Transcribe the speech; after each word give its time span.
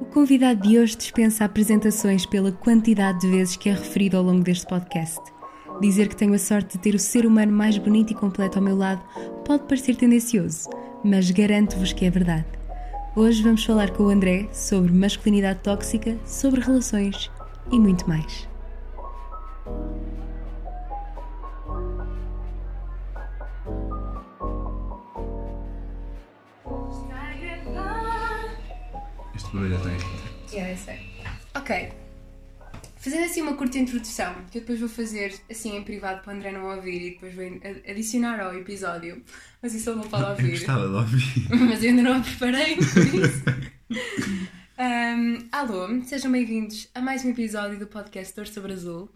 O 0.00 0.04
convidado 0.12 0.68
de 0.68 0.78
hoje 0.78 0.96
dispensa 0.96 1.44
apresentações 1.44 2.26
pela 2.26 2.52
quantidade 2.52 3.20
de 3.20 3.28
vezes 3.28 3.56
que 3.56 3.68
é 3.68 3.72
referido 3.72 4.16
ao 4.16 4.22
longo 4.22 4.42
deste 4.42 4.66
podcast. 4.66 5.20
Dizer 5.80 6.08
que 6.08 6.16
tenho 6.16 6.34
a 6.34 6.38
sorte 6.38 6.76
de 6.76 6.82
ter 6.82 6.94
o 6.94 6.98
ser 6.98 7.26
humano 7.26 7.52
mais 7.52 7.78
bonito 7.78 8.12
e 8.12 8.14
completo 8.14 8.58
ao 8.58 8.64
meu 8.64 8.76
lado 8.76 9.02
pode 9.44 9.64
parecer 9.64 9.96
tendencioso, 9.96 10.68
mas 11.02 11.30
garanto-vos 11.30 11.92
que 11.92 12.04
é 12.04 12.10
verdade. 12.10 12.46
Hoje 13.16 13.42
vamos 13.42 13.64
falar 13.64 13.90
com 13.90 14.04
o 14.04 14.08
André 14.08 14.48
sobre 14.52 14.92
masculinidade 14.92 15.60
tóxica, 15.60 16.16
sobre 16.24 16.60
relações 16.60 17.30
e 17.72 17.78
muito 17.78 18.08
mais. 18.08 18.53
Curta 33.74 33.90
introdução, 33.90 34.34
que 34.52 34.58
eu 34.58 34.60
depois 34.60 34.78
vou 34.78 34.88
fazer 34.88 35.34
assim 35.50 35.76
em 35.76 35.82
privado 35.82 36.22
para 36.22 36.32
o 36.32 36.36
André 36.36 36.52
não 36.52 36.76
ouvir 36.76 37.08
e 37.08 37.10
depois 37.10 37.34
vou 37.34 37.44
adicionar 37.90 38.38
ao 38.38 38.54
episódio, 38.54 39.20
mas 39.60 39.74
isso 39.74 39.90
ele 39.90 39.96
não 39.96 40.08
pode 40.08 40.22
Eu 40.22 40.30
ouvir. 40.30 40.50
gostava 40.50 40.86
de 40.86 40.94
ouvir. 40.94 41.48
mas 41.68 41.82
eu 41.82 41.90
ainda 41.90 42.02
não 42.02 42.18
a 42.18 42.20
preparei 42.20 42.76
por 42.78 42.84
isso. 42.84 43.42
Ahm, 44.78 45.48
alô, 45.50 46.04
sejam 46.04 46.30
bem-vindos 46.30 46.88
a 46.94 47.00
mais 47.00 47.24
um 47.24 47.30
episódio 47.30 47.76
do 47.76 47.88
podcast 47.88 48.36
Dor 48.36 48.46
sobre 48.46 48.74
Azul. 48.74 49.10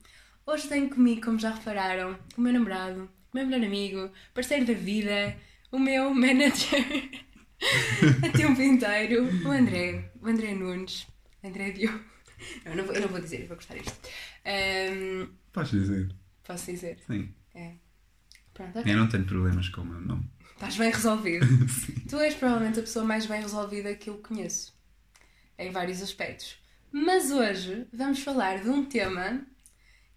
Hoje 0.44 0.66
tenho 0.66 0.90
comigo, 0.90 1.20
como 1.20 1.38
já 1.38 1.54
repararam, 1.54 2.18
o 2.36 2.40
meu 2.40 2.52
namorado, 2.52 3.08
o 3.32 3.36
meu 3.36 3.46
melhor 3.46 3.64
amigo, 3.64 4.10
parceiro 4.34 4.66
da 4.66 4.74
vida, 4.74 5.36
o 5.70 5.78
meu 5.78 6.12
manager 6.12 6.84
a 8.24 8.36
tempo 8.36 8.60
inteiro, 8.60 9.28
o 9.46 9.50
André, 9.52 10.10
o 10.20 10.26
André 10.26 10.52
Nunes, 10.52 11.06
André 11.44 11.70
Diogo. 11.70 12.18
Não, 12.64 12.72
eu 12.72 12.76
não 12.76 12.84
vou, 12.84 12.94
eu 12.94 13.00
não 13.02 13.08
vou 13.08 13.20
dizer, 13.20 13.42
eu 13.42 13.48
vou 13.48 13.56
cortar 13.56 13.76
isto. 13.76 13.98
Ahm, 14.48 15.28
Podes 15.52 15.70
dizer? 15.72 16.08
posso 16.42 16.70
dizer? 16.70 16.98
Sim. 17.06 17.34
É. 17.54 17.74
Pronto, 18.54 18.78
ok. 18.78 18.90
Eu 18.92 18.96
não 18.96 19.08
tenho 19.08 19.26
problemas 19.26 19.68
com 19.68 19.82
o 19.82 19.84
meu 19.84 20.00
nome. 20.00 20.30
Estás 20.54 20.76
bem 20.76 20.90
resolvido. 20.90 21.46
tu 22.08 22.16
és 22.18 22.34
provavelmente 22.34 22.80
a 22.80 22.82
pessoa 22.82 23.04
mais 23.04 23.26
bem 23.26 23.42
resolvida 23.42 23.94
que 23.94 24.08
eu 24.08 24.18
conheço. 24.18 24.74
Em 25.58 25.70
vários 25.70 26.00
aspectos. 26.00 26.58
Mas 26.90 27.30
hoje 27.30 27.86
vamos 27.92 28.20
falar 28.20 28.62
de 28.62 28.70
um 28.70 28.84
tema 28.86 29.46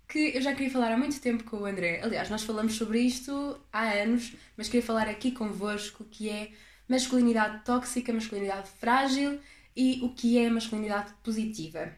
que 0.08 0.36
eu 0.36 0.42
já 0.42 0.54
queria 0.54 0.72
falar 0.72 0.94
há 0.94 0.98
muito 0.98 1.20
tempo 1.20 1.44
com 1.44 1.58
o 1.58 1.66
André. 1.66 2.02
Aliás, 2.02 2.30
nós 2.30 2.44
falamos 2.44 2.76
sobre 2.76 3.00
isto 3.02 3.60
há 3.72 3.84
anos, 3.92 4.34
mas 4.56 4.68
queria 4.68 4.86
falar 4.86 5.10
aqui 5.10 5.32
convosco 5.32 6.06
que 6.06 6.30
é 6.30 6.52
masculinidade 6.88 7.64
tóxica, 7.66 8.14
masculinidade 8.14 8.70
frágil 8.80 9.40
e 9.76 10.00
o 10.04 10.14
que 10.14 10.38
é 10.38 10.50
masculinidade 10.50 11.14
positiva. 11.24 11.94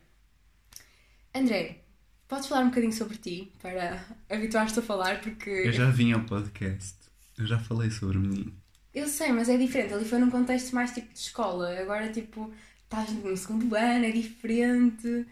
André, 1.33 1.82
podes 2.27 2.47
falar 2.47 2.61
um 2.63 2.69
bocadinho 2.69 2.93
sobre 2.93 3.17
ti 3.17 3.51
para 3.61 4.03
habituar-te 4.29 4.79
a 4.79 4.81
falar 4.81 5.21
porque 5.21 5.49
Eu 5.49 5.71
já 5.73 5.89
vim 5.89 6.11
ao 6.13 6.21
podcast. 6.23 6.95
Eu 7.37 7.45
já 7.45 7.59
falei 7.59 7.89
sobre 7.91 8.17
mim. 8.19 8.53
Eu 8.93 9.07
sei, 9.07 9.31
mas 9.31 9.49
é 9.49 9.57
diferente. 9.57 9.93
Ali 9.93 10.05
foi 10.05 10.19
num 10.19 10.29
contexto 10.29 10.73
mais 10.75 10.91
tipo 10.91 11.11
de 11.11 11.19
escola. 11.19 11.79
Agora, 11.79 12.11
tipo, 12.11 12.53
estás 12.83 13.09
no 13.11 13.35
segundo 13.35 13.75
ano, 13.75 14.05
é 14.05 14.11
diferente. 14.11 15.25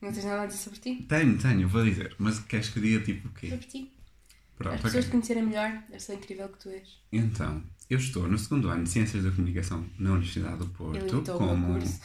Não 0.00 0.12
tens 0.12 0.24
nada 0.24 0.42
a 0.42 0.46
dizer 0.46 0.58
sobre 0.58 0.78
ti? 0.80 1.02
Tenho, 1.08 1.38
tenho, 1.38 1.66
vou 1.68 1.82
dizer. 1.82 2.14
Mas 2.18 2.38
queres 2.40 2.68
que 2.68 2.80
diga 2.80 3.02
tipo 3.02 3.28
o 3.28 3.32
quê? 3.32 3.48
Sobre 3.48 3.66
ti. 3.66 3.90
As 4.28 4.58
Pronto, 4.58 4.82
pessoas 4.82 4.94
ok. 4.94 5.02
te 5.04 5.10
conhecerem 5.10 5.42
melhor, 5.42 5.82
eu 5.90 5.98
sou 5.98 6.14
incrível 6.14 6.48
que 6.48 6.58
tu 6.58 6.68
és. 6.68 7.00
Então, 7.10 7.62
eu 7.90 7.98
estou 7.98 8.28
no 8.28 8.38
segundo 8.38 8.68
ano 8.68 8.84
de 8.84 8.90
Ciências 8.90 9.24
da 9.24 9.30
Comunicação 9.30 9.84
na 9.98 10.10
Universidade 10.12 10.58
do 10.58 10.66
Porto. 10.68 10.96
imitou 10.98 11.38
o 11.38 11.56
meu 11.58 11.72
curso. 11.80 12.00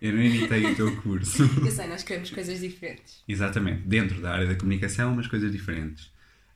Eu 0.00 0.12
não 0.14 0.22
imitei 0.22 0.64
o 0.64 0.74
teu 0.74 0.96
curso. 1.02 1.42
Eu 1.64 1.70
sei, 1.70 1.86
nós 1.86 2.02
queremos 2.02 2.30
coisas 2.30 2.60
diferentes. 2.60 3.22
Exatamente, 3.28 3.82
dentro 3.82 4.20
da 4.20 4.32
área 4.32 4.46
da 4.46 4.54
comunicação, 4.54 5.14
mas 5.14 5.26
coisas 5.26 5.52
diferentes. 5.52 6.10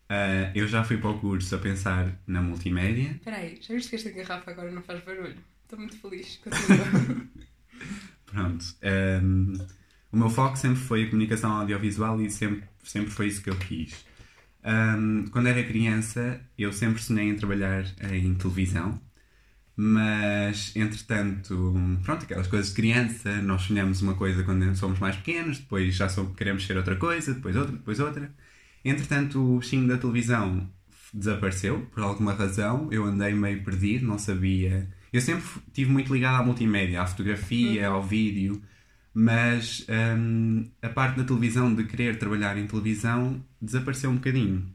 Ah, 0.08 0.50
eu 0.54 0.66
já 0.68 0.84
fui 0.84 0.98
para 0.98 1.10
o 1.10 1.18
curso 1.18 1.54
a 1.54 1.58
pensar 1.58 2.16
na 2.26 2.40
multimédia. 2.40 3.12
Espera 3.12 3.38
aí, 3.38 3.58
já 3.60 3.74
viste 3.74 3.90
que 3.90 3.96
esta 3.96 4.10
garrafa 4.10 4.50
agora 4.50 4.70
não 4.70 4.82
faz 4.82 5.02
barulho? 5.02 5.36
Estou 5.62 5.78
muito 5.78 5.96
feliz. 5.96 6.40
Pronto. 8.26 8.64
ehm, 8.82 9.54
o 10.12 10.16
meu 10.16 10.30
foco 10.30 10.56
sempre 10.56 10.78
foi 10.80 11.04
a 11.04 11.10
comunicação 11.10 11.50
audiovisual 11.52 12.20
e 12.20 12.30
sempre, 12.30 12.68
sempre 12.82 13.10
foi 13.10 13.28
isso 13.28 13.42
que 13.42 13.50
eu 13.50 13.56
quis. 13.56 14.04
Ehm, 14.62 15.26
quando 15.30 15.48
era 15.48 15.62
criança, 15.64 16.40
eu 16.56 16.72
sempre 16.72 17.02
sonhei 17.02 17.28
em 17.28 17.36
trabalhar 17.36 17.84
em 18.12 18.34
televisão, 18.34 19.00
mas 19.76 20.74
entretanto, 20.76 21.74
pronto, 22.04 22.24
aquelas 22.24 22.46
coisas 22.46 22.68
de 22.68 22.74
criança, 22.76 23.42
nós 23.42 23.62
sonhamos 23.62 24.02
uma 24.02 24.14
coisa 24.14 24.44
quando 24.44 24.74
somos 24.76 24.98
mais 25.00 25.16
pequenos, 25.16 25.58
depois 25.58 25.94
já 25.94 26.08
somos, 26.08 26.36
queremos 26.36 26.66
ser 26.66 26.76
outra 26.76 26.96
coisa, 26.96 27.34
depois 27.34 27.56
outra, 27.56 27.72
depois 27.72 28.00
outra. 28.00 28.32
Entretanto, 28.84 29.40
o 29.40 29.58
bichinho 29.58 29.88
da 29.88 29.98
televisão 29.98 30.70
desapareceu, 31.12 31.86
por 31.92 32.02
alguma 32.02 32.34
razão, 32.34 32.88
eu 32.92 33.04
andei 33.04 33.34
meio 33.34 33.62
perdido, 33.64 34.06
não 34.06 34.18
sabia. 34.18 34.88
Eu 35.12 35.20
sempre 35.20 35.44
estive 35.68 35.90
muito 35.90 36.12
ligado 36.12 36.42
à 36.42 36.44
multimédia, 36.44 37.00
à 37.02 37.06
fotografia, 37.06 37.88
ao 37.88 38.02
vídeo, 38.02 38.60
mas 39.12 39.86
hum, 40.18 40.68
a 40.82 40.88
parte 40.88 41.16
da 41.18 41.24
televisão, 41.24 41.72
de 41.74 41.84
querer 41.84 42.18
trabalhar 42.18 42.58
em 42.58 42.66
televisão, 42.66 43.44
desapareceu 43.62 44.10
um 44.10 44.16
bocadinho. 44.16 44.74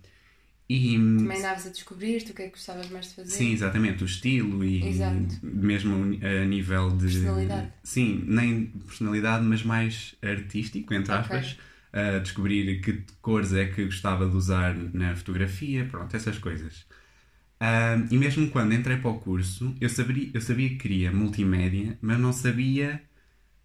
E, 0.70 0.98
Também 0.98 1.38
andavas 1.40 1.66
a 1.66 1.70
descobrir-te 1.70 2.32
o 2.32 2.36
que 2.36 2.44
é 2.44 2.46
que 2.46 2.52
gostavas 2.52 2.90
mais 2.90 3.10
de 3.10 3.16
fazer. 3.16 3.38
Sim, 3.38 3.52
exatamente, 3.52 4.04
o 4.04 4.06
estilo 4.06 4.64
e 4.64 4.84
Exato. 4.84 5.40
mesmo 5.44 5.96
a 6.24 6.46
nível 6.46 6.90
de. 6.92 7.06
Personalidade. 7.08 7.74
Sim, 7.84 8.24
nem 8.28 8.66
personalidade, 8.68 9.44
mas 9.46 9.64
mais 9.64 10.16
artístico, 10.22 10.94
entre 10.94 11.14
Ok. 11.14 11.22
aspas. 11.22 11.58
A 11.92 12.20
descobrir 12.20 12.82
que 12.82 13.04
cores 13.20 13.52
é 13.52 13.66
que 13.66 13.84
gostava 13.86 14.30
de 14.30 14.36
usar 14.36 14.76
na 14.94 15.16
fotografia, 15.16 15.86
pronto, 15.86 16.16
essas 16.16 16.38
coisas. 16.38 16.86
Ah, 17.60 17.96
e 18.12 18.18
mesmo 18.18 18.50
quando 18.52 18.74
entrei 18.74 18.98
para 18.98 19.10
o 19.12 19.20
curso, 19.20 19.76
eu 19.82 19.90
sabia, 19.90 20.30
eu 20.34 20.42
sabia 20.42 20.70
que 20.70 20.76
queria 20.78 21.12
multimédia, 21.12 21.98
mas 22.02 22.20
não 22.20 22.32
sabia 22.34 23.02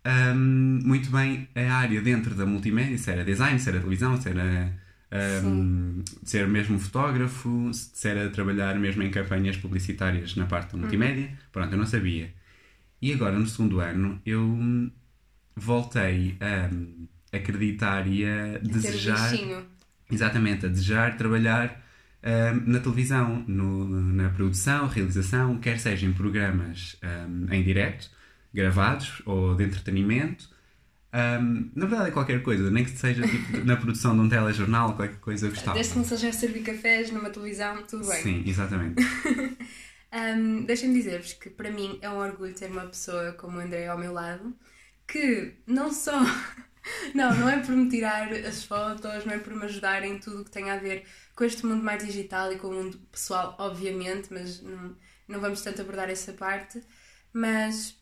ahm, 0.04 0.80
muito 0.84 1.10
bem 1.10 1.48
a 1.54 1.74
área 1.74 2.00
dentro 2.02 2.34
da 2.34 2.46
multimédia, 2.46 2.98
se 2.98 3.10
era 3.10 3.24
design, 3.24 3.58
se 3.60 3.68
era 3.68 3.78
televisão, 3.80 4.20
se 4.20 4.28
era 4.28 4.74
ahm, 5.14 6.02
ser 6.24 6.46
mesmo 6.48 6.78
fotógrafo, 6.78 7.70
se 7.72 8.08
era 8.08 8.28
trabalhar 8.30 8.78
mesmo 8.78 9.02
em 9.02 9.10
campanhas 9.10 9.56
publicitárias 9.56 10.34
na 10.36 10.46
parte 10.46 10.72
da 10.72 10.78
multimédia. 10.78 11.38
Pronto, 11.52 11.72
eu 11.72 11.78
não 11.78 11.86
sabia. 11.86 12.32
E 13.00 13.12
agora, 13.12 13.38
no 13.38 13.46
segundo 13.46 13.80
ano, 13.80 14.20
eu 14.26 14.90
voltei 15.56 16.36
a 16.40 17.36
acreditar 17.36 18.06
e 18.06 18.24
a 18.24 18.54
A 18.56 18.58
desejar. 18.58 19.28
Exatamente, 20.10 20.66
a 20.66 20.68
desejar 20.68 21.16
trabalhar 21.16 21.82
ahm, 22.22 22.62
na 22.66 22.78
televisão, 22.80 23.44
no- 23.46 23.86
na 23.88 24.28
produção, 24.30 24.86
realização, 24.86 25.58
quer 25.58 25.78
seja 25.78 26.06
em 26.06 26.12
programas 26.12 26.96
ahm, 27.02 27.46
em 27.52 27.62
direto, 27.62 28.10
gravados 28.52 29.22
ou 29.26 29.54
de 29.54 29.64
entretenimento. 29.64 30.48
Ahm, 31.16 31.70
na 31.76 31.86
verdade, 31.86 32.08
é 32.08 32.12
qualquer 32.12 32.42
coisa, 32.42 32.68
nem 32.72 32.84
que 32.84 32.90
seja 32.90 33.22
tipo, 33.22 33.58
na 33.64 33.76
produção 33.76 34.16
de 34.16 34.22
um 34.22 34.28
telejornal, 34.28 34.96
qualquer 34.96 35.20
coisa 35.20 35.46
eu 35.46 35.50
gostava. 35.50 35.74
Desde 35.74 35.92
que 35.92 35.98
não 35.98 36.04
seja 36.04 36.28
a 36.28 36.32
servir 36.32 36.64
cafés 36.64 37.12
numa 37.12 37.30
televisão, 37.30 37.84
tudo 37.84 38.04
bem. 38.08 38.20
Sim, 38.20 38.44
exatamente. 38.46 39.00
Um, 40.16 40.64
Deixem-me 40.64 40.94
dizer-vos 40.94 41.32
que 41.32 41.50
para 41.50 41.72
mim 41.72 41.98
é 42.00 42.08
um 42.08 42.18
orgulho 42.18 42.54
ter 42.54 42.70
uma 42.70 42.86
pessoa 42.86 43.32
como 43.32 43.58
o 43.58 43.60
André 43.60 43.88
ao 43.88 43.98
meu 43.98 44.12
lado 44.12 44.54
que 45.08 45.54
não 45.66 45.92
só. 45.92 46.12
Não, 47.14 47.34
não 47.34 47.48
é 47.48 47.60
por 47.60 47.74
me 47.74 47.88
tirar 47.88 48.30
as 48.30 48.62
fotos, 48.62 49.24
não 49.24 49.32
é 49.32 49.38
por 49.38 49.54
me 49.54 49.64
ajudar 49.64 50.04
em 50.04 50.18
tudo 50.18 50.42
o 50.42 50.44
que 50.44 50.50
tem 50.50 50.70
a 50.70 50.76
ver 50.76 51.06
com 51.34 51.42
este 51.42 51.64
mundo 51.64 51.82
mais 51.82 52.04
digital 52.04 52.52
e 52.52 52.58
com 52.58 52.68
o 52.68 52.74
mundo 52.74 52.98
pessoal, 53.10 53.56
obviamente, 53.58 54.30
mas 54.30 54.60
não, 54.60 54.94
não 55.26 55.40
vamos 55.40 55.62
tanto 55.62 55.80
abordar 55.80 56.10
essa 56.10 56.34
parte. 56.34 56.82
Mas 57.32 57.96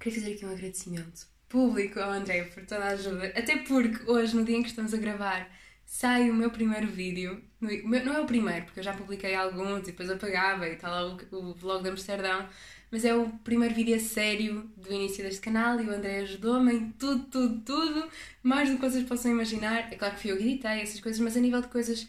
queria 0.00 0.20
fazer 0.20 0.34
aqui 0.34 0.44
um 0.44 0.50
agradecimento 0.50 1.31
público 1.52 2.00
ao 2.00 2.10
André 2.10 2.44
por 2.44 2.64
toda 2.64 2.86
a 2.86 2.88
ajuda, 2.88 3.26
até 3.36 3.58
porque 3.58 4.10
hoje, 4.10 4.34
no 4.34 4.42
dia 4.42 4.56
em 4.56 4.62
que 4.62 4.70
estamos 4.70 4.94
a 4.94 4.96
gravar, 4.96 5.46
sai 5.84 6.30
o 6.30 6.34
meu 6.34 6.50
primeiro 6.50 6.86
vídeo. 6.86 7.42
Não 7.60 8.14
é 8.14 8.20
o 8.20 8.24
primeiro, 8.24 8.64
porque 8.64 8.80
eu 8.80 8.84
já 8.84 8.94
publiquei 8.94 9.34
alguns 9.34 9.80
e 9.80 9.92
depois 9.92 10.10
apagava 10.10 10.66
e 10.66 10.72
está 10.72 10.88
lá 10.88 11.04
o, 11.30 11.52
vlog 11.52 11.82
de 11.82 11.90
Amsterdão. 11.90 12.48
Mas 12.90 13.04
é 13.04 13.14
o 13.14 13.28
primeiro 13.44 13.74
vídeo 13.74 13.94
a 13.94 14.00
sério 14.00 14.70
do 14.76 14.92
início 14.92 15.22
deste 15.22 15.40
canal 15.40 15.78
e 15.80 15.86
o 15.86 15.92
André 15.92 16.20
ajudou-me 16.20 16.72
em 16.72 16.90
tudo, 16.92 17.24
tudo, 17.24 17.60
tudo. 17.60 18.08
Mais 18.42 18.70
do 18.70 18.76
que 18.76 18.82
vocês 18.82 19.04
possam 19.06 19.30
imaginar. 19.30 19.92
É 19.92 19.96
claro 19.96 20.14
que 20.14 20.22
fui 20.22 20.32
eu 20.32 20.38
que 20.38 20.42
editei 20.44 20.80
essas 20.80 21.00
coisas, 21.00 21.20
mas 21.20 21.36
a 21.36 21.40
nível 21.40 21.60
de 21.60 21.68
coisas. 21.68 22.08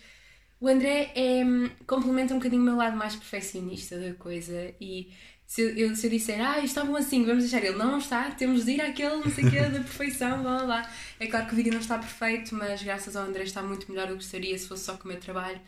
O 0.59 0.67
André 0.69 1.11
é, 1.13 1.43
hum, 1.43 1.69
complementa 1.85 2.33
um 2.33 2.37
bocadinho 2.37 2.61
o 2.61 2.65
meu 2.65 2.77
lado 2.77 2.95
mais 2.95 3.15
perfeccionista 3.15 3.99
da 3.99 4.13
coisa 4.13 4.73
e 4.79 5.11
se 5.45 5.61
eu, 5.61 5.95
se 5.95 6.07
eu 6.07 6.11
disser, 6.11 6.39
ah, 6.41 6.61
bom 6.85 6.95
assim, 6.95 7.25
vamos 7.25 7.43
deixar 7.43 7.63
ele, 7.63 7.77
não, 7.77 7.97
está, 7.97 8.31
temos 8.31 8.65
de 8.65 8.71
ir 8.71 8.81
àquele, 8.81 9.17
não 9.17 9.29
sei 9.29 9.45
o 9.45 9.51
quê, 9.51 9.59
da 9.61 9.79
perfeição, 9.81 10.41
blá 10.41 10.57
blá 10.57 10.65
blá. 10.65 10.91
É 11.19 11.27
claro 11.27 11.45
que 11.45 11.53
o 11.53 11.55
vídeo 11.55 11.73
não 11.73 11.79
está 11.79 11.97
perfeito, 11.99 12.55
mas 12.55 12.81
graças 12.81 13.15
ao 13.15 13.25
André 13.25 13.43
está 13.43 13.61
muito 13.61 13.89
melhor 13.91 14.07
do 14.07 14.13
que 14.13 14.23
gostaria 14.23 14.57
se 14.57 14.67
fosse 14.67 14.85
só 14.85 14.97
com 14.97 15.05
o 15.05 15.07
meu 15.09 15.19
trabalho. 15.19 15.59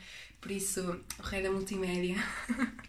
Por 0.42 0.52
isso, 0.52 1.02
o 1.18 1.24
rei 1.24 1.42
da 1.42 1.52
multimédia. 1.52 2.16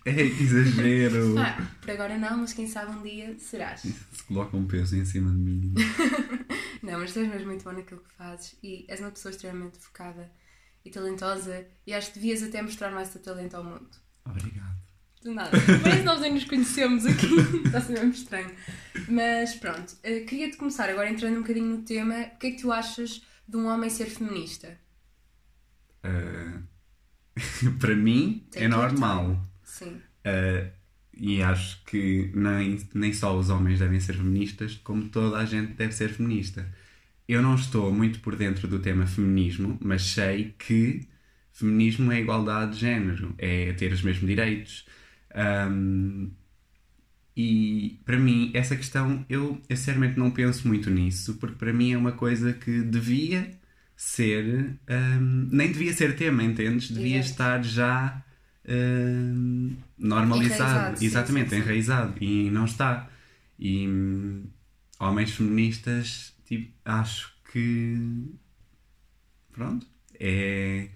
É, 0.05 0.13
que 0.13 0.43
exagero! 0.43 1.35
Ah, 1.41 1.67
por 1.81 1.91
agora 1.91 2.19
não, 2.19 2.39
mas 2.39 2.53
quem 2.53 2.67
sabe 2.67 2.93
um 2.97 3.03
dia 3.03 3.35
serás. 3.39 3.81
Se 3.81 4.23
coloca 4.29 4.57
um 4.57 4.67
peso 4.67 4.95
em 4.95 5.05
cima 5.05 5.31
de 5.31 5.37
mim. 5.37 5.75
Não, 6.83 7.01
mas 7.01 7.13
tu 7.13 7.19
és 7.19 7.29
mesmo 7.29 7.47
muito 7.47 7.65
bom 7.65 7.73
naquilo 7.73 8.01
que 8.01 8.15
fazes 8.15 8.57
e 8.63 8.85
és 8.89 9.01
uma 9.01 9.11
pessoa 9.11 9.31
extremamente 9.31 9.79
focada 9.79 10.31
e 10.85 10.91
talentosa 10.91 11.67
e 11.87 11.93
acho 11.93 12.13
que 12.13 12.21
devias 12.21 12.43
até 12.43 12.63
mostrar 12.63 12.91
mais 12.93 13.09
o 13.09 13.13
teu 13.15 13.23
talento 13.23 13.55
ao 13.55 13.65
mundo. 13.65 13.89
Obrigado. 14.25 14.76
De 15.27 15.33
nada. 15.33 15.51
Que 15.59 16.05
nós 16.05 16.21
nem 16.21 16.35
nos 16.35 16.45
conhecemos 16.45 17.05
aqui. 17.05 17.35
Está 17.67 17.79
a 17.79 17.81
ser 17.81 17.95
mesmo 17.95 18.13
estranho. 18.13 18.51
Mas 19.09 19.57
pronto, 19.57 19.97
eh, 20.05 20.21
queria-te 20.21 20.57
começar 20.57 20.89
agora 20.89 21.11
entrando 21.11 21.39
um 21.39 21.41
bocadinho 21.41 21.67
no 21.67 21.83
tema. 21.83 22.15
O 22.15 22.39
que 22.39 22.47
é 22.47 22.51
que 22.53 22.63
tu 22.63 22.71
achas 22.71 23.21
de 23.49 23.57
um 23.57 23.67
homem 23.67 23.91
ser 23.91 24.07
feminista? 24.07 24.79
Uh, 26.05 26.63
para 27.81 27.97
mim 27.97 28.47
é 28.55 28.69
normal. 28.69 29.45
Sim. 29.65 30.01
Uh, 30.25 30.71
e 31.13 31.43
acho 31.43 31.83
que 31.87 32.31
nem, 32.33 32.81
nem 32.95 33.13
só 33.13 33.37
os 33.37 33.51
homens 33.51 33.81
devem 33.81 33.99
ser 33.99 34.15
feministas, 34.15 34.77
como 34.77 35.09
toda 35.09 35.39
a 35.39 35.45
gente 35.45 35.73
deve 35.73 35.93
ser 35.93 36.11
feminista. 36.11 36.73
Eu 37.27 37.43
não 37.43 37.57
estou 37.57 37.93
muito 37.93 38.21
por 38.21 38.37
dentro 38.37 38.69
do 38.69 38.79
tema 38.79 39.09
feminismo, 39.09 39.77
mas 39.83 40.03
sei 40.03 40.55
que 40.57 41.01
feminismo 41.53 42.13
é 42.13 42.21
igualdade 42.21 42.75
de 42.75 42.79
género, 42.79 43.35
é 43.39 43.73
ter 43.73 43.93
os 43.93 44.03
mesmos 44.03 44.29
direitos. 44.29 44.87
Um, 45.37 46.31
e 47.37 48.01
para 48.05 48.19
mim, 48.19 48.51
essa 48.55 48.75
questão, 48.75 49.25
eu, 49.29 49.61
eu 49.69 49.77
sinceramente 49.77 50.19
não 50.19 50.31
penso 50.31 50.67
muito 50.67 50.89
nisso, 50.91 51.35
porque 51.35 51.57
para 51.57 51.73
mim 51.73 51.93
é 51.93 51.99
uma 51.99 52.13
coisa 52.13 52.53
que 52.53 52.81
devia 52.83 53.51
ser. 53.95 54.79
um, 54.89 55.49
nem 55.53 55.71
devia 55.71 55.93
ser 55.93 56.17
tema, 56.17 56.43
entendes? 56.43 56.91
Devia 56.91 57.19
Exato. 57.19 57.31
estar 57.31 57.63
já 57.65 58.25
um, 58.69 59.77
normalizado. 59.99 60.71
Enraizado, 60.73 61.05
Exatamente, 61.05 61.51
sim, 61.51 61.57
sim. 61.57 61.63
enraizado. 61.63 62.15
E 62.25 62.51
não 62.51 62.65
está. 62.65 63.09
E 63.59 63.87
homens 64.99 65.33
feministas, 65.33 66.35
tipo, 66.47 66.73
acho 66.85 67.35
que. 67.53 67.97
Pronto. 69.53 69.87
É. 70.19 70.89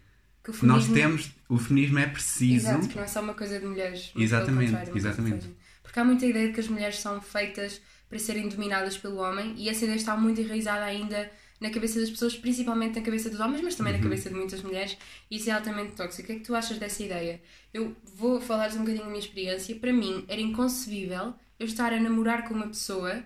Que 0.50 0.64
o 0.64 0.68
Nós 0.68 0.84
feminismo- 0.84 0.94
temos. 0.94 1.30
O 1.48 1.58
feminismo 1.58 1.98
é 1.98 2.06
preciso. 2.06 2.68
Exato, 2.68 2.88
que 2.88 2.96
não 2.96 3.02
é 3.04 3.06
só 3.06 3.20
uma 3.20 3.34
coisa 3.34 3.58
de 3.58 3.66
mulheres. 3.66 4.12
Exatamente, 4.16 4.74
é 4.74 4.84
coisa 4.86 5.08
exatamente. 5.08 5.50
Porque 5.82 5.98
há 5.98 6.04
muita 6.04 6.24
ideia 6.26 6.48
de 6.48 6.54
que 6.54 6.60
as 6.60 6.68
mulheres 6.68 6.98
são 6.98 7.20
feitas 7.20 7.80
para 8.08 8.18
serem 8.18 8.48
dominadas 8.48 8.96
pelo 8.98 9.16
homem 9.16 9.54
e 9.56 9.68
essa 9.68 9.84
ideia 9.84 9.96
está 9.96 10.16
muito 10.16 10.40
enraizada 10.40 10.84
ainda 10.84 11.30
na 11.60 11.70
cabeça 11.70 12.00
das 12.00 12.08
pessoas, 12.10 12.34
principalmente 12.36 12.98
na 12.98 13.04
cabeça 13.04 13.28
dos 13.28 13.38
homens, 13.40 13.60
mas 13.62 13.74
também 13.74 13.92
Uhum. 13.92 13.98
na 13.98 14.04
cabeça 14.04 14.30
de 14.30 14.34
muitas 14.34 14.62
mulheres, 14.62 14.96
e 15.30 15.36
isso 15.36 15.50
é 15.50 15.52
altamente 15.52 15.92
tóxico. 15.92 16.22
O 16.22 16.26
que 16.26 16.32
é 16.32 16.34
que 16.36 16.40
tu 16.42 16.54
achas 16.54 16.78
dessa 16.78 17.02
ideia? 17.02 17.40
Eu 17.74 17.94
vou 18.16 18.40
falar-vos 18.40 18.76
um 18.76 18.80
bocadinho 18.80 19.04
da 19.04 19.10
minha 19.10 19.18
experiência. 19.20 19.74
Para 19.76 19.92
mim, 19.92 20.24
era 20.26 20.40
inconcebível 20.40 21.34
eu 21.58 21.66
estar 21.66 21.92
a 21.92 22.00
namorar 22.00 22.48
com 22.48 22.54
uma 22.54 22.66
pessoa 22.68 23.22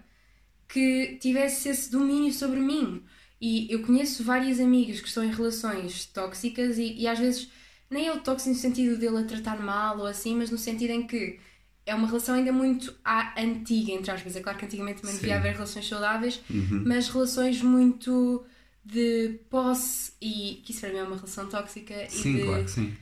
que 0.69 1.19
tivesse 1.21 1.69
esse 1.69 1.91
domínio 1.91 2.33
sobre 2.33 2.59
mim. 2.61 3.03
E 3.49 3.67
eu 3.75 3.81
conheço 3.83 4.25
várias 4.25 4.59
amigas 4.61 5.01
que 5.03 5.09
estão 5.09 5.23
em 5.25 5.31
relações 5.41 6.07
tóxicas 6.07 6.79
e, 6.79 6.95
e 7.03 7.07
às 7.07 7.19
vezes 7.19 7.49
nem 7.91 8.07
é 8.09 8.13
o 8.13 8.21
tóxico 8.21 8.51
no 8.55 8.61
sentido 8.67 8.97
dele 8.97 9.19
a 9.19 9.25
tratar 9.25 9.61
mal 9.61 9.99
ou 9.99 10.07
assim, 10.07 10.35
mas 10.35 10.51
no 10.51 10.59
sentido 10.59 10.91
em 10.91 11.07
que 11.07 11.39
é 11.87 11.95
uma 11.95 12.07
relação 12.07 12.35
ainda 12.35 12.53
muito 12.53 12.95
à 13.05 13.19
antiga, 13.41 13.93
entre 13.93 14.11
aspas. 14.11 14.35
É 14.37 14.41
claro 14.41 14.59
que 14.59 14.65
antigamente 14.65 15.03
também 15.03 15.17
devia 15.17 15.37
haver 15.37 15.53
relações 15.55 15.87
saudáveis, 15.87 16.41
Uhum. 16.49 16.83
mas 16.87 17.09
relações 17.09 17.61
muito 17.61 18.45
de 18.85 19.39
posse 19.51 20.13
e 20.21 20.63
que 20.65 20.73
isso 20.73 20.81
para 20.81 20.91
mim 20.91 20.99
é 20.99 21.03
uma 21.03 21.17
relação 21.17 21.47
tóxica 21.49 21.95
Sim, 22.09 22.31
e 22.31 22.39
de 22.39 22.45
claro 22.45 22.65
que 22.65 22.71
sim. 22.71 22.95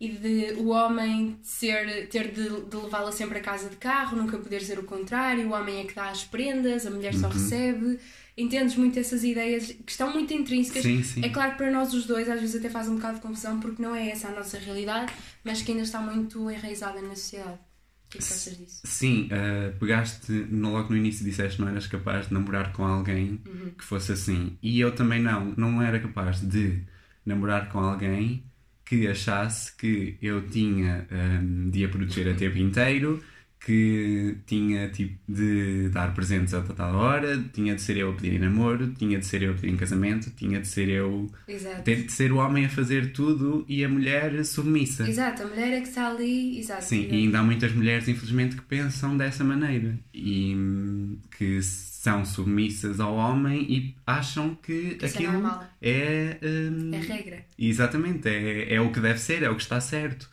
e 0.00 0.08
de 0.10 0.52
o 0.60 0.68
homem 0.68 1.36
ser, 1.42 2.08
ter 2.08 2.30
de, 2.32 2.48
de 2.70 2.76
levá-la 2.76 3.10
sempre 3.10 3.38
a 3.38 3.40
casa 3.40 3.68
de 3.68 3.76
carro, 3.76 4.16
nunca 4.16 4.38
poder 4.38 4.60
dizer 4.60 4.78
o 4.78 4.84
contrário, 4.84 5.48
o 5.48 5.52
homem 5.52 5.80
é 5.80 5.84
que 5.84 5.94
dá 5.94 6.08
as 6.10 6.24
prendas, 6.24 6.86
a 6.86 6.90
mulher 6.90 7.14
Uhum. 7.14 7.20
só 7.20 7.28
recebe. 7.28 7.98
Entendes 8.40 8.76
muito 8.76 8.98
essas 8.98 9.24
ideias 9.24 9.66
que 9.66 9.90
estão 9.90 10.12
muito 10.12 10.32
intrínsecas. 10.32 10.82
Sim, 10.82 11.02
sim. 11.02 11.20
É 11.24 11.28
claro 11.28 11.52
que 11.52 11.58
para 11.58 11.70
nós 11.72 11.92
os 11.92 12.06
dois 12.06 12.28
às 12.28 12.40
vezes 12.40 12.56
até 12.56 12.70
faz 12.70 12.88
um 12.88 12.94
bocado 12.94 13.16
de 13.16 13.20
confusão 13.22 13.58
porque 13.60 13.82
não 13.82 13.94
é 13.94 14.10
essa 14.10 14.28
a 14.28 14.32
nossa 14.32 14.58
realidade, 14.58 15.12
mas 15.44 15.60
que 15.62 15.72
ainda 15.72 15.82
está 15.82 16.00
muito 16.00 16.48
enraizada 16.50 17.02
na 17.02 17.16
sociedade. 17.16 17.58
O 18.06 18.10
que 18.10 18.18
é 18.18 18.20
que 18.22 18.32
achas 18.32 18.56
disso? 18.56 18.80
Sim, 18.84 19.28
uh, 19.32 19.78
pegaste 19.78 20.32
no- 20.32 20.72
logo 20.72 20.90
no 20.90 20.96
início 20.96 21.24
disseste 21.24 21.56
que 21.56 21.62
não 21.62 21.68
eras 21.68 21.86
capaz 21.86 22.28
de 22.28 22.32
namorar 22.34 22.72
com 22.72 22.84
alguém 22.84 23.40
Uhum. 23.46 23.70
que 23.76 23.84
fosse 23.84 24.12
assim. 24.12 24.56
E 24.62 24.80
eu 24.80 24.94
também 24.94 25.20
não, 25.20 25.52
não 25.56 25.82
era 25.82 25.98
capaz 26.00 26.40
de 26.40 26.82
namorar 27.26 27.68
com 27.70 27.80
alguém 27.80 28.44
que 28.84 29.06
achasse 29.06 29.76
que 29.76 30.16
eu 30.22 30.48
tinha 30.48 31.06
um, 31.42 31.68
de 31.70 31.84
a 31.84 31.88
proteger 31.90 32.28
a 32.32 32.34
tempo 32.34 32.56
inteiro, 32.56 33.22
que 33.60 34.36
tinha 34.46 34.88
tipo 34.88 35.18
de 35.28 35.88
dar 35.90 36.14
presentes 36.14 36.54
a 36.54 36.62
tal 36.62 36.94
hora, 36.94 37.42
tinha 37.52 37.74
de 37.74 37.82
ser 37.82 37.96
eu 37.96 38.10
a 38.10 38.14
pedir 38.14 38.34
em 38.34 38.38
namoro, 38.38 38.92
tinha 38.94 39.18
de 39.18 39.26
ser 39.26 39.42
eu 39.42 39.50
a 39.50 39.54
pedir 39.54 39.68
em 39.68 39.76
casamento, 39.76 40.30
tinha 40.30 40.60
de 40.60 40.68
ser 40.68 40.88
eu. 40.88 41.30
Exato. 41.46 41.82
De 41.82 42.10
ser 42.10 42.32
o 42.32 42.36
homem 42.36 42.64
a 42.66 42.68
fazer 42.68 43.12
tudo 43.12 43.64
e 43.68 43.84
a 43.84 43.88
mulher 43.88 44.44
submissa. 44.44 45.08
Exato, 45.08 45.42
a 45.42 45.46
mulher 45.46 45.72
é 45.72 45.80
que 45.80 45.88
está 45.88 46.08
ali, 46.08 46.58
exato. 46.58 46.84
Sim, 46.84 47.08
e 47.10 47.14
ainda 47.14 47.40
há 47.40 47.42
muitas 47.42 47.72
mulheres, 47.72 48.08
infelizmente, 48.08 48.56
que 48.56 48.62
pensam 48.62 49.16
dessa 49.16 49.42
maneira 49.44 49.98
e 50.14 50.54
hum, 50.54 51.18
que 51.36 51.60
são 51.62 52.24
submissas 52.24 53.00
ao 53.00 53.14
homem 53.16 53.66
e 53.68 53.94
acham 54.06 54.54
que, 54.54 54.96
é 55.02 55.06
aquilo 55.06 55.32
normal. 55.32 55.68
é. 55.82 56.38
hum, 56.42 56.90
É 56.94 56.98
regra. 57.00 57.44
Exatamente, 57.58 58.28
é, 58.28 58.74
é 58.74 58.80
o 58.80 58.90
que 58.92 59.00
deve 59.00 59.18
ser, 59.18 59.42
é 59.42 59.50
o 59.50 59.56
que 59.56 59.62
está 59.62 59.80
certo. 59.80 60.30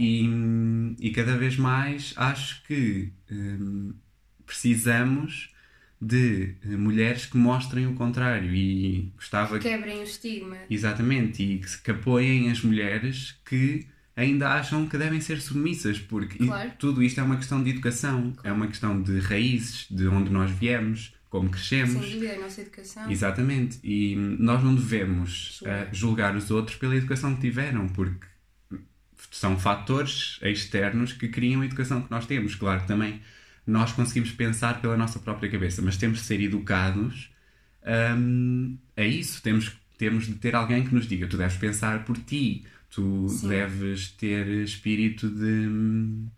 E, 0.00 0.94
e 1.00 1.10
cada 1.10 1.36
vez 1.36 1.56
mais 1.56 2.14
acho 2.16 2.62
que 2.64 3.12
hum, 3.30 3.92
precisamos 4.46 5.52
de 6.00 6.54
eh, 6.62 6.76
mulheres 6.76 7.26
que 7.26 7.36
mostrem 7.36 7.86
o 7.88 7.94
contrário 7.94 8.54
e 8.54 9.12
gostava 9.16 9.58
que 9.58 9.68
Quebrem 9.68 9.98
o 9.98 10.02
estigma. 10.04 10.56
Exatamente, 10.70 11.42
e 11.42 11.58
que, 11.58 11.82
que 11.82 11.90
apoiem 11.90 12.50
as 12.50 12.62
mulheres 12.62 13.36
que 13.44 13.86
ainda 14.14 14.48
acham 14.52 14.86
que 14.88 14.96
devem 14.96 15.20
ser 15.20 15.40
submissas, 15.40 15.98
porque 15.98 16.38
Claro. 16.38 16.70
tudo 16.78 17.02
isto 17.02 17.20
é 17.20 17.22
uma 17.24 17.36
questão 17.36 17.62
de 17.62 17.70
educação, 17.70 18.32
é 18.44 18.52
uma 18.52 18.66
questão 18.68 19.02
de 19.02 19.18
raízes, 19.18 19.86
de 19.90 20.06
onde 20.06 20.30
nós 20.30 20.50
viemos, 20.52 21.14
como 21.28 21.50
crescemos. 21.50 22.00
Sem 22.04 22.14
dúvida, 22.14 22.34
a 22.34 22.38
nossa 22.40 22.60
educação. 22.60 23.10
Exatamente, 23.10 23.78
e 23.82 24.14
nós 24.38 24.62
não 24.62 24.74
devemos 24.74 25.58
Julgar. 25.58 25.82
ah, 25.82 25.88
julgar 25.92 26.36
os 26.36 26.50
outros 26.50 26.76
pela 26.76 26.96
educação 26.96 27.34
que 27.34 27.40
tiveram, 27.42 27.88
porque 27.88 28.26
são 29.30 29.58
fatores 29.58 30.38
externos 30.42 31.12
que 31.12 31.28
criam 31.28 31.60
a 31.62 31.66
educação 31.66 32.02
que 32.02 32.10
nós 32.10 32.26
temos. 32.26 32.54
Claro 32.54 32.82
que 32.82 32.86
também 32.88 33.20
nós 33.66 33.92
conseguimos 33.92 34.32
pensar 34.32 34.80
pela 34.80 34.96
nossa 34.96 35.18
própria 35.18 35.50
cabeça, 35.50 35.82
mas 35.82 35.96
temos 35.96 36.18
de 36.20 36.24
ser 36.24 36.40
educados 36.40 37.30
hum, 38.18 38.78
a 38.96 39.02
isso. 39.04 39.42
Temos, 39.42 39.72
temos 39.96 40.26
de 40.26 40.34
ter 40.36 40.54
alguém 40.54 40.84
que 40.86 40.94
nos 40.94 41.06
diga: 41.06 41.26
tu 41.28 41.36
deves 41.36 41.56
pensar 41.56 42.04
por 42.04 42.18
ti, 42.18 42.64
tu 42.90 43.28
Sim. 43.28 43.48
deves 43.48 44.10
ter 44.12 44.46
espírito 44.48 45.28
de. 45.30 45.44
hum, 45.68 46.28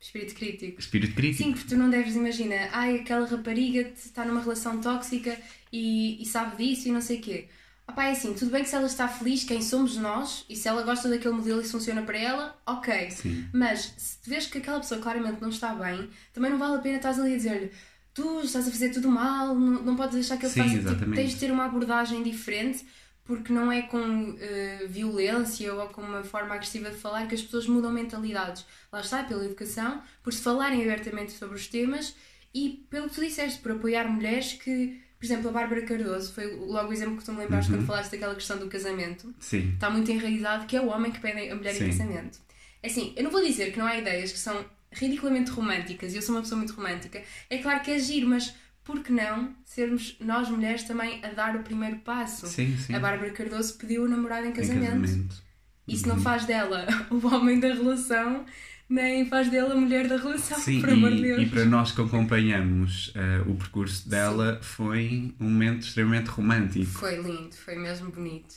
Espírito 0.00 0.34
crítico. 0.34 0.80
espírito 0.80 1.14
crítico. 1.14 1.42
Sim, 1.42 1.52
porque 1.52 1.68
tu 1.68 1.76
não 1.76 1.90
deves 1.90 2.14
imaginar, 2.14 2.68
ai, 2.72 3.00
aquela 3.00 3.26
rapariga 3.26 3.80
está 3.96 4.24
numa 4.24 4.40
relação 4.40 4.80
tóxica 4.80 5.40
e, 5.72 6.22
e 6.22 6.26
sabe 6.26 6.56
disso 6.56 6.88
e 6.88 6.92
não 6.92 7.00
sei 7.00 7.18
o 7.18 7.22
quê. 7.22 7.48
Pá, 7.86 8.06
é 8.06 8.12
assim, 8.12 8.34
tudo 8.34 8.50
bem 8.50 8.62
que 8.62 8.68
se 8.68 8.74
ela 8.74 8.86
está 8.86 9.06
feliz, 9.06 9.44
quem 9.44 9.62
somos 9.62 9.96
nós, 9.96 10.44
e 10.48 10.56
se 10.56 10.66
ela 10.66 10.82
gosta 10.82 11.08
daquele 11.08 11.34
modelo 11.34 11.60
e 11.60 11.64
funciona 11.64 12.02
para 12.02 12.18
ela, 12.18 12.58
ok. 12.66 13.10
Sim. 13.10 13.48
Mas 13.52 13.94
se 13.96 14.18
vês 14.28 14.46
que 14.46 14.58
aquela 14.58 14.80
pessoa 14.80 15.00
claramente 15.00 15.40
não 15.40 15.50
está 15.50 15.74
bem, 15.74 16.10
também 16.32 16.50
não 16.50 16.58
vale 16.58 16.76
a 16.76 16.78
pena 16.78 16.96
estás 16.96 17.20
ali 17.20 17.34
a 17.34 17.36
dizer-lhe 17.36 17.70
tu 18.14 18.40
estás 18.42 18.68
a 18.68 18.70
fazer 18.70 18.90
tudo 18.90 19.08
mal, 19.08 19.54
não, 19.54 19.82
não 19.82 19.96
podes 19.96 20.14
deixar 20.14 20.38
que 20.38 20.46
ele 20.46 20.54
faça. 20.54 20.94
Tipo, 20.94 21.12
tens 21.12 21.32
de 21.32 21.36
ter 21.40 21.50
uma 21.50 21.66
abordagem 21.66 22.22
diferente 22.22 22.86
porque 23.24 23.52
não 23.52 23.72
é 23.72 23.82
com 23.82 24.36
eh, 24.38 24.86
violência 24.88 25.74
ou 25.74 25.88
com 25.88 26.02
uma 26.02 26.22
forma 26.22 26.54
agressiva 26.54 26.90
de 26.90 26.96
falar 26.96 27.26
que 27.26 27.34
as 27.34 27.42
pessoas 27.42 27.66
mudam 27.66 27.90
mentalidades. 27.90 28.64
Lá 28.92 29.00
está, 29.00 29.24
pela 29.24 29.44
educação, 29.44 30.00
por 30.22 30.32
se 30.32 30.42
falarem 30.42 30.82
abertamente 30.82 31.32
sobre 31.32 31.56
os 31.56 31.66
temas 31.66 32.14
e 32.54 32.86
pelo 32.88 33.08
que 33.08 33.14
tu 33.14 33.20
disseste, 33.22 33.60
por 33.60 33.72
apoiar 33.72 34.06
mulheres 34.08 34.52
que, 34.52 35.00
por 35.26 35.32
exemplo, 35.32 35.48
a 35.48 35.52
Bárbara 35.52 35.82
Cardoso 35.82 36.32
foi 36.32 36.54
logo 36.56 36.90
o 36.90 36.92
exemplo 36.92 37.16
que 37.16 37.24
tu 37.24 37.32
me 37.32 37.38
lembraste 37.40 37.70
Uhum. 37.70 37.78
quando 37.78 37.86
falaste 37.86 38.10
daquela 38.12 38.34
questão 38.34 38.58
do 38.58 38.66
casamento 38.68 39.34
Sim. 39.40 39.70
está 39.74 39.88
muito 39.88 40.10
enraizado 40.10 40.66
que 40.66 40.76
é 40.76 40.80
o 40.80 40.88
homem 40.88 41.10
que 41.10 41.18
pede 41.20 41.48
a 41.50 41.54
mulher 41.54 41.74
Sim. 41.74 41.84
em 41.84 41.86
casamento. 41.88 42.38
É 42.82 42.86
assim, 42.88 43.12
eu 43.16 43.24
não 43.24 43.30
vou 43.30 43.42
dizer 43.42 43.72
que 43.72 43.78
não 43.78 43.86
há 43.86 43.96
ideias 43.96 44.30
que 44.32 44.38
são 44.38 44.64
ridiculamente 44.92 45.50
românticas 45.50 46.12
e 46.12 46.16
eu 46.16 46.22
sou 46.22 46.34
uma 46.34 46.42
pessoa 46.42 46.58
muito 46.58 46.74
romântica. 46.74 47.22
É 47.48 47.58
claro 47.58 47.80
que 47.80 47.90
é 47.90 47.98
giro, 47.98 48.28
mas 48.28 48.54
por 48.84 49.02
que 49.02 49.10
não 49.12 49.54
sermos 49.64 50.16
nós 50.20 50.48
mulheres 50.50 50.82
também 50.82 51.24
a 51.24 51.28
dar 51.28 51.56
o 51.56 51.62
primeiro 51.62 51.96
passo? 52.00 52.46
Sim, 52.46 52.76
sim. 52.76 52.94
A 52.94 53.00
Bárbara 53.00 53.30
Cardoso 53.30 53.74
pediu 53.78 54.04
o 54.04 54.08
namorado 54.08 54.46
em 54.46 54.50
Em 54.50 54.52
casamento. 54.52 55.00
casamento. 55.00 55.42
Isso 55.88 56.06
não 56.06 56.20
faz 56.20 56.44
dela 56.44 56.86
o 57.10 57.26
homem 57.26 57.58
da 57.58 57.68
relação, 57.68 58.44
nem 58.88 59.26
faz 59.26 59.50
dela 59.50 59.74
a 59.74 59.76
mulher 59.76 60.06
da 60.08 60.16
relação, 60.16 60.58
Sim, 60.58 60.80
por 60.80 60.90
amor 60.90 61.10
de 61.10 61.18
e, 61.18 61.22
Deus. 61.22 61.42
e 61.42 61.46
para 61.46 61.64
nós 61.64 61.92
que 61.92 62.00
acompanhamos 62.00 63.12
eh, 63.14 63.42
o 63.46 63.54
percurso 63.54 64.08
dela, 64.08 64.58
foi 64.62 65.32
um 65.40 65.44
momento 65.48 65.82
extremamente 65.86 66.26
romântico. 66.28 66.86
Foi 66.86 67.16
lindo, 67.16 67.54
foi 67.54 67.76
mesmo 67.76 68.10
bonito. 68.10 68.54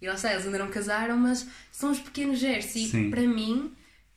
E 0.00 0.06
lá 0.06 0.14
está, 0.14 0.32
eles 0.32 0.44
ainda 0.44 0.58
não 0.58 0.68
casaram, 0.68 1.16
mas 1.16 1.46
são 1.70 1.90
os 1.90 2.00
pequenos 2.00 2.38
gestos. 2.38 2.76
E 2.76 2.86
Sim. 2.88 3.10
para 3.10 3.22
mim, 3.22 3.72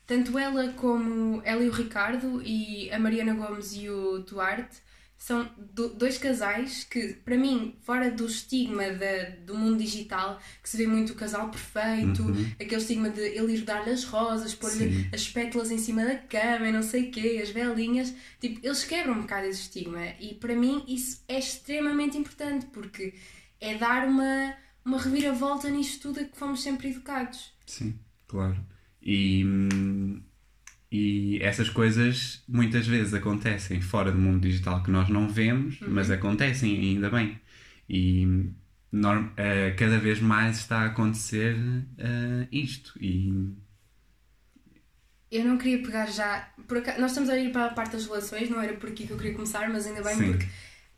tanto 0.06 0.38
ela 0.38 0.70
como 0.74 1.42
ela 1.46 1.64
e 1.64 1.70
o 1.70 1.72
Ricardo 1.72 2.42
e 2.44 2.92
a 2.92 3.00
Mariana 3.00 3.34
Gomes 3.34 3.74
e 3.76 3.90
o 3.90 4.20
Duarte 4.20 4.78
são 5.18 5.50
do- 5.58 5.90
dois 5.94 6.18
casais 6.18 6.84
que, 6.84 7.14
para 7.14 7.38
mim, 7.38 7.76
fora 7.82 8.12
do 8.12 8.26
estigma 8.28 8.90
da- 8.92 9.30
do 9.46 9.56
mundo 9.58 9.78
digital, 9.80 10.40
que 10.62 10.70
se 10.70 10.78
vê 10.78 10.86
muito 10.86 11.14
o 11.14 11.16
casal 11.16 11.50
perfeito, 11.50 12.24
aquele 12.60 12.76
estigma 12.82 13.10
de 13.10 13.22
ele 13.22 13.54
ir 13.56 13.62
dar-lhe 13.62 13.90
as 13.92 14.04
rosas, 14.04 14.54
pôr-lhe 14.54 15.10
as 15.14 15.28
pétalas 15.30 15.72
em 15.72 15.78
cima 15.78 16.06
da 16.06 16.16
cama 16.18 16.68
e 16.68 16.72
não 16.72 16.84
sei 16.84 17.10
o 17.10 17.12
quê, 17.12 17.40
as 17.42 17.50
velinhas, 17.50 18.14
tipo, 18.40 18.60
eles 18.66 18.84
quebram 18.84 19.14
um 19.16 19.22
bocado 19.22 19.48
esse 19.48 19.62
estigma. 19.62 20.06
E 20.20 20.36
para 20.36 20.56
mim 20.56 20.84
isso 20.88 21.24
é 21.28 21.40
extremamente 21.40 22.18
importante, 22.18 22.66
porque 22.68 23.14
é 23.60 23.76
dar 23.78 24.08
uma, 24.08 24.54
uma 24.84 25.02
reviravolta 25.02 25.70
nisto 25.70 26.02
tudo 26.10 26.20
a 26.20 26.24
que 26.26 26.38
fomos 26.38 26.62
sempre 26.62 26.90
educados. 26.90 27.52
Sim, 27.66 27.98
claro. 28.28 28.64
E, 29.02 29.44
hum, 29.46 30.22
e 30.92 31.40
essas 31.42 31.70
coisas 31.70 32.44
muitas 32.48 32.88
vezes 32.88 33.14
acontecem 33.14 33.82
fora 33.82 34.12
do 34.12 34.18
mundo 34.18 34.42
digital 34.48 34.82
que 34.84 34.92
nós 34.92 35.10
não 35.10 35.28
vemos, 35.30 35.80
mas 35.82 36.10
acontecem 36.12 36.78
ainda 36.80 37.10
bem. 37.10 37.40
E 37.90 38.26
norm- 38.92 39.30
eh, 39.38 39.72
cada 39.78 40.00
vez 40.00 40.20
mais 40.20 40.58
está 40.60 40.80
a 40.82 40.86
acontecer 40.88 41.56
eh, 41.98 42.48
isto. 42.52 42.94
E 43.02 43.54
Eu 45.32 45.44
não 45.44 45.58
queria 45.58 45.82
pegar 45.82 46.06
já. 46.06 46.48
Por 46.68 46.78
acaso, 46.78 47.00
nós 47.02 47.12
estamos 47.12 47.30
a 47.30 47.38
ir 47.38 47.52
para 47.52 47.66
a 47.66 47.70
parte 47.74 47.94
das 47.94 48.06
relações, 48.06 48.50
não 48.50 48.62
era 48.62 48.74
por 48.74 48.90
aqui 48.90 49.06
que 49.06 49.12
eu 49.12 49.18
queria 49.18 49.34
começar, 49.34 49.70
mas 49.70 49.86
ainda 49.86 50.02
bem 50.02 50.16
Sim. 50.16 50.32
porque, 50.32 50.46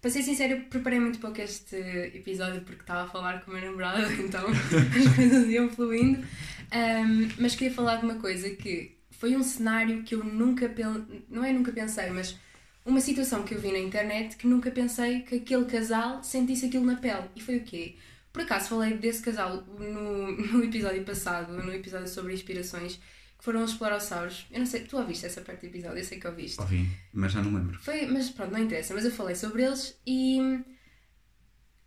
para 0.01 0.12
ser 0.12 0.22
sincera, 0.22 0.53
eu 0.53 0.62
preparei 0.65 1.00
muito 1.00 1.17
pouco 1.20 1.41
este 1.41 1.75
episódio 1.75 2.62
porque 2.62 2.82
estava 2.82 3.03
a 3.03 3.08
falar 3.08 3.41
com 3.44 3.51
o 3.51 3.53
meu 3.56 3.63
namorado, 3.65 4.12
então 4.22 4.46
as 4.48 5.15
coisas 5.15 5.48
iam 5.50 5.70
fluindo. 5.70 6.24
Ahm, 6.72 7.29
mas 7.39 7.56
queria 7.56 7.74
falar 7.74 7.96
de 7.98 8.06
uma 8.06 8.15
coisa 8.15 8.50
que 8.51 8.97
foi 9.18 9.36
um 9.36 9.44
cenário 9.44 10.04
que 10.04 10.16
eu 10.16 10.24
nunca 10.24 10.70
pensei. 10.70 11.26
Não 11.30 11.44
é 11.44 11.52
nunca 11.52 11.72
pensei, 11.72 12.10
mas 12.12 12.38
uma 12.86 13.02
situação 13.02 13.44
que 13.44 13.54
eu 13.54 13.60
vi 13.60 13.72
na 13.72 13.80
internet 13.80 14.38
que 14.38 14.48
nunca 14.48 14.72
pensei 14.72 15.22
que 15.22 15.36
aquele 15.36 15.66
casal 15.66 16.24
sentisse 16.24 16.68
aquilo 16.68 16.86
na 16.86 16.96
pele. 16.96 17.30
E 17.36 17.42
foi 17.42 17.58
o 17.58 17.64
quê? 17.64 17.96
Por 18.32 18.44
acaso 18.44 18.70
falei 18.70 18.96
desse 18.96 19.22
casal 19.22 19.64
no, 19.66 20.32
no 20.54 20.64
episódio 20.64 21.04
passado, 21.04 21.52
no 21.52 21.74
episódio 21.74 22.08
sobre 22.08 22.34
inspirações, 22.34 22.98
que 23.38 23.44
foram 23.44 23.64
os 23.64 23.72
esplorossauros. 23.72 24.46
Eu 24.52 24.60
não 24.60 24.66
sei, 24.66 24.82
tu 24.82 24.98
ouviste 24.98 25.26
essa 25.26 25.42
parte 25.42 25.62
do 25.62 25.68
episódio? 25.68 25.98
Eu 25.98 26.04
sei 26.04 26.20
que 26.20 26.28
ouviste. 26.28 26.62
ouvi, 26.62 26.88
mas 27.12 27.32
já 27.32 27.42
não 27.42 27.54
lembro. 27.54 27.80
Foi, 27.80 28.06
mas 28.06 28.30
pronto, 28.30 28.52
não 28.52 28.60
interessa, 28.60 28.94
mas 28.94 29.04
eu 29.04 29.12
falei 29.12 29.36
sobre 29.36 29.64
eles 29.64 30.00
e 30.06 30.60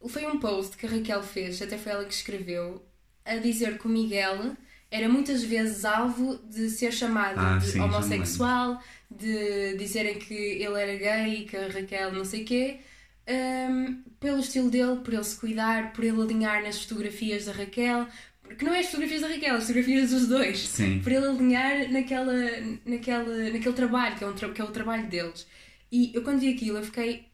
foi 0.09 0.27
um 0.27 0.41
post 0.41 0.77
que 0.77 0.87
a 0.87 0.89
Raquel 0.89 1.23
fez, 1.23 1.63
até 1.63 1.79
foi 1.79 1.93
ela 1.93 2.05
que 2.05 2.15
escreveu, 2.15 2.85
a 3.25 3.37
dizer 3.37 3.79
que 3.79 3.87
o 3.87 3.91
Miguel 3.91 4.57
era 4.91 5.09
muitas 5.09 5.43
vezes 5.45 5.85
alvo 5.85 6.39
de 6.49 6.69
ser 6.71 6.93
chamado 6.93 7.39
Ah, 7.39 7.59
de 7.59 7.67
sim, 7.67 7.81
homossexual, 7.81 8.83
de 9.11 9.77
dizerem 9.77 10.19
que 10.19 10.35
ele 10.35 10.81
era 10.81 10.97
gay, 10.97 11.45
que 11.45 11.57
a 11.57 11.69
Raquel 11.69 12.13
não 12.13 12.25
sei 12.25 12.45
quê, 12.45 12.79
hum, 13.29 14.03
pelo 14.19 14.41
estilo 14.41 14.71
dele, 14.71 14.97
por 15.05 15.15
ele 15.15 15.25
se 15.25 15.37
cuidar, 15.39 15.93
por 15.93 16.05
ele 16.05 16.21
alinhar 16.21 16.63
nas 16.63 16.83
fotografias 16.83 17.45
da 17.47 17.53
Raquel, 17.53 18.07
que 18.59 18.65
não 18.65 18.75
é 18.75 18.81
as 18.81 18.87
fotografias 18.87 19.21
da 19.23 19.29
Raquel, 19.29 19.55
as 19.57 19.63
fotografias 19.63 20.11
dos 20.11 20.27
dois. 20.29 20.59
Sim, 20.69 21.01
para 21.03 21.15
ele 21.15 21.27
alinhar 21.27 21.91
naquela, 21.93 22.33
naquela, 22.85 23.51
naquele 23.51 23.75
trabalho, 23.75 24.17
que 24.17 24.25
é, 24.25 24.27
um 24.27 24.35
tra- 24.35 24.51
que 24.51 24.61
é 24.61 24.65
o 24.65 24.73
trabalho 24.73 25.07
deles. 25.09 25.47
E 25.93 26.11
eu 26.15 26.23
quando 26.23 26.41
vi 26.41 26.53
aquilo, 26.53 26.79
eu 26.79 26.85
fiquei, 26.85 27.27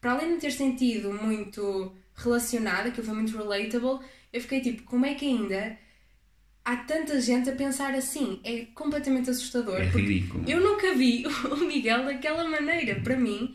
para 0.00 0.12
além 0.12 0.34
de 0.34 0.40
ter 0.40 0.52
sentido 0.52 1.12
muito 1.12 1.92
relacionada, 2.14 2.90
que 2.90 3.02
foi 3.02 3.14
muito 3.14 3.36
relatable, 3.36 4.00
eu 4.32 4.40
fiquei 4.40 4.60
tipo, 4.60 4.82
como 4.84 5.04
é 5.06 5.14
que 5.14 5.26
ainda 5.26 5.78
há 6.64 6.76
tanta 6.76 7.20
gente 7.20 7.50
a 7.50 7.54
pensar 7.54 7.94
assim? 7.94 8.40
É 8.44 8.66
completamente 8.74 9.30
assustador. 9.30 9.80
é 9.80 9.84
ridículo. 9.84 10.44
eu 10.46 10.60
nunca 10.60 10.94
vi 10.94 11.24
o 11.50 11.56
Miguel 11.56 12.04
daquela 12.04 12.48
maneira. 12.48 13.00
Para 13.00 13.16
mim, 13.16 13.54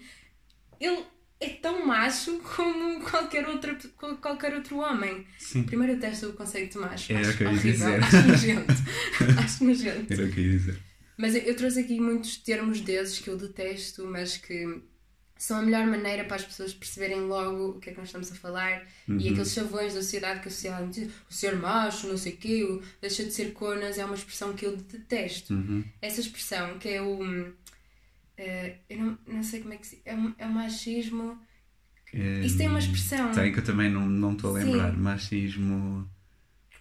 ele 0.80 1.04
é 1.40 1.50
tão 1.50 1.86
macho 1.86 2.40
como 2.40 3.02
qualquer, 3.02 3.48
outra, 3.48 3.78
qualquer 4.22 4.54
outro 4.54 4.78
homem. 4.80 5.26
Sim, 5.38 5.64
Primeiro 5.64 5.94
eu 5.94 6.00
testo 6.00 6.30
o 6.30 6.34
conceito 6.34 6.74
de 6.74 6.80
macho. 6.80 7.14
Era 7.14 7.22
o 7.22 7.30
acho 7.30 7.38
que 7.38 7.44
eu 7.44 7.52
ia 7.52 7.58
dizer. 7.58 8.04
Acho 8.04 8.28
nojento. 8.28 8.74
acho 9.44 9.64
nojento. 9.64 10.14
era 10.14 10.26
o 10.26 10.32
que 10.32 10.40
eu 10.40 10.46
ia 10.46 10.52
dizer. 10.52 10.80
Mas 11.18 11.36
eu, 11.36 11.42
eu 11.42 11.56
trouxe 11.56 11.80
aqui 11.80 12.00
muitos 12.00 12.38
termos 12.38 12.82
desses 12.82 13.20
que 13.20 13.30
eu 13.30 13.38
detesto, 13.38 14.06
mas 14.06 14.38
que 14.38 14.82
são 15.38 15.58
a 15.60 15.62
melhor 15.62 15.86
maneira 15.88 16.24
para 16.26 16.36
as 16.38 16.44
pessoas 16.46 16.74
perceberem 16.74 17.22
logo 17.22 17.70
o 17.72 17.80
que 17.80 17.90
é 17.90 17.94
que 17.94 18.00
nós 18.00 18.08
estamos 18.10 18.32
a 18.32 18.36
falar 18.36 18.84
Uhum. 19.08 19.18
e 19.20 19.30
aqueles 19.30 19.54
chavões 19.54 19.94
da 19.94 20.02
sociedade 20.02 20.40
que 20.42 20.48
a 20.48 20.52
sociedade 20.52 20.90
diz, 20.92 21.12
o 21.30 21.34
ser 21.34 21.56
macho, 21.56 22.08
não 22.08 22.18
sei 22.18 22.34
o 22.34 22.38
quê, 22.38 22.64
o 22.64 22.82
deixa 23.02 23.24
de 23.24 23.32
ser 23.32 23.54
conas, 23.54 23.98
é 23.98 24.06
uma 24.06 24.16
expressão 24.16 24.54
que 24.54 24.66
eu 24.66 24.76
detesto. 24.76 25.54
Uhum. 25.54 25.84
Essa 26.02 26.20
expressão 26.22 26.78
que 26.80 26.90
é 26.90 27.02
o. 27.02 27.54
eh, 28.38 28.76
eu 28.90 28.98
não, 29.00 29.18
não 29.28 29.44
sei 29.44 29.62
como 29.62 29.74
é 29.74 29.78
que 29.78 29.88
se. 29.88 30.02
É 30.06 30.14
um, 30.16 30.34
é 30.38 30.46
um 30.46 30.52
machismo. 30.52 31.38
É, 32.14 32.40
Isso 32.42 32.58
tem 32.58 32.68
uma 32.68 32.80
expressão. 32.80 33.32
Tem 33.32 33.52
que 33.52 33.60
eu 33.60 33.64
também 33.64 33.90
não 33.92 34.06
não 34.06 34.34
estou 34.34 34.56
a 34.56 34.62
Sim. 34.62 34.72
lembrar. 34.72 34.94
Machismo. 34.98 36.10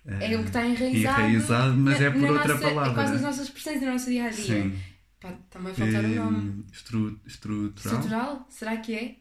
eh, 0.06 0.32
É 0.32 0.36
o 0.36 0.40
que 0.42 0.46
está 0.48 0.64
enraizado. 0.64 1.20
enraizado, 1.22 1.76
mas 1.76 1.98
na- 2.00 2.06
é 2.06 2.10
por 2.10 2.30
outra 2.30 2.54
nossa- 2.54 2.58
palavra. 2.68 2.90
É 2.90 2.94
quase 2.94 3.12
nas 3.14 3.22
nossas 3.22 3.46
expressões 3.46 3.80
do 3.80 3.86
nosso 3.86 4.06
dia 4.10 4.24
a 4.26 4.30
dia. 4.30 4.44
Sim. 4.62 4.78
Pá, 5.20 5.30
a 5.30 5.74
faltar 5.74 6.04
o 6.04 6.08
nome. 6.08 6.64
Estru- 6.72 7.20
estrutural. 7.26 7.72
Estrutural? 7.96 8.46
Será 8.50 8.76
que 8.76 8.94
é? 8.94 9.16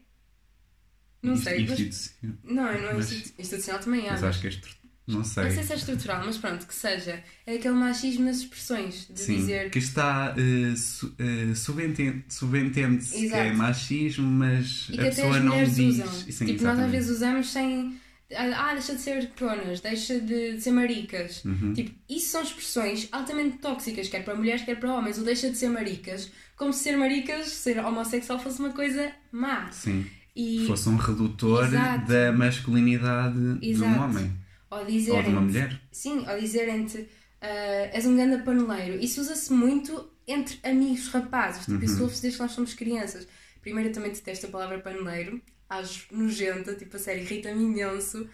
Não 1.22 1.34
Inst- 1.34 1.44
sei. 1.44 1.66
Mas... 1.66 1.80
institucional. 1.80 2.38
Não, 2.44 2.54
não 2.82 2.88
é 2.90 2.94
mas- 2.94 3.12
institu- 3.12 3.40
institucional 3.40 3.82
também 3.82 4.08
há. 4.08 4.12
Mas 4.12 4.24
acho 4.24 4.40
que 4.40 4.46
é 4.46 4.50
estru... 4.50 4.70
Não 5.06 5.22
sei. 5.22 5.44
Não 5.44 5.50
sei 5.52 5.62
se 5.62 5.72
é 5.72 5.76
estrutural, 5.76 6.22
mas 6.26 6.36
pronto, 6.36 6.66
que 6.66 6.74
seja. 6.74 7.22
É 7.46 7.54
aquele 7.54 7.74
machismo 7.76 8.24
nas 8.24 8.38
expressões. 8.38 9.06
De 9.08 9.20
Sim, 9.20 9.36
dizer. 9.36 9.70
que 9.70 9.78
está 9.78 10.34
uh, 10.34 10.76
su 10.76 11.06
uh, 11.06 11.54
subenten- 11.54 12.24
subentende-se 12.28 13.28
que 13.28 13.32
é 13.32 13.52
machismo, 13.52 14.26
mas 14.26 14.88
a 14.92 15.02
pessoa 15.02 15.38
não 15.38 15.62
diz. 15.62 15.78
usam. 15.78 16.08
Sim, 16.08 16.24
tipo, 16.24 16.32
nós 16.34 16.50
às 16.50 16.60
exatamente. 16.60 16.90
vezes 16.90 17.10
usamos 17.10 17.48
sem. 17.52 18.00
Ah, 18.34 18.72
deixa 18.74 18.94
de 18.96 19.00
ser 19.00 19.30
conas, 19.38 19.80
deixa 19.80 20.18
de, 20.20 20.54
de 20.54 20.60
ser 20.60 20.72
maricas. 20.72 21.44
Uhum. 21.44 21.72
Tipo, 21.74 21.94
isso 22.08 22.30
são 22.30 22.42
expressões 22.42 23.08
altamente 23.12 23.58
tóxicas, 23.58 24.08
quer 24.08 24.24
para 24.24 24.34
mulheres, 24.34 24.62
quer 24.62 24.78
para 24.80 24.92
homens. 24.94 25.18
O 25.18 25.22
deixa 25.22 25.48
de 25.48 25.56
ser 25.56 25.68
maricas, 25.68 26.30
como 26.56 26.72
se 26.72 26.80
ser 26.82 26.96
maricas, 26.96 27.46
ser 27.48 27.78
homossexual 27.78 28.38
fosse 28.40 28.58
uma 28.58 28.70
coisa 28.72 29.12
má. 29.30 29.70
Sim. 29.70 30.04
E, 30.34 30.66
Fosse 30.66 30.88
um 30.88 30.96
redutor 30.96 31.64
Exato. 31.66 32.06
da 32.08 32.32
masculinidade 32.32 33.58
de 33.58 33.70
Exato. 33.70 33.90
um 33.90 34.02
homem 34.04 34.32
ou 34.70 34.78
ou 34.80 34.84
de 35.22 35.28
uma 35.30 35.40
mulher. 35.40 35.80
Sim, 35.90 36.26
ou 36.28 36.38
dizerem-te 36.38 37.08
ah, 37.40 37.46
és 37.92 38.04
um 38.06 38.16
ganda 38.16 38.38
paneleiro. 38.40 39.02
Isso 39.02 39.20
usa-se 39.20 39.52
muito 39.52 40.10
entre 40.26 40.58
amigos 40.68 41.08
rapazes. 41.08 41.64
Tipo, 41.64 41.84
isso 41.84 41.96
Uhum. 41.96 42.02
ouve-se 42.02 42.22
desde 42.22 42.38
que 42.38 42.42
nós 42.42 42.52
somos 42.52 42.74
crianças. 42.74 43.26
Primeiro, 43.62 43.88
eu 43.90 43.92
também 43.94 44.12
detesto 44.12 44.46
a 44.46 44.48
palavra 44.50 44.78
paneleiro. 44.80 45.40
Acho 45.68 46.06
nojenta, 46.14 46.74
tipo, 46.74 46.96
a 46.96 46.98
sério, 46.98 47.22
irrita-me 47.22 47.64
imenso. 47.64 48.28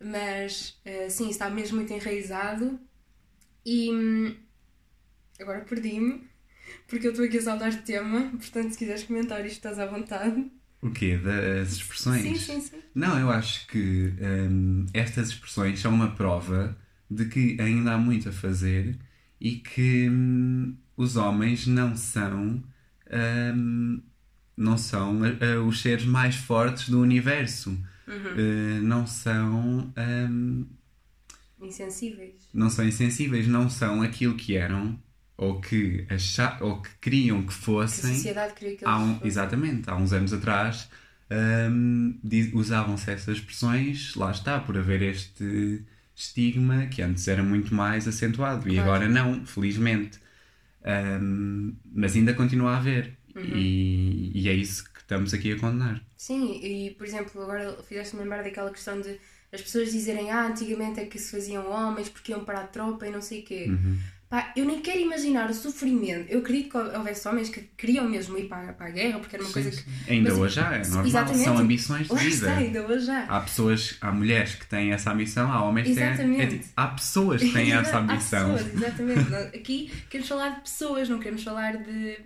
Mas, 0.00 0.80
ah, 0.84 1.10
sim, 1.10 1.30
está 1.30 1.50
mesmo 1.50 1.76
muito 1.76 1.92
enraizado. 1.92 2.80
E 3.64 3.90
hum, 3.92 4.36
agora 5.40 5.60
perdi-me, 5.64 6.28
porque 6.88 7.06
eu 7.06 7.10
estou 7.12 7.26
aqui 7.26 7.38
a 7.38 7.42
saltar 7.42 7.70
de 7.70 7.82
tema. 7.82 8.30
Portanto, 8.30 8.72
se 8.72 8.78
quiseres 8.78 9.04
comentar 9.04 9.44
isto, 9.44 9.56
estás 9.56 9.78
à 9.78 9.86
vontade. 9.86 10.50
O 10.80 10.90
quê? 10.90 11.16
Das 11.16 11.72
expressões? 11.72 12.22
Sim, 12.22 12.34
sim, 12.36 12.60
sim. 12.60 12.82
Não, 12.94 13.18
eu 13.18 13.30
acho 13.30 13.66
que 13.68 14.12
hum, 14.20 14.86
estas 14.92 15.28
expressões 15.28 15.80
são 15.80 15.92
uma 15.94 16.14
prova 16.14 16.76
de 17.10 17.26
que 17.26 17.56
ainda 17.60 17.92
há 17.92 17.98
muito 17.98 18.28
a 18.28 18.32
fazer 18.32 18.98
e 19.40 19.56
que 19.56 20.08
hum, 20.10 20.76
os 20.96 21.16
homens 21.16 21.66
não 21.66 21.96
são 21.96 22.62
hum, 23.54 24.02
não 24.56 24.76
são 24.78 25.20
uh, 25.22 25.66
os 25.66 25.80
seres 25.80 26.04
mais 26.04 26.36
fortes 26.36 26.88
do 26.88 27.00
universo. 27.00 27.70
Uh, 28.34 28.82
não 28.82 29.06
são 29.06 29.92
hum, 30.30 30.66
Insensíveis. 31.60 32.34
não 32.52 32.68
são 32.70 32.84
insensíveis, 32.86 33.46
não 33.46 33.70
são 33.70 34.02
aquilo 34.02 34.34
que 34.36 34.56
eram 34.56 34.98
ou 35.36 35.60
que 35.60 36.06
acha, 36.10 36.58
ou 36.60 36.82
que 36.82 36.90
queriam 37.00 37.42
que 37.42 37.48
Que 37.48 37.54
a 37.54 37.56
fossem 37.56 38.14
sociedade 38.14 38.54
queria 38.54 38.76
que 38.76 38.84
eles 38.84 38.94
um, 38.96 39.14
fossem. 39.14 39.28
exatamente, 39.28 39.88
há 39.90 39.96
uns 39.96 40.12
anos 40.12 40.32
atrás 40.32 40.88
hum, 41.70 42.18
di- 42.22 42.50
usavam-se 42.54 43.10
essas 43.10 43.38
expressões, 43.38 44.14
lá 44.16 44.30
está, 44.30 44.60
por 44.60 44.76
haver 44.76 45.02
este 45.02 45.84
estigma 46.14 46.86
que 46.86 47.00
antes 47.02 47.26
era 47.28 47.42
muito 47.42 47.74
mais 47.74 48.06
acentuado 48.08 48.68
e 48.68 48.74
Claro. 48.74 48.90
agora 48.90 49.08
não, 49.08 49.44
felizmente. 49.46 50.20
Hum, 50.84 51.74
mas 51.92 52.16
ainda 52.16 52.34
continua 52.34 52.72
a 52.72 52.78
haver 52.78 53.16
Uhum. 53.34 53.42
e, 53.56 54.32
e 54.34 54.48
é 54.48 54.52
isso 54.52 54.84
que 54.84 55.00
estamos 55.00 55.32
aqui 55.34 55.52
a 55.52 55.58
condenar. 55.58 56.00
Sim, 56.16 56.60
e 56.62 56.90
por 56.90 57.06
exemplo, 57.06 57.42
agora 57.42 57.76
fizeste-me 57.88 58.22
lembrar 58.22 58.42
daquela 58.42 58.70
questão 58.70 59.00
de 59.00 59.16
as 59.52 59.60
pessoas 59.60 59.92
dizerem 59.92 60.30
ah, 60.30 60.46
antigamente 60.46 61.00
é 61.00 61.04
que 61.04 61.18
se 61.18 61.30
faziam 61.30 61.70
homens 61.70 62.08
porque 62.08 62.32
iam 62.32 62.44
para 62.44 62.60
a 62.60 62.66
tropa 62.66 63.06
e 63.06 63.10
não 63.10 63.20
sei 63.20 63.40
o 63.40 63.44
quê. 63.44 63.70
Pá, 64.30 64.50
eu 64.56 64.64
nem 64.64 64.80
quero 64.80 64.98
imaginar 64.98 65.50
o 65.50 65.52
sofrimento. 65.52 66.26
Eu 66.30 66.38
acredito 66.38 66.70
que 66.70 66.76
houvesse 66.78 67.28
homens 67.28 67.50
que 67.50 67.60
queriam 67.76 68.08
mesmo 68.08 68.38
ir 68.38 68.48
para, 68.48 68.72
para 68.72 68.86
a 68.86 68.90
guerra, 68.90 69.18
porque 69.18 69.36
era 69.36 69.42
uma 69.44 69.48
Sim, 69.48 69.52
coisa 69.52 69.72
sim. 69.72 69.82
que. 70.06 70.10
Ainda 70.10 70.30
mas- 70.30 70.38
hoje 70.38 70.54
já, 70.54 70.74
é 70.74 70.78
normal. 70.84 71.06
Exatamente. 71.06 71.44
São 71.44 71.58
ambições 71.58 72.08
de 72.08 72.14
vida. 72.16 72.28
está, 72.30 72.56
ainda 72.56 72.86
hoje 72.86 73.04
já. 73.04 73.24
Há 73.24 73.40
pessoas, 73.40 73.98
há 74.00 74.10
mulheres 74.10 74.54
que 74.54 74.66
têm 74.66 74.90
essa 74.92 75.12
ambição, 75.12 75.52
há 75.52 75.62
homens 75.62 75.86
que 75.88 75.94
têm. 75.96 76.04
Exatamente. 76.08 76.40
é 76.42 76.46
tipo, 76.46 76.64
há 76.74 76.86
pessoas 76.86 77.42
que 77.42 77.52
têm 77.52 77.72
essa 77.76 77.96
Há 77.96 78.00
ambição. 78.00 78.52
pessoas, 78.54 78.74
exatamente. 78.74 79.34
Aqui 79.54 79.92
queremos 80.08 80.28
falar 80.30 80.48
de 80.48 80.60
pessoas, 80.62 81.08
não 81.10 81.18
queremos 81.18 81.42
falar 81.44 81.76
de, 81.76 82.16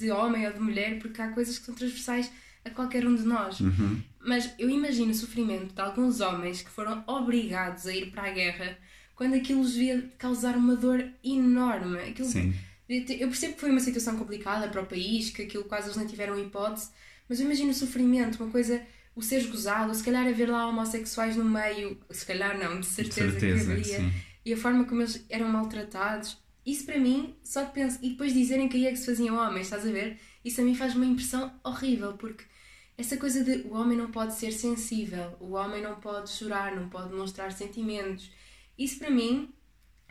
de 0.00 0.10
homem 0.10 0.46
ou 0.46 0.52
de 0.52 0.60
mulher, 0.60 0.98
porque 0.98 1.20
há 1.22 1.28
coisas 1.28 1.58
que 1.58 1.66
são 1.66 1.74
transversais 1.74 2.30
a 2.64 2.70
qualquer 2.70 3.06
um 3.06 3.14
de 3.14 3.22
nós. 3.22 3.60
Uhum. 3.60 4.02
Mas 4.20 4.52
eu 4.58 4.68
imagino 4.68 5.10
o 5.10 5.14
sofrimento 5.14 5.74
de 5.74 5.80
alguns 5.80 6.20
homens 6.20 6.62
que 6.62 6.70
foram 6.70 7.02
obrigados 7.06 7.86
a 7.86 7.94
ir 7.94 8.10
para 8.10 8.24
a 8.24 8.30
guerra 8.30 8.76
quando 9.14 9.34
aquilo 9.34 9.62
lhes 9.62 9.72
devia 9.72 10.10
causar 10.18 10.56
uma 10.56 10.74
dor 10.76 11.04
enorme. 11.22 11.98
Aquilo 11.98 12.28
Sim. 12.28 12.54
Eu 12.88 13.28
percebo 13.28 13.54
que 13.54 13.60
foi 13.60 13.70
uma 13.70 13.78
situação 13.78 14.16
complicada 14.16 14.66
para 14.68 14.82
o 14.82 14.86
país, 14.86 15.30
que 15.30 15.42
aquilo 15.42 15.62
quase 15.64 15.86
eles 15.86 15.96
nem 15.96 16.08
tiveram 16.08 16.36
hipótese, 16.36 16.90
mas 17.28 17.38
eu 17.38 17.46
imagino 17.46 17.70
o 17.70 17.74
sofrimento, 17.74 18.42
uma 18.42 18.50
coisa, 18.50 18.82
o 19.14 19.22
seres 19.22 19.46
gozado, 19.46 19.94
se 19.94 20.02
calhar 20.02 20.26
haver 20.26 20.50
lá 20.50 20.66
homossexuais 20.66 21.36
no 21.36 21.44
meio, 21.44 21.96
se 22.10 22.26
calhar 22.26 22.58
não, 22.58 22.80
de 22.80 22.86
De 22.86 22.86
certeza, 22.86 23.30
certeza, 23.30 23.64
que 23.64 23.70
haveria 23.70 23.98
sim. 24.00 24.12
e 24.44 24.52
a 24.52 24.56
forma 24.56 24.84
como 24.84 25.02
eles 25.02 25.24
eram 25.30 25.48
maltratados. 25.48 26.36
Isso 26.64 26.84
para 26.84 26.98
mim, 26.98 27.34
só 27.42 27.62
de 27.64 27.72
pensar. 27.72 27.98
E 28.02 28.10
depois 28.10 28.32
dizerem 28.34 28.68
que 28.68 28.76
aí 28.76 28.86
é 28.86 28.90
que 28.90 28.98
se 28.98 29.06
faziam 29.06 29.36
homens, 29.36 29.66
estás 29.66 29.86
a 29.86 29.90
ver? 29.90 30.18
Isso 30.44 30.60
a 30.60 30.64
mim 30.64 30.74
faz 30.74 30.94
uma 30.94 31.06
impressão 31.06 31.52
horrível, 31.64 32.14
porque 32.14 32.44
essa 32.98 33.16
coisa 33.16 33.42
de 33.42 33.66
o 33.68 33.74
homem 33.74 33.96
não 33.96 34.10
pode 34.10 34.34
ser 34.34 34.52
sensível, 34.52 35.36
o 35.40 35.52
homem 35.52 35.82
não 35.82 35.98
pode 36.00 36.30
chorar, 36.30 36.74
não 36.76 36.88
pode 36.88 37.08
demonstrar 37.10 37.50
sentimentos. 37.52 38.30
Isso 38.78 38.98
para 38.98 39.10
mim 39.10 39.52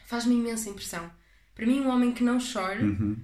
faz-me 0.06 0.36
imensa 0.36 0.70
impressão. 0.70 1.12
Para 1.54 1.66
mim, 1.68 1.82
um 1.82 1.90
homem 1.90 2.14
que 2.14 2.24
não 2.24 2.40
chora 2.40 2.82
Uhum. 2.84 3.18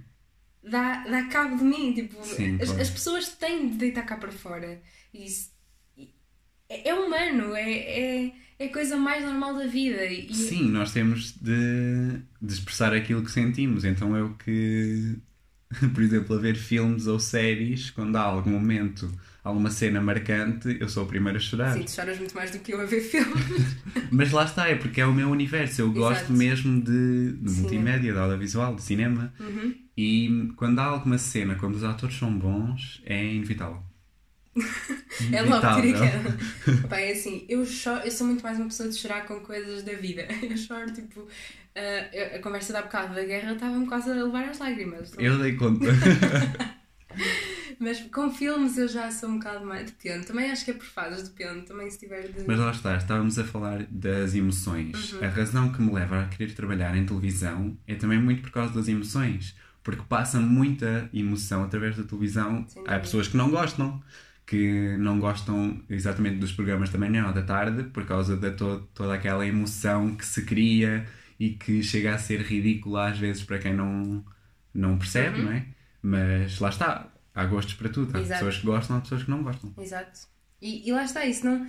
dá, 0.62 1.04
dá 1.04 1.26
cabo 1.28 1.56
de 1.56 1.64
mim. 1.64 1.92
Tipo, 1.94 2.22
Sim, 2.24 2.58
as, 2.60 2.70
as 2.70 2.90
pessoas 2.90 3.28
têm 3.36 3.70
de 3.70 3.76
deitar 3.76 4.02
cá 4.02 4.16
para 4.16 4.30
fora. 4.30 4.82
E 5.12 5.24
Isso, 5.26 5.50
é, 6.68 6.90
é 6.90 6.94
humano, 6.94 7.54
é, 7.56 7.70
é, 8.26 8.32
é 8.58 8.66
a 8.66 8.72
coisa 8.72 8.96
mais 8.96 9.24
normal 9.24 9.54
da 9.54 9.66
vida. 9.66 10.04
E, 10.06 10.32
Sim, 10.34 10.68
nós 10.70 10.92
temos 10.92 11.32
de, 11.32 12.20
de 12.40 12.52
expressar 12.52 12.94
aquilo 12.94 13.22
que 13.22 13.30
sentimos. 13.30 13.84
Então 13.84 14.16
eu 14.16 14.34
que, 14.34 15.16
por 15.92 16.02
exemplo, 16.02 16.36
a 16.36 16.38
ver 16.38 16.56
filmes 16.56 17.06
ou 17.06 17.20
séries, 17.20 17.90
quando 17.90 18.16
há 18.16 18.22
algum 18.22 18.50
momento, 18.50 19.10
alguma 19.44 19.70
cena 19.70 20.00
marcante, 20.00 20.76
eu 20.80 20.88
sou 20.88 21.04
o 21.04 21.06
primeiro 21.06 21.36
a 21.36 21.40
chorar. 21.40 21.74
Sim, 21.74 21.82
tu 21.84 21.90
choras 21.90 22.18
muito 22.18 22.34
mais 22.34 22.50
do 22.50 22.58
que 22.60 22.72
eu 22.72 22.80
a 22.80 22.84
ver 22.84 23.00
filmes. 23.00 23.76
Mas 24.10 24.32
lá 24.32 24.44
está, 24.44 24.68
é 24.68 24.74
porque 24.74 25.00
é 25.00 25.06
o 25.06 25.12
meu 25.12 25.28
universo. 25.28 25.82
Eu 25.82 25.92
gosto 25.92 26.20
Exato. 26.20 26.32
mesmo 26.32 26.80
de, 26.80 27.32
de 27.32 27.50
multimédia, 27.60 28.12
de 28.12 28.18
audiovisual, 28.18 28.74
de 28.74 28.82
cinema. 28.82 29.32
Uhum. 29.38 29.74
E 29.96 30.52
quando 30.56 30.78
há 30.78 30.84
alguma 30.84 31.18
cena, 31.18 31.56
quando 31.56 31.74
os 31.74 31.84
atores 31.84 32.16
são 32.16 32.36
bons, 32.36 33.02
é 33.04 33.22
inevitável. 33.34 33.82
É 35.32 35.42
logo 35.42 35.74
tiricada. 35.80 36.36
Pá, 36.88 36.98
é 37.00 37.12
assim, 37.12 37.44
eu, 37.48 37.64
choro, 37.64 38.00
eu 38.04 38.10
sou 38.10 38.26
muito 38.26 38.42
mais 38.42 38.58
uma 38.58 38.66
pessoa 38.66 38.88
de 38.88 38.96
chorar 38.96 39.26
com 39.26 39.40
coisas 39.40 39.82
da 39.82 39.92
vida. 39.94 40.26
Eu 40.42 40.56
choro, 40.56 40.92
tipo, 40.92 41.26
eu- 41.74 42.36
a 42.36 42.38
conversa 42.40 42.72
da 42.72 42.82
bocado 42.82 43.14
da 43.14 43.24
guerra 43.24 43.52
estava-me 43.52 43.86
quase 43.86 44.10
a 44.10 44.14
levar 44.14 44.48
às 44.48 44.58
lágrimas. 44.58 45.12
Eu 45.18 45.38
dei 45.38 45.54
conta. 45.56 45.86
Mas 47.78 48.00
com 48.00 48.30
filmes 48.30 48.78
eu 48.78 48.88
já 48.88 49.10
sou 49.10 49.28
um 49.28 49.38
bocado 49.38 49.64
mais. 49.66 49.90
Depende. 49.90 50.26
Também 50.26 50.50
acho 50.50 50.64
que 50.64 50.70
é 50.70 50.74
por 50.74 50.86
fases, 50.86 51.28
depende. 51.28 51.66
Também 51.66 51.90
se 51.90 51.98
tiver 51.98 52.28
de. 52.28 52.44
Mas 52.46 52.58
lá 52.58 52.70
está, 52.70 52.96
estávamos 52.96 53.38
a 53.38 53.44
falar 53.44 53.84
das 53.90 54.34
emoções. 54.34 55.12
Uhum. 55.12 55.24
A 55.24 55.28
razão 55.28 55.72
que 55.72 55.82
me 55.82 55.92
leva 55.92 56.22
a 56.22 56.26
querer 56.26 56.54
trabalhar 56.54 56.96
em 56.96 57.04
televisão 57.04 57.76
é 57.86 57.94
também 57.94 58.18
muito 58.18 58.42
por 58.42 58.50
causa 58.50 58.72
das 58.72 58.88
emoções. 58.88 59.54
Porque 59.82 60.02
passa 60.08 60.40
muita 60.40 61.08
emoção 61.12 61.64
através 61.64 61.96
da 61.96 62.02
televisão. 62.02 62.64
Sem 62.66 62.82
Há 62.86 62.98
pessoas 62.98 63.28
que 63.28 63.36
não 63.36 63.50
gostam, 63.50 64.02
que 64.46 64.96
não 64.98 65.18
gostam 65.18 65.82
exatamente 65.90 66.36
dos 66.38 66.52
programas 66.52 66.90
da 66.90 66.98
manhã 66.98 67.26
ou 67.26 67.32
da 67.32 67.42
tarde, 67.42 67.84
por 67.84 68.06
causa 68.06 68.36
de 68.36 68.50
to 68.52 68.88
toda 68.94 69.14
aquela 69.14 69.44
emoção 69.46 70.14
que 70.14 70.24
se 70.24 70.44
cria 70.44 71.06
e 71.38 71.50
que 71.50 71.82
chega 71.82 72.14
a 72.14 72.18
ser 72.18 72.40
ridícula 72.42 73.10
às 73.10 73.18
vezes 73.18 73.42
para 73.42 73.58
quem 73.58 73.74
não, 73.74 74.24
não 74.72 74.96
percebe, 74.98 75.40
Uhum. 75.40 75.44
não 75.46 75.52
é? 75.52 75.66
Mas 76.00 76.60
lá 76.60 76.68
está, 76.68 77.12
há 77.34 77.44
gostos 77.44 77.74
para 77.74 77.88
tudo. 77.88 78.16
Há 78.16 78.20
Exato. 78.20 78.38
pessoas 78.44 78.58
que 78.58 78.66
gostam, 78.66 78.96
há 78.96 79.00
pessoas 79.00 79.24
que 79.24 79.30
não 79.30 79.42
gostam. 79.42 79.74
Exato. 79.78 80.20
E, 80.62 80.88
e 80.88 80.92
lá 80.92 81.04
está, 81.04 81.26
isso 81.26 81.44
não. 81.44 81.66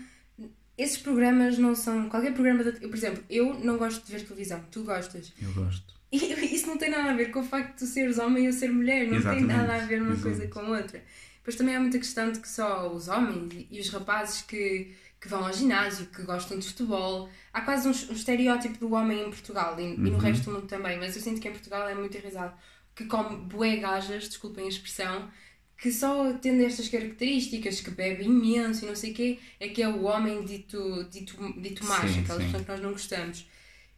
Esses 0.78 0.98
programas 1.00 1.58
não 1.58 1.74
são. 1.74 2.08
Qualquer 2.08 2.34
programa. 2.34 2.64
Da, 2.64 2.70
eu, 2.70 2.88
por 2.90 2.96
exemplo, 2.96 3.24
eu 3.30 3.60
não 3.64 3.78
gosto 3.80 4.06
de 4.06 4.12
ver 4.12 4.22
televisão, 4.24 4.64
tu 4.72 4.84
gostas. 4.84 5.34
Eu 5.42 5.52
gosto. 5.54 5.96
E 6.12 6.18
isso 6.56 6.68
não 6.68 6.78
tem 6.78 6.92
nada 6.92 7.10
a 7.10 7.16
ver 7.16 7.32
com 7.32 7.40
o 7.40 7.44
facto 7.44 7.74
de 7.74 7.80
tu 7.80 7.86
seres 7.88 8.20
homem 8.20 8.44
e 8.44 8.46
eu 8.46 8.54
ser 8.54 8.70
mulher, 8.72 9.08
não 9.08 9.16
Exatamente. 9.18 9.48
tem 9.48 9.58
nada 9.58 9.74
a 9.76 9.80
ver 9.88 10.02
uma 10.02 10.12
Exato. 10.12 10.24
coisa 10.30 10.48
com 10.48 10.60
outra. 10.70 11.04
Depois 11.48 11.56
também 11.56 11.78
há 11.78 11.80
muita 11.80 11.98
questão 11.98 12.30
de 12.30 12.42
que 12.42 12.50
só 12.50 12.92
os 12.94 13.08
homens 13.08 13.66
e- 13.72 13.80
os 13.80 13.88
rapazes 13.90 14.42
que, 14.42 14.94
que 15.22 15.30
vão 15.30 15.46
ao 15.46 15.54
ginásio, 15.54 16.08
que 16.08 16.22
gostam 16.24 16.60
de 16.60 16.68
futebol, 16.68 17.30
há 17.54 17.62
quase 17.62 17.88
um, 17.88 17.92
um 17.92 18.14
estereótipo 18.14 18.78
do 18.80 18.94
homem 18.94 19.22
em 19.22 19.30
Portugal 19.30 19.80
e, 19.80 19.94
e 19.94 19.98
no 19.98 20.12
Uhum. 20.12 20.18
resto 20.18 20.44
do 20.44 20.52
mundo 20.52 20.68
também, 20.68 20.98
mas 21.00 21.16
eu 21.16 21.22
sinto 21.22 21.40
que 21.40 21.48
em 21.48 21.52
Portugal 21.54 21.88
é 21.88 21.96
muito 21.96 22.18
enraizado, 22.18 22.54
que 22.94 23.06
come 23.06 23.38
bué 23.46 23.78
gajas, 23.78 24.28
desculpem 24.28 24.66
a 24.66 24.68
expressão, 24.68 25.32
que 25.78 25.90
só 25.90 26.34
tendo 26.34 26.62
estas 26.64 26.90
características, 26.90 27.80
que 27.80 27.92
bebe 27.92 28.26
imenso 28.26 28.84
e 28.84 28.88
não 28.90 28.96
sei 28.98 29.12
o 29.12 29.14
quê, 29.14 29.40
é 29.58 29.70
que 29.70 29.82
é 29.82 29.88
o 29.88 30.04
homem 30.04 30.44
dito, 30.44 31.06
dito, 31.10 31.38
dito 31.62 31.86
macho, 31.86 32.14
sim. 32.14 32.24
pessoas 32.24 32.44
que 32.44 32.68
nós 32.68 32.82
não 32.82 32.92
gostamos. 32.92 33.48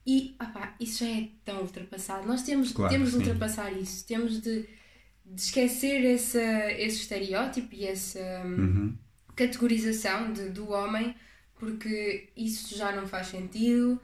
E 0.05 0.35
opá, 0.39 0.75
isso 0.79 0.99
já 1.03 1.09
é 1.09 1.29
tão 1.43 1.61
ultrapassado. 1.61 2.27
Nós 2.27 2.43
temos, 2.43 2.73
Claro 2.73 2.91
temos 2.93 3.09
de 3.11 3.17
ultrapassar 3.17 3.71
isso, 3.73 4.05
temos 4.05 4.39
de, 4.39 4.67
de 5.29 5.41
esquecer 5.41 6.05
essa, 6.05 6.41
esse 6.73 6.97
estereótipo 7.01 7.73
e 7.75 7.85
essa 7.85 8.19
hum, 8.45 8.55
Uhum. 8.57 8.97
categorização 9.35 10.33
de, 10.33 10.49
do 10.49 10.69
homem, 10.71 11.15
porque 11.57 12.29
isso 12.35 12.75
já 12.77 12.91
não 12.91 13.07
faz 13.07 13.27
sentido. 13.27 13.99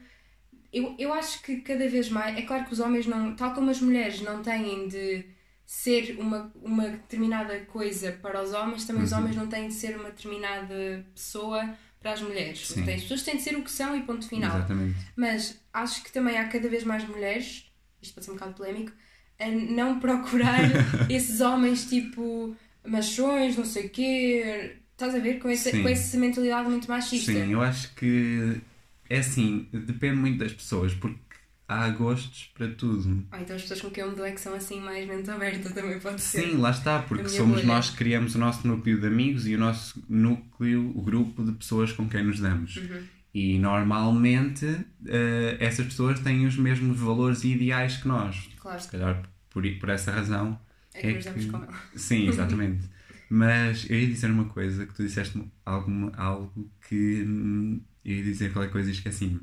Eu, 0.74 0.96
eu 1.00 1.14
acho 1.14 1.42
que 1.44 1.58
cada 1.62 1.88
vez 1.90 2.10
mais. 2.10 2.38
É 2.38 2.42
claro 2.44 2.66
que 2.66 2.74
os 2.74 2.80
homens 2.80 3.06
não. 3.08 3.36
Tal 3.36 3.54
como 3.54 3.70
as 3.72 3.80
mulheres 3.82 4.22
não 4.22 4.42
têm 4.42 4.88
de 4.88 5.26
ser 5.66 6.18
uma, 6.20 6.52
uma 6.62 6.90
determinada 6.90 7.60
coisa 7.66 8.12
para 8.14 8.42
os 8.44 8.54
homens, 8.54 8.86
também 8.86 9.04
os 9.04 9.12
Uhum. 9.12 9.20
homens 9.20 9.36
não 9.36 9.48
têm 9.48 9.68
de 9.68 9.74
ser 9.74 9.96
uma 9.98 10.12
determinada 10.12 11.06
pessoa 11.14 11.76
para 12.00 12.12
as 12.14 12.22
mulheres. 12.22 12.68
Sim. 12.68 12.82
As 12.94 13.02
pessoas 13.02 13.24
têm 13.24 13.38
de 13.38 13.42
ser 13.44 13.56
o 13.58 13.64
que 13.64 13.72
são 13.72 13.96
e 13.98 14.04
ponto 14.04 14.28
final. 14.28 14.58
Exatamente. 14.58 14.96
Mas 15.16 15.60
acho 15.74 16.04
que 16.04 16.12
também 16.12 16.38
há 16.38 16.48
cada 16.48 16.70
vez 16.70 16.84
mais 16.84 17.04
mulheres, 17.08 17.72
isto 18.02 18.14
pode 18.14 18.26
ser 18.26 18.32
um 18.32 18.36
bocado 18.36 18.54
polémico, 18.54 18.92
a 19.40 19.48
não 19.48 20.00
procurar 20.00 20.62
esses 21.10 21.42
homens 21.42 21.86
tipo 21.90 22.56
machões, 22.86 23.58
não 23.58 23.66
sei 23.66 23.88
o 23.88 23.90
quê. 23.90 24.76
Estás 24.92 25.14
a 25.14 25.20
ver? 25.20 25.40
Com 25.40 25.50
essa, 25.50 25.72
Sim. 25.72 25.82
com 25.82 25.90
essa 25.90 26.18
mentalidade 26.18 26.70
muito 26.70 26.88
machista. 26.88 27.32
Sim, 27.32 27.52
eu 27.52 27.62
acho 27.62 27.94
que 27.96 28.62
é 29.10 29.18
assim, 29.20 29.68
depende 29.74 30.16
muito 30.16 30.38
das 30.40 30.54
pessoas, 30.54 30.94
porque 30.94 31.20
há 31.68 31.90
gostos 31.90 32.50
para 32.54 32.68
tudo. 32.70 33.26
Ou 33.32 33.40
então 33.40 33.56
as 33.56 33.64
pessoas 33.64 33.82
com 33.82 33.90
quem 33.90 34.04
eu 34.04 34.12
me 34.12 34.16
dou 34.16 34.26
é 34.26 34.32
que 34.32 34.40
são 34.40 34.54
assim 34.54 34.80
mais 34.80 35.08
mente 35.08 35.30
aberta 35.30 35.70
também 35.70 36.00
pode 36.00 36.22
ser. 36.22 36.44
Sim, 36.44 36.58
lá 36.58 36.72
está, 36.72 37.00
porque 37.02 37.28
somos 37.28 37.58
bolha. 37.62 37.68
nós 37.68 37.90
que 37.90 37.98
criamos 37.98 38.36
o 38.36 38.40
nosso 38.40 38.68
núcleo 38.68 39.00
de 39.00 39.08
amigos 39.08 39.48
e 39.48 39.56
o 39.56 39.60
nosso 39.60 40.02
núcleo, 40.08 40.92
o 40.96 41.02
grupo 41.02 41.44
de 41.44 41.52
pessoas 41.54 41.92
com 41.92 42.08
quem 42.08 42.24
nos 42.24 42.40
damos. 42.40 42.78
Uhum. 42.78 43.04
E 43.38 43.60
normalmente 43.60 44.66
eh, 45.06 45.58
essas 45.60 45.86
pessoas 45.88 46.22
têm 46.22 46.46
os 46.46 46.56
mesmos 46.58 46.98
valores 46.98 47.44
e 47.44 47.50
ideais 47.52 47.98
que 47.98 48.08
nós. 48.08 48.50
Claro, 48.58 48.80
Se 48.82 48.90
calhar 48.90 49.30
por, 49.50 49.64
por 49.78 49.90
essa 49.90 50.10
razão. 50.12 50.58
é 50.94 51.02
que 51.02 51.08
é 51.08 51.14
nos 51.16 51.26
que- 51.28 51.52
com 51.52 51.58
ela. 51.58 51.74
Sim, 51.96 52.28
exatamente. 52.32 52.88
Mas 53.30 53.90
eu 53.90 54.00
ia 54.00 54.08
dizer 54.08 54.32
uma 54.32 54.46
coisa 54.46 54.86
que 54.86 54.94
tu 54.94 55.04
disseste 55.04 55.44
algo, 55.66 56.12
algo 56.16 56.72
que 56.88 57.24
hum, 57.28 57.82
eu 58.06 58.16
ia 58.16 58.24
dizer 58.24 58.54
qualquer 58.54 58.72
coisa 58.72 58.90
e 58.90 58.94
esqueci-me. 58.94 59.42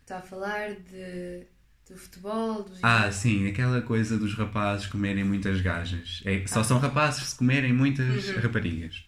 Está 0.00 0.18
a 0.18 0.22
falar 0.22 0.70
de, 0.76 1.46
do 1.88 1.98
futebol, 1.98 2.62
dos 2.64 2.78
Ah, 2.82 3.12
sim, 3.12 3.46
aquela 3.48 3.82
coisa 3.82 4.16
dos 4.16 4.34
rapazes 4.34 4.86
comerem 4.86 5.24
muitas 5.24 5.60
gajas. 5.60 6.22
É, 6.24 6.42
Ah. 6.44 6.48
só 6.48 6.62
são 6.64 6.78
rapazes 6.78 7.24
se 7.30 7.36
comerem 7.36 7.72
muitas 7.72 8.28
Uhum. 8.28 8.40
raparigas. 8.40 9.04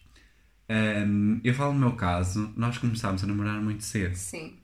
Hum, 0.75 1.39
eu 1.43 1.53
falo 1.53 1.73
no 1.73 1.79
meu 1.79 1.91
caso, 1.93 2.51
nós 2.57 2.77
começámos 2.77 3.23
a 3.23 3.27
namorar 3.27 3.61
muito 3.61 3.83
cedo. 3.83 4.15
Sim. 4.15 4.55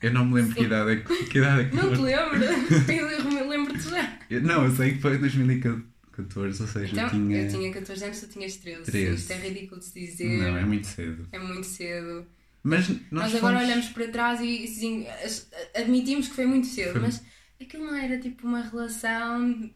Eu 0.00 0.12
não 0.12 0.24
me 0.24 0.34
lembro 0.34 0.54
que 0.54 0.62
idade 0.64 0.90
é 0.92 0.96
que, 0.96 1.24
que, 1.24 1.38
idade 1.38 1.62
é 1.62 1.64
que 1.68 1.74
Não 1.76 1.92
te 1.92 2.00
lembro? 2.00 2.38
eu 3.38 3.48
lembro-te 3.48 3.88
já. 3.90 4.18
Eu- 4.30 4.42
Não, 4.42 4.64
eu 4.64 4.70
sei 4.76 4.92
que 4.92 5.00
foi 5.00 5.16
em 5.16 5.18
2014, 5.20 6.62
ou 6.62 6.68
seja, 6.68 6.92
Então, 6.92 7.04
eu 7.04 7.10
tinha. 7.10 7.42
eu 7.42 7.48
tinha 7.50 7.72
14 7.72 8.04
anos, 8.04 8.20
tu 8.20 8.28
tinhas 8.28 8.56
13. 8.56 8.82
13. 8.84 9.14
Isto 9.16 9.32
é 9.32 9.36
ridículo 9.48 9.80
de 9.80 9.86
se 9.86 10.00
dizer. 10.00 10.38
Não, 10.38 10.56
é 10.56 10.64
muito 10.64 10.86
cedo. 10.86 11.26
É 11.32 11.38
muito 11.38 11.66
cedo. 11.66 12.26
Mas 12.62 12.88
nós, 12.88 13.00
Nós, 13.10 13.34
agora 13.34 13.56
fomos- 13.56 13.68
olhamos 13.68 13.88
para 13.88 14.08
trás 14.08 14.40
e 14.40 14.66
sim, 14.68 15.06
as- 15.24 15.48
admitimos 15.74 16.28
que 16.28 16.34
foi 16.36 16.46
muito 16.46 16.68
cedo, 16.68 16.92
Foi- 16.92 17.00
mas 17.00 17.20
aquilo 17.60 17.84
não 17.86 17.96
era 17.96 18.16
tipo 18.18 18.46
uma 18.46 18.60
relação. 18.62 19.70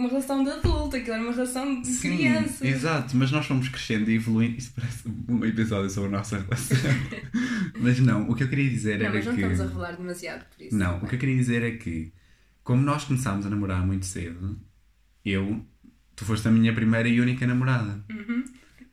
Uma 0.00 0.08
relação 0.08 0.42
de 0.42 0.48
adulto, 0.50 0.96
aquilo 0.96 1.12
era 1.12 1.22
uma 1.22 1.32
relação 1.32 1.82
de 1.82 1.88
Sim, 1.88 2.16
criança. 2.16 2.66
exato, 2.66 3.14
mas 3.18 3.30
nós 3.30 3.44
fomos 3.44 3.68
crescendo 3.68 4.10
e 4.10 4.14
evoluindo. 4.14 4.56
Isso 4.56 4.72
parece 4.74 5.02
um 5.28 5.44
episódio 5.44 5.90
sobre 5.90 6.08
a 6.08 6.12
nossa 6.12 6.38
relação. 6.38 6.78
mas 7.78 8.00
não, 8.00 8.26
o 8.30 8.34
que 8.34 8.44
eu 8.44 8.48
queria 8.48 8.70
dizer 8.70 8.98
Não, 8.98 9.04
era 9.04 9.14
mas 9.14 9.26
não 9.26 9.34
que. 9.34 9.40
estamos 9.42 9.60
a 9.60 9.64
revelar 9.66 9.96
demasiado 9.98 10.46
por 10.48 10.64
isso. 10.64 10.74
Não, 10.74 10.96
o 11.02 11.06
que 11.06 11.16
eu 11.16 11.18
queria 11.18 11.36
dizer 11.36 11.62
é 11.62 11.72
que 11.72 12.14
como 12.64 12.80
nós 12.82 13.04
começámos 13.04 13.44
a 13.44 13.50
namorar 13.50 13.86
muito 13.86 14.06
cedo, 14.06 14.58
eu, 15.22 15.62
tu 16.16 16.24
foste 16.24 16.48
a 16.48 16.50
minha 16.50 16.74
primeira 16.74 17.06
e 17.06 17.20
única 17.20 17.46
namorada. 17.46 18.02
Uhum. 18.10 18.42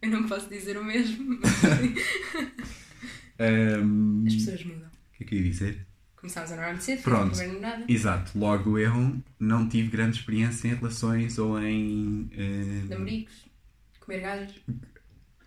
Eu 0.02 0.10
não 0.10 0.28
posso 0.28 0.50
dizer 0.50 0.78
o 0.78 0.84
mesmo, 0.84 1.40
mas 1.42 1.52
Ahm, 3.40 4.26
as 4.28 4.36
pessoas 4.36 4.66
mudam. 4.66 4.90
O 4.90 5.18
que 5.18 5.24
é 5.24 5.26
que 5.28 5.36
eu 5.36 5.40
ia 5.40 5.50
dizer? 5.50 5.87
Começámos 6.18 6.52
a 6.52 6.56
namorar 6.56 6.74
muito 6.74 6.84
cedo, 6.86 7.02
Pronto. 7.04 7.28
a 7.34 7.38
primeira 7.38 7.54
namorada. 7.54 7.86
Exato, 7.88 8.38
logo 8.38 8.78
eu 8.80 9.18
não 9.40 9.70
tive 9.70 9.90
grande 9.90 10.18
experiência 10.18 10.68
em 10.68 10.74
relações 10.76 11.38
ou 11.38 11.62
em. 11.62 12.28
eh, 12.34 12.86
Namoricos, 12.90 13.36
comer 14.00 14.22
gajas. 14.22 14.54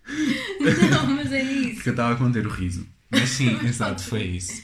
não, 0.91 1.07
mas 1.17 1.33
é 1.33 1.43
isso. 1.43 1.75
Porque 1.75 1.89
eu 1.89 1.93
estava 1.93 2.15
a 2.15 2.17
conter 2.17 2.47
o 2.47 2.51
riso. 2.51 2.87
Mas 3.11 3.29
sim, 3.31 3.59
exato, 3.67 4.03
foi 4.03 4.23
isso. 4.23 4.63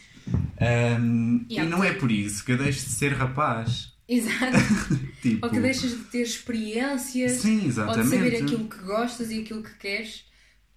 Ahm, 0.60 1.44
E 1.48 1.58
e 1.58 1.62
não 1.64 1.82
é 1.84 1.92
por 1.92 2.10
isso 2.10 2.44
que 2.44 2.52
eu 2.52 2.58
deixo 2.58 2.84
de 2.84 2.90
ser 2.92 3.12
rapaz. 3.12 3.92
Exato. 4.08 4.56
Tipo, 5.20 5.44
Ou 5.46 5.50
que 5.52 5.58
deixas 5.60 5.90
de 5.90 6.04
ter 6.04 6.22
experiências. 6.22 7.32
Sim, 7.40 7.54
Ou 7.56 7.60
de 7.62 7.66
exatamente. 7.68 8.08
saber 8.10 8.36
aquilo 8.44 8.68
que 8.68 8.78
gostas 8.78 9.30
e 9.32 9.40
aquilo 9.40 9.62
que 9.62 9.74
queres. 9.74 10.24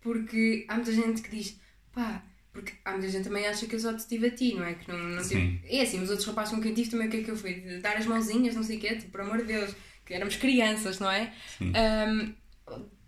Porque 0.01 0.65
há 0.67 0.75
muita 0.75 0.91
gente 0.91 1.21
que 1.21 1.35
diz, 1.35 1.59
pá, 1.93 2.23
porque 2.51 2.73
há 2.83 2.91
muita 2.91 3.07
gente 3.09 3.23
também 3.25 3.47
acha 3.47 3.67
que 3.67 3.75
eu 3.75 3.79
só 3.79 3.93
te 3.93 4.07
tive 4.07 4.27
a 4.27 4.31
ti, 4.31 4.55
não 4.55 4.63
é? 4.63 4.73
Que 4.73 4.91
não, 4.91 4.97
não 4.97 5.23
tive... 5.23 5.62
É 5.65 5.81
assim, 5.81 6.01
os 6.01 6.09
outros 6.09 6.27
rapazes 6.27 6.53
com 6.53 6.62
quem 6.62 6.73
tive 6.73 6.89
também 6.89 7.07
o 7.07 7.12
que 7.12 7.17
é 7.17 7.23
que 7.23 7.31
eu 7.31 7.38
fui? 7.38 7.53
De 7.55 7.79
Dar 7.79 7.97
as 7.97 8.05
mãozinhas, 8.05 8.55
não 8.55 8.63
sei 8.63 8.77
o 8.77 8.79
quê, 8.79 8.95
tipo, 8.95 9.12
por 9.12 9.21
amor 9.21 9.38
de 9.38 9.45
Deus, 9.45 9.75
que 10.05 10.13
éramos 10.13 10.35
crianças, 10.35 10.99
não 10.99 11.09
é? 11.09 11.33
Ahm, 11.62 12.33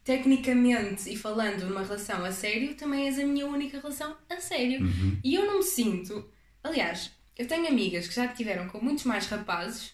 tecnicamente 0.04 1.12
e 1.12 1.16
falando 1.16 1.66
numa 1.66 1.84
relação 1.84 2.24
a 2.24 2.32
sério, 2.32 2.76
também 2.76 3.06
és 3.06 3.20
a 3.20 3.26
minha 3.26 3.46
única 3.46 3.80
relação 3.80 4.16
a 4.30 4.38
sério. 4.38 4.82
Uhum. 4.82 5.20
E 5.24 5.36
eu 5.36 5.46
não 5.46 5.58
me 5.58 5.64
sinto. 5.64 6.30
Aliás, 6.64 7.12
eu 7.38 7.48
tenho 7.48 7.68
amigas 7.68 8.08
que 8.08 8.16
já 8.16 8.28
tiveram 8.28 8.68
com 8.68 8.80
muitos 8.80 9.04
mais 9.04 9.28
rapazes 9.28 9.94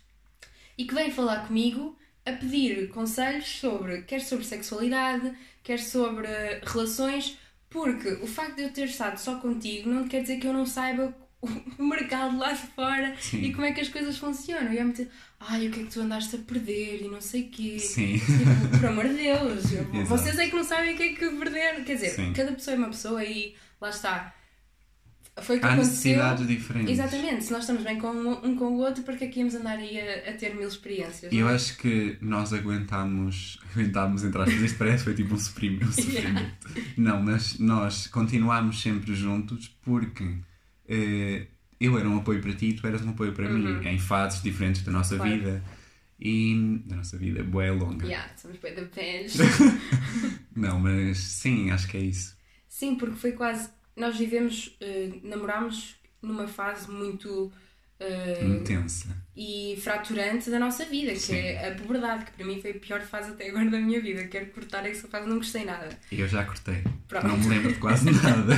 e 0.77 0.86
que 0.86 0.93
vêm 0.93 1.12
falar 1.12 1.47
comigo 1.47 1.97
a 2.25 2.33
pedir 2.33 2.89
conselhos 2.89 3.47
sobre, 3.47 4.01
quer 4.01 4.19
sobre 4.19 4.45
sexualidade, 4.45 5.33
quer 5.63 5.79
sobre 5.79 6.27
relações, 6.63 7.38
porque 7.77 8.09
o 8.23 8.27
facto 8.27 8.55
de 8.55 8.63
eu 8.63 8.71
ter 8.71 8.85
estado 8.85 9.17
só 9.17 9.35
contigo 9.35 9.89
não 9.89 10.07
quer 10.07 10.21
dizer 10.21 10.37
que 10.37 10.47
eu 10.47 10.53
não 10.53 10.65
saiba 10.65 11.15
o 11.77 11.83
mercado 11.83 12.37
lá 12.37 12.51
de 12.51 12.67
fora 12.67 13.15
Sim. 13.19 13.43
e 13.43 13.53
como 13.53 13.65
é 13.65 13.71
que 13.71 13.81
as 13.81 13.87
coisas 13.87 14.17
funcionam. 14.17 14.73
E 14.73 14.79
é 14.79 14.83
muito, 14.83 15.07
ai, 15.39 15.67
o 15.67 15.71
que 15.71 15.81
é 15.81 15.83
que 15.83 15.89
tu 15.91 16.01
andaste 16.01 16.35
a 16.35 16.39
perder 16.39 17.03
e 17.03 17.07
não 17.07 17.21
sei 17.21 17.43
o 17.43 17.49
quê. 17.49 17.79
Sim. 17.79 18.17
Tipo, 18.17 18.79
por 18.79 18.85
amor 18.87 19.07
de 19.07 19.13
Deus, 19.15 19.63
vocês 20.09 20.39
é 20.39 20.47
que 20.47 20.55
não 20.55 20.63
sabem 20.63 20.95
o 20.95 20.97
que 20.97 21.03
é 21.03 21.13
que 21.13 21.29
perderam. 21.29 21.83
Quer 21.83 21.93
dizer, 21.93 22.09
Sim. 22.09 22.33
cada 22.33 22.51
pessoa 22.51 22.75
é 22.75 22.77
uma 22.77 22.89
pessoa 22.89 23.23
e 23.23 23.55
lá 23.79 23.89
está. 23.89 24.33
Foi 25.41 25.60
Há 25.62 25.76
necessidades 25.76 26.47
diferentes. 26.47 26.91
Exatamente, 26.91 27.43
se 27.45 27.52
nós 27.52 27.62
estamos 27.62 27.84
bem 27.84 27.97
com 28.00 28.08
um, 28.10 28.45
um 28.45 28.56
com 28.56 28.65
o 28.69 28.78
outro, 28.78 29.04
para 29.04 29.15
que 29.15 29.26
é 29.26 29.28
que 29.28 29.39
íamos 29.39 29.54
andar 29.56 29.78
aí 29.78 30.00
a, 30.00 30.30
a 30.32 30.34
ter 30.34 30.56
mil 30.56 30.67
experiências? 30.67 31.32
Eu 31.32 31.47
é? 31.47 31.54
acho 31.54 31.78
que 31.78 32.17
nós 32.21 32.52
aguentámos, 32.54 33.60
aguentámos 33.71 34.23
entre 34.23 34.41
aspas, 34.41 34.62
isto 34.62 34.78
parece 34.78 35.04
foi 35.04 35.13
tipo 35.13 35.36
um 35.36 35.38
sofrimento. 35.38 35.88
Um 35.88 35.91
sofrimento. 35.93 36.52
Não, 36.97 37.21
mas 37.21 37.60
nós 37.60 38.08
continuámos 38.08 38.82
sempre 38.82 39.13
juntos 39.15 39.67
porque 39.84 40.38
eh, 40.88 41.47
eu 41.80 41.97
era 42.00 42.10
um 42.10 42.17
apoio 42.17 42.41
para 42.41 42.54
ti 42.54 42.69
e 42.69 42.73
tu 42.73 42.88
eras 42.88 43.02
um 43.04 43.10
apoio 43.12 43.32
para 43.34 43.47
Uhum. 43.47 43.80
mim, 43.80 43.88
em 43.88 44.00
fases 44.00 44.41
diferentes 44.41 44.82
da 44.82 44.91
nossa 44.91 45.15
Claro. 45.17 45.32
vida. 45.32 45.63
E 46.19 46.82
da 46.88 46.95
nossa 46.95 47.15
vida, 47.15 47.43
boa 47.43 47.71
longa. 47.71 48.08
Yeah, 48.08 48.28
somos 48.36 48.58
bem 48.58 48.73
da 48.73 48.82
pés. 48.86 49.38
Não, 50.56 50.80
mas 50.80 51.19
sim, 51.19 51.69
acho 51.69 51.88
que 51.88 51.97
é 51.97 52.02
isso. 52.02 52.36
Sim, 52.67 52.95
porque 52.95 53.15
foi 53.15 53.32
quase. 53.34 53.69
Nós 53.97 54.15
vivemos, 54.17 54.77
eh, 54.79 55.10
namorámos 55.23 55.95
numa 56.21 56.47
fase 56.47 56.89
muito. 56.89 57.51
eh, 57.99 58.43
Intensa. 58.45 59.07
e 59.36 59.75
fraturante 59.81 60.51
da 60.51 60.60
nossa 60.60 60.86
vida, 60.86 61.12
que 61.13 61.19
Sim. 61.19 61.36
é 61.36 61.69
a 61.69 61.75
puberdade, 61.75 62.25
que 62.25 62.31
para 62.33 62.45
mim 62.45 62.62
foi 62.62 62.69
a 62.71 62.79
pior 62.79 63.01
fase 63.01 63.31
até 63.31 63.49
agora 63.49 63.69
da 63.71 63.79
minha 63.79 63.99
vida. 63.99 64.27
Quero 64.27 64.45
cortar 64.51 64.86
essa 64.86 65.07
fase, 65.07 65.27
não 65.27 65.38
gostei 65.38 65.65
nada. 65.65 65.89
E 66.12 66.19
eu 66.19 66.27
já 66.27 66.45
cortei. 66.45 66.83
Pronto. 67.07 67.25
Não 67.27 67.38
me 67.38 67.47
lembro 67.47 67.73
de 67.73 67.79
quase 67.79 68.05
nada. 68.12 68.53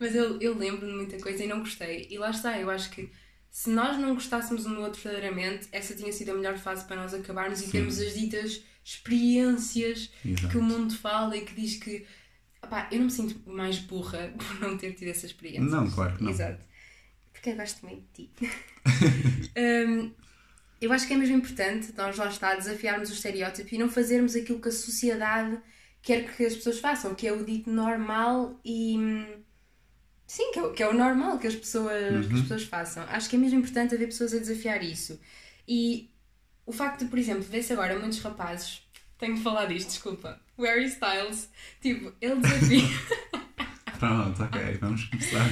Mas 0.00 0.12
eu, 0.14 0.40
eu 0.40 0.58
lembro 0.58 0.86
de 0.88 0.92
muita 0.92 1.16
coisa 1.20 1.44
e 1.44 1.46
não 1.46 1.60
gostei. 1.60 2.08
E 2.10 2.18
lá 2.18 2.30
está, 2.30 2.58
eu 2.58 2.68
acho 2.68 2.90
que 2.90 3.08
se 3.48 3.70
nós 3.70 3.96
não 3.96 4.14
gostássemos 4.14 4.66
um 4.66 4.74
do 4.74 4.80
outro 4.80 5.00
verdadeiramente, 5.00 5.68
essa 5.70 5.94
tinha 5.94 6.12
sido 6.12 6.30
a 6.30 6.34
melhor 6.34 6.58
fase 6.58 6.84
para 6.84 6.96
nós 6.96 7.14
acabarmos 7.14 7.60
e 7.60 7.66
Sim. 7.66 7.70
termos 7.70 8.00
as 8.00 8.14
ditas 8.14 8.60
experiências 8.84 10.10
Exato. 10.24 10.48
que 10.48 10.58
o 10.58 10.62
mundo 10.62 10.94
fala 10.96 11.36
e 11.36 11.42
que 11.42 11.54
diz 11.54 11.76
que. 11.76 12.04
Opá, 12.62 12.88
eu 12.92 12.98
não 12.98 13.06
me 13.06 13.10
sinto 13.10 13.48
mais 13.50 13.78
burra 13.78 14.32
por 14.38 14.60
não 14.60 14.76
ter 14.76 14.92
tido 14.94 15.08
essa 15.08 15.26
experiência. 15.26 15.62
Não, 15.62 15.90
claro 15.90 16.16
que 16.16 16.22
não. 16.22 16.30
Exato. 16.30 16.64
Porque 17.32 17.50
eu 17.50 17.56
gosto 17.56 17.86
muito 17.86 18.04
de 18.14 18.26
ti. 18.28 18.32
Hum, 19.56 20.12
eu 20.80 20.92
acho 20.92 21.06
que 21.06 21.12
é 21.14 21.16
mesmo 21.16 21.36
importante 21.36 21.92
nós 21.96 22.16
lá 22.16 22.28
está 22.28 22.54
desafiarmos 22.54 23.10
o 23.10 23.12
estereótipo 23.12 23.74
e 23.74 23.78
não 23.78 23.88
fazermos 23.90 24.34
aquilo 24.34 24.60
que 24.60 24.68
a 24.68 24.72
sociedade 24.72 25.58
quer 26.02 26.34
que 26.34 26.44
as 26.46 26.54
pessoas 26.56 26.78
façam, 26.80 27.14
que 27.14 27.26
é 27.26 27.32
o 27.32 27.44
dito 27.44 27.70
normal 27.70 28.58
e. 28.64 28.96
hum, 28.98 29.42
Sim, 30.26 30.52
que 30.52 30.58
é, 30.58 30.62
o- 30.62 30.72
que 30.72 30.82
é 30.82 30.88
o 30.88 30.94
normal 30.94 31.38
que 31.38 31.46
as, 31.46 31.56
pessoas, 31.56 32.26
que 32.26 32.34
as 32.34 32.40
pessoas 32.42 32.62
façam. 32.64 33.02
Acho 33.08 33.28
que 33.28 33.36
é 33.36 33.38
mesmo 33.38 33.58
importante 33.58 33.94
haver 33.94 34.06
pessoas 34.06 34.32
a 34.32 34.38
desafiar 34.38 34.82
isso. 34.82 35.20
E 35.66 36.08
o 36.64 36.72
facto 36.72 37.00
de, 37.04 37.10
por 37.10 37.18
exemplo, 37.18 37.42
ver-se 37.42 37.72
agora 37.72 37.98
muitos 37.98 38.20
rapazes, 38.20 38.82
tenho 39.18 39.34
de 39.36 39.42
falar 39.42 39.66
disto, 39.66 39.88
desculpa, 39.88 40.40
o 40.60 40.64
Harry 40.64 40.86
Styles, 40.86 41.48
tipo, 41.80 42.12
ele 42.20 42.36
desafia. 42.36 42.82
Pronto, 43.98 44.42
ok, 44.42 44.60
vamos 44.80 45.04
começar. 45.04 45.46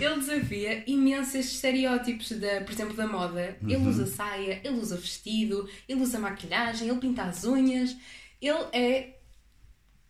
Ele 0.00 0.14
desafia 0.20 0.84
imensos 0.86 1.34
estereótipos, 1.52 2.30
da, 2.32 2.62
por 2.62 2.72
exemplo, 2.72 2.94
da 2.94 3.06
moda. 3.06 3.58
Ele 3.62 3.76
Uhum. 3.76 3.88
usa 3.90 4.06
saia, 4.06 4.58
ele 4.64 4.78
usa 4.78 4.96
vestido, 4.96 5.68
ele 5.86 6.00
usa 6.00 6.18
maquilhagem, 6.18 6.88
ele 6.88 6.98
pinta 6.98 7.24
as 7.24 7.44
unhas. 7.44 7.94
Ele 8.40 8.58
é 8.72 9.18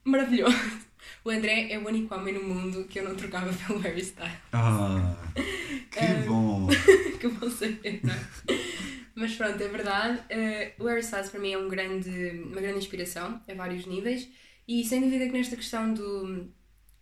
maravilhoso. 0.05 0.57
O 1.25 1.31
André 1.31 1.73
é 1.73 1.79
o 1.79 1.87
único 1.89 2.15
homem 2.15 2.33
no 2.35 2.45
mundo 2.45 2.85
que 2.85 3.01
eu 3.01 3.05
não 3.09 3.17
trocava 3.17 3.53
pelo 3.67 3.81
Harry 3.81 4.03
Styles. 4.03 4.33
Ah, 4.53 5.17
que 5.35 6.29
bom. 6.29 6.69
que 7.19 7.27
vou 7.27 7.51
saber, 7.51 8.01
não 8.05 8.15
é? 8.15 8.21
Mas 9.21 9.35
pronto, 9.37 9.63
é 9.63 9.69
verdade. 9.69 10.23
Eh, 10.31 10.73
o 10.79 10.85
Harry 10.87 11.01
Styles 11.01 11.31
para 11.31 11.41
mim 11.41 11.53
é 11.53 11.59
um 11.59 11.69
grande, 11.69 12.11
uma 12.45 12.61
grande 12.61 12.79
inspiração 12.79 13.41
a 13.49 13.55
vários 13.55 13.87
níveis. 13.87 14.29
E 14.67 14.85
sem 14.85 15.01
dúvida 15.01 15.27
que 15.27 15.33
nesta 15.33 15.57
questão 15.57 15.93
do, 15.93 16.49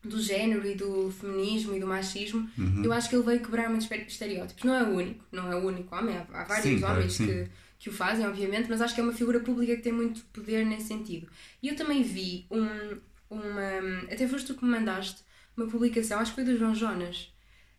do 0.02 0.20
género 0.20 0.66
e 0.66 0.74
do 0.74 1.11
feminismo 1.11 1.74
e 1.76 1.81
do 1.81 1.87
machismo, 1.87 2.48
Uhum. 2.59 2.85
eu 2.85 2.92
acho 2.92 3.09
que 3.09 3.16
ele 3.16 3.24
veio 3.24 3.40
quebrar 3.40 3.68
muitos 3.70 3.90
estereótipos. 3.90 4.64
Não 4.64 4.74
é 4.74 4.83
o 4.85 4.90
único, 4.96 5.24
não 5.33 5.52
é 5.52 5.57
o 5.57 5.66
único 5.66 5.94
homem, 5.94 6.16
há, 6.16 6.26
há 6.33 6.44
vários 6.44 6.81
Sim, 6.81 6.85
homens 6.85 7.12
sim. 7.14 7.26
que, 7.26 7.48
que 7.78 7.88
o 7.90 7.92
fazem, 7.92 8.26
obviamente, 8.26 8.68
mas 8.68 8.81
acho 8.81 8.94
que 8.94 9.00
é 9.00 9.04
uma 9.04 9.12
figura 9.12 9.40
pública 9.40 9.76
que 9.76 9.83
tem 9.83 9.92
muito 9.92 10.24
poder 10.33 10.64
nesse 10.66 10.88
sentido. 10.88 11.28
E 11.62 11.68
eu 11.68 11.76
também 11.76 12.02
vi 12.02 12.46
um, 12.50 12.98
uma. 13.31 14.02
Até 14.12 14.26
foste 14.26 14.46
tu 14.48 14.54
que 14.59 14.64
me 14.64 14.70
mandaste 14.72 15.22
uma 15.57 15.66
publicação, 15.66 16.20
acho 16.20 16.33
que 16.35 16.37
foi 16.42 16.44
do 16.44 16.57
João 16.59 16.74
Jonas, 16.74 17.33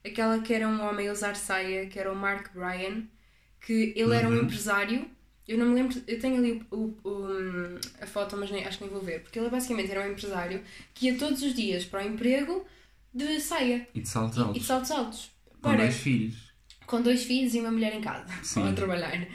aquela 0.05 0.39
que 0.41 0.53
era 0.53 0.67
um 0.67 0.81
homem 0.81 1.09
a 1.09 1.13
usar 1.13 1.35
saia, 1.35 1.87
que 1.87 1.97
era 1.99 2.11
o 2.11 2.15
Mark 2.15 2.53
Bryan, 2.53 3.03
que 3.65 3.93
ele 3.95 4.15
era 4.15 4.27
um 4.27 4.31
Uhum. 4.33 4.43
empresário. 4.43 5.07
Eu 5.47 5.57
não 5.57 5.65
me 5.67 5.75
lembro, 5.75 5.99
eu 6.07 6.19
tenho 6.19 6.37
ali 6.37 6.63
o, 6.69 6.75
o- 6.77 7.09
o- 7.09 7.79
a 8.01 8.05
foto, 8.05 8.37
mas 8.37 8.51
nem, 8.51 8.65
acho 8.65 8.77
que 8.77 8.83
nem 8.83 8.93
vou 8.93 9.01
ver, 9.01 9.21
porque 9.21 9.39
ele 9.39 9.49
basicamente 9.49 9.89
era 9.91 10.01
um 10.07 10.11
empresário 10.11 10.61
que 10.93 11.07
ia 11.07 11.17
todos 11.17 11.41
os 11.41 11.53
dias 11.55 11.83
para 11.85 12.03
o 12.03 12.07
emprego 12.07 12.65
de 13.13 13.39
saia 13.39 13.87
E 13.95 14.01
de 14.01 14.07
saltos 14.07 14.37
e 14.37 14.41
de 14.41 14.45
altos. 14.47 14.65
saltos 14.67 14.91
altos. 14.91 15.31
Com 15.61 15.75
dois 15.75 15.95
filhos. 15.95 16.35
com 16.85 17.01
dois 17.01 17.23
filhos 17.23 17.53
e 17.55 17.59
uma 17.59 17.71
mulher 17.71 17.93
em 17.95 18.01
casa, 18.01 18.27
Sim. 18.43 18.67
a 18.69 18.73
trabalhar. 18.73 19.13
Eh, 19.15 19.27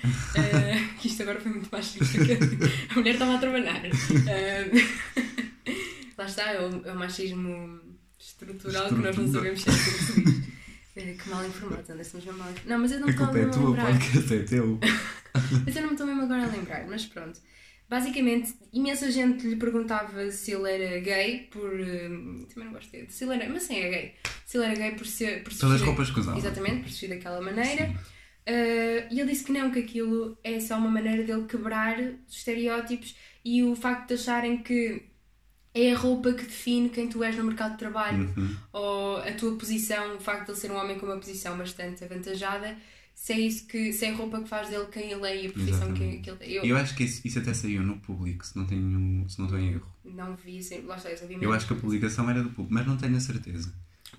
que 1.00 1.08
isto 1.08 1.22
agora 1.22 1.40
foi 1.40 1.50
muito 1.52 1.68
machista. 1.70 2.04
que 2.24 2.32
a 2.90 2.94
mulher 2.94 3.12
estava 3.14 3.34
a 3.34 3.38
trabalhar. 3.38 3.84
Eh, 3.84 4.70
lá 6.16 6.24
está, 6.26 6.52
é 6.52 6.60
o, 6.60 6.86
é 6.86 6.92
o 6.92 6.96
machismo 6.98 7.80
estrutural 8.18 8.88
que 8.88 8.94
nós 8.94 9.16
não 9.16 9.32
sabemos 9.32 9.62
se 9.62 9.68
é 9.68 9.72
assim 9.72 10.44
que 10.94 11.28
mal 11.28 11.44
informados, 11.46 11.90
André, 11.90 12.04
somos 12.04 12.24
mesmo 12.26 12.38
mal. 12.40 12.52
Não, 12.66 12.78
mas 12.78 12.92
eu 12.92 12.98
não 13.00 13.04
A 13.04 13.06
me 13.08 13.12
estou 13.12 13.26
culpa 13.26 13.38
é 13.40 13.46
mesmo 13.46 13.50
a 13.50 13.54
tua, 13.58 13.64
o 13.70 13.70
lembrar. 13.74 13.92
podcast 13.92 14.34
é 14.34 14.38
teu. 14.42 14.78
Mas 15.66 15.74
eu 15.76 15.82
não 15.82 15.88
me 15.88 15.94
estou 15.94 16.06
mesmo 16.06 16.22
agora 16.22 16.44
a 16.44 16.46
lembrar, 16.46 16.86
mas 16.86 17.06
pronto. 17.06 17.40
Basicamente, 17.88 18.54
imensa 18.72 19.10
gente 19.10 19.44
lhe 19.46 19.56
perguntava 19.56 20.30
se 20.30 20.52
ele 20.52 20.70
era 20.70 21.00
gay 21.00 21.48
por. 21.50 21.68
eh, 21.80 22.08
Também 22.48 22.64
não 22.66 22.72
gosto 22.72 22.90
de. 22.92 23.12
Se 23.12 23.24
ele 23.24 23.34
era. 23.34 23.48
Mas 23.52 23.64
sim, 23.64 23.76
é 23.80 23.88
gay. 23.90 24.14
Se 24.46 24.56
ele 24.56 24.66
era 24.66 24.74
gay 24.76 24.92
por 24.92 25.06
ser. 25.06 25.42
Por 25.42 25.52
se 25.52 25.58
Todas 25.58 25.74
as 25.74 25.80
vestir- 25.80 25.88
roupas 25.96 26.10
que 26.14 26.20
usava. 26.20 26.38
Exatamente, 26.38 26.76
por 26.76 26.84
se 26.84 26.90
vestir 26.92 27.08
daquela 27.08 27.40
maneira. 27.42 27.90
Uh, 28.48 29.08
e 29.12 29.20
ele 29.20 29.30
disse 29.30 29.44
que 29.44 29.52
não, 29.52 29.70
que 29.70 29.80
aquilo 29.80 30.38
é 30.44 30.60
só 30.60 30.76
uma 30.78 30.90
maneira 30.90 31.24
dele 31.24 31.46
quebrar 31.46 31.98
os 32.28 32.36
estereótipos 32.36 33.16
e 33.44 33.62
o 33.64 33.74
facto 33.74 34.08
de 34.08 34.14
acharem 34.14 34.62
que 34.62 35.02
é 35.74 35.92
a 35.92 35.98
roupa 35.98 36.32
que 36.32 36.44
define 36.44 36.88
quem 36.88 37.08
tu 37.08 37.22
és 37.24 37.36
no 37.36 37.44
mercado 37.44 37.72
de 37.72 37.78
trabalho 37.78 38.32
Uhum. 38.36 38.56
ou 38.72 39.16
a 39.18 39.32
tua 39.32 39.56
posição, 39.58 40.16
o 40.16 40.20
facto 40.20 40.46
de 40.46 40.52
ele 40.52 40.60
ser 40.60 40.70
um 40.70 40.76
homem 40.76 40.98
com 40.98 41.06
uma 41.06 41.16
posição 41.16 41.58
bastante 41.58 42.04
avantajada, 42.04 42.76
se 43.14 43.32
é 43.32 43.38
isso 43.40 43.66
que 43.66 43.92
se 43.92 44.04
é 44.06 44.10
a 44.10 44.14
roupa 44.14 44.40
que 44.40 44.48
faz 44.48 44.68
dele 44.68 44.86
quem 44.92 45.10
ele 45.12 45.26
é 45.26 45.44
e 45.44 45.46
a 45.48 45.52
profissão 45.52 45.92
que, 45.92 46.18
que 46.18 46.30
ele 46.30 46.36
tem. 46.38 46.50
Eu 46.52 46.64
Eu 46.64 46.76
acho 46.76 46.94
que 46.94 47.04
isso, 47.04 47.20
isso 47.26 47.38
até 47.38 47.52
saiu 47.52 47.82
no 47.82 47.96
público, 47.98 48.46
se 48.46 48.56
não, 48.56 48.64
tenho, 48.66 49.28
se 49.28 49.38
não 49.38 49.46
estou 49.46 49.58
em 49.60 49.72
erro. 49.72 49.86
não 50.04 50.36
vi, 50.36 50.58
assim, 50.58 50.80
lá 50.82 50.96
está, 50.96 51.10
eu 51.10 51.18
só 51.18 51.26
vi 51.26 51.38
Eu 51.40 51.52
acho 51.52 51.66
que 51.66 51.72
a 51.72 51.76
publicação 51.76 52.28
era 52.30 52.42
do 52.42 52.50
público, 52.50 52.72
mas 52.74 52.86
não 52.86 52.96
tenho 52.96 53.16
a 53.16 53.20
certeza. 53.20 53.72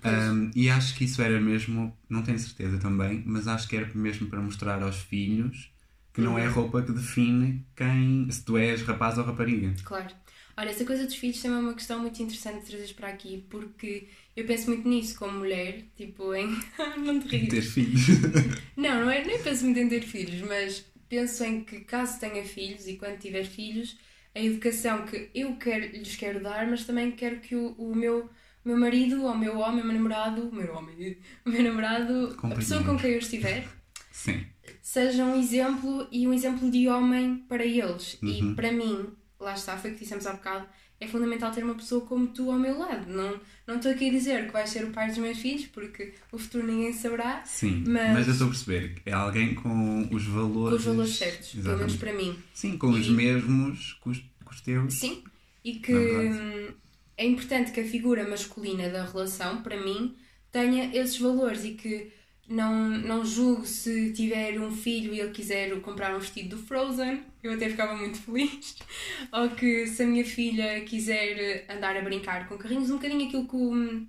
Um, 0.04 0.50
e 0.54 0.68
acho 0.68 0.94
que 0.94 1.04
isso 1.04 1.22
era 1.22 1.40
mesmo, 1.40 1.96
não 2.08 2.22
tenho 2.22 2.38
certeza 2.38 2.76
também, 2.78 3.22
mas 3.26 3.48
acho 3.48 3.66
que 3.66 3.76
era 3.76 3.90
mesmo 3.94 4.28
para 4.28 4.40
mostrar 4.40 4.82
aos 4.82 4.96
filhos 4.98 5.70
que 6.12 6.20
não 6.20 6.32
Uhum. 6.32 6.38
é 6.38 6.46
a 6.46 6.50
roupa 6.50 6.82
que 6.82 6.92
define 6.92 7.64
quem, 7.74 8.30
se 8.30 8.42
tu 8.44 8.56
és 8.56 8.82
rapaz 8.82 9.18
ou 9.18 9.24
rapariga. 9.24 9.74
Claro. 9.84 10.14
Olha, 10.58 10.70
essa 10.70 10.84
coisa 10.86 11.04
dos 11.04 11.14
filhos 11.16 11.40
também 11.42 11.58
é 11.58 11.60
uma 11.60 11.74
questão 11.74 11.98
muito 12.00 12.20
interessante 12.22 12.60
de 12.60 12.66
trazeres 12.66 12.92
para 12.92 13.08
aqui, 13.08 13.46
porque 13.50 14.08
eu 14.34 14.46
penso 14.46 14.68
muito 14.70 14.88
nisso 14.88 15.18
como 15.18 15.38
mulher, 15.38 15.84
tipo 15.96 16.34
em. 16.34 16.48
não 16.98 17.20
te 17.20 17.28
Ter 17.28 17.38
rires. 17.38 17.72
filhos. 17.72 18.06
Não, 18.76 19.00
não 19.04 19.10
é, 19.10 19.24
nem 19.24 19.42
penso 19.42 19.64
muito 19.64 19.78
em 19.80 19.88
ter 19.88 20.02
filhos, 20.02 20.40
mas 20.42 20.84
penso 21.08 21.44
em 21.44 21.64
que 21.64 21.80
caso 21.80 22.18
tenha 22.20 22.44
filhos 22.44 22.86
e 22.86 22.96
quando 22.96 23.18
tiver 23.18 23.44
filhos, 23.44 23.96
a 24.34 24.40
educação 24.40 25.06
que 25.06 25.30
eu 25.34 25.56
quero, 25.56 25.86
lhes 25.96 26.16
quero 26.16 26.42
dar, 26.42 26.66
mas 26.68 26.84
também 26.84 27.12
quero 27.12 27.40
que 27.40 27.54
o, 27.56 27.72
o 27.78 27.94
meu, 27.94 28.26
o 28.64 28.68
meu 28.68 28.76
marido, 28.78 29.22
ou 29.24 29.32
o 29.32 29.38
meu 29.38 29.58
homem, 29.58 29.82
o 29.82 29.86
meu 29.86 29.94
namorado, 29.94 30.48
o 30.48 30.54
meu 30.54 30.74
homem, 30.74 31.18
o 31.44 31.50
meu 31.50 31.62
namorado, 31.62 32.36
a 32.42 32.54
pessoa 32.54 32.84
com 32.84 32.96
quem 32.98 33.12
eu 33.12 33.18
estiver, 33.18 33.66
Sim. 34.10 34.46
seja 34.82 35.24
um 35.24 35.38
exemplo 35.38 36.06
e 36.10 36.26
um 36.26 36.32
exemplo 36.32 36.70
de 36.70 36.88
homem 36.88 37.38
para 37.48 37.64
eles. 37.64 38.18
Uhum. 38.22 38.52
E 38.52 38.54
para 38.54 38.72
mim, 38.72 39.15
lá 39.40 39.54
está, 39.54 39.76
foi 39.76 39.90
o 39.90 39.94
que 39.94 40.00
dissemos 40.00 40.26
há 40.26 40.32
bocado, 40.32 40.66
é 40.98 41.06
fundamental 41.06 41.50
ter 41.52 41.62
uma 41.62 41.74
pessoa 41.74 42.06
como 42.06 42.26
tu 42.28 42.50
ao 42.50 42.58
meu 42.58 42.78
lado. 42.78 43.06
Não, 43.10 43.38
não 43.66 43.76
estou 43.76 43.92
aqui 43.92 44.08
a 44.08 44.12
dizer 44.12 44.46
que 44.46 44.52
vais 44.52 44.70
ser 44.70 44.84
o 44.84 44.90
pai 44.92 45.08
dos 45.08 45.18
meus 45.18 45.38
filhos, 45.38 45.66
porque 45.66 46.14
o 46.32 46.38
futuro 46.38 46.66
ninguém 46.66 46.92
saberá, 46.92 47.44
Sim, 47.44 47.84
Mas- 47.86 48.12
mas... 48.14 48.26
eu 48.26 48.32
estou 48.32 48.46
a 48.46 48.50
perceber 48.50 48.94
que 48.94 49.10
é 49.10 49.12
alguém 49.12 49.54
com 49.54 50.08
os 50.10 50.24
valores. 50.26 50.70
com 50.70 50.76
os 50.76 50.84
valores 50.84 51.16
certos, 51.16 51.48
pelo 51.50 51.64
menos 51.78 51.92
Exatamente. 51.94 51.98
para 51.98 52.12
mim. 52.14 52.38
Sim, 52.54 52.78
com 52.78 52.88
os 52.88 53.06
E- 53.06 53.10
mesmos 53.10 53.98
que 54.02 54.08
os, 54.08 54.18
que 54.18 54.50
os 54.50 54.60
teus. 54.62 54.94
Sim, 54.94 55.22
e 55.62 55.74
que 55.74 55.94
hum, 55.94 56.68
é 57.16 57.26
importante 57.26 57.72
que 57.72 57.80
a 57.80 57.84
figura 57.84 58.26
masculina 58.26 58.88
da 58.88 59.04
relação, 59.04 59.62
para 59.62 59.78
mim, 59.78 60.16
tenha 60.50 60.96
esses 60.96 61.18
valores 61.18 61.62
e 61.64 61.72
que 61.72 62.10
não, 62.48 62.88
não 62.88 63.24
julgo 63.24 63.66
se 63.66 64.12
tiver 64.12 64.60
um 64.60 64.70
filho 64.70 65.12
e 65.12 65.20
ele 65.20 65.30
quiser 65.30 65.80
comprar 65.80 66.14
um 66.14 66.20
vestido 66.20 66.56
do 66.56 66.62
Frozen, 66.62 67.22
eu 67.42 67.52
até 67.52 67.68
ficava 67.68 67.96
muito 67.96 68.18
feliz. 68.18 68.76
Ou 69.32 69.50
que 69.50 69.86
se 69.86 70.02
a 70.02 70.06
minha 70.06 70.24
filha 70.24 70.80
quiser 70.82 71.66
andar 71.68 71.96
a 71.96 72.02
brincar 72.02 72.48
com 72.48 72.56
carrinhos, 72.56 72.90
um 72.90 72.96
bocadinho 72.96 73.26
aquilo 73.26 73.48
que 73.48 73.56
o, 73.56 74.06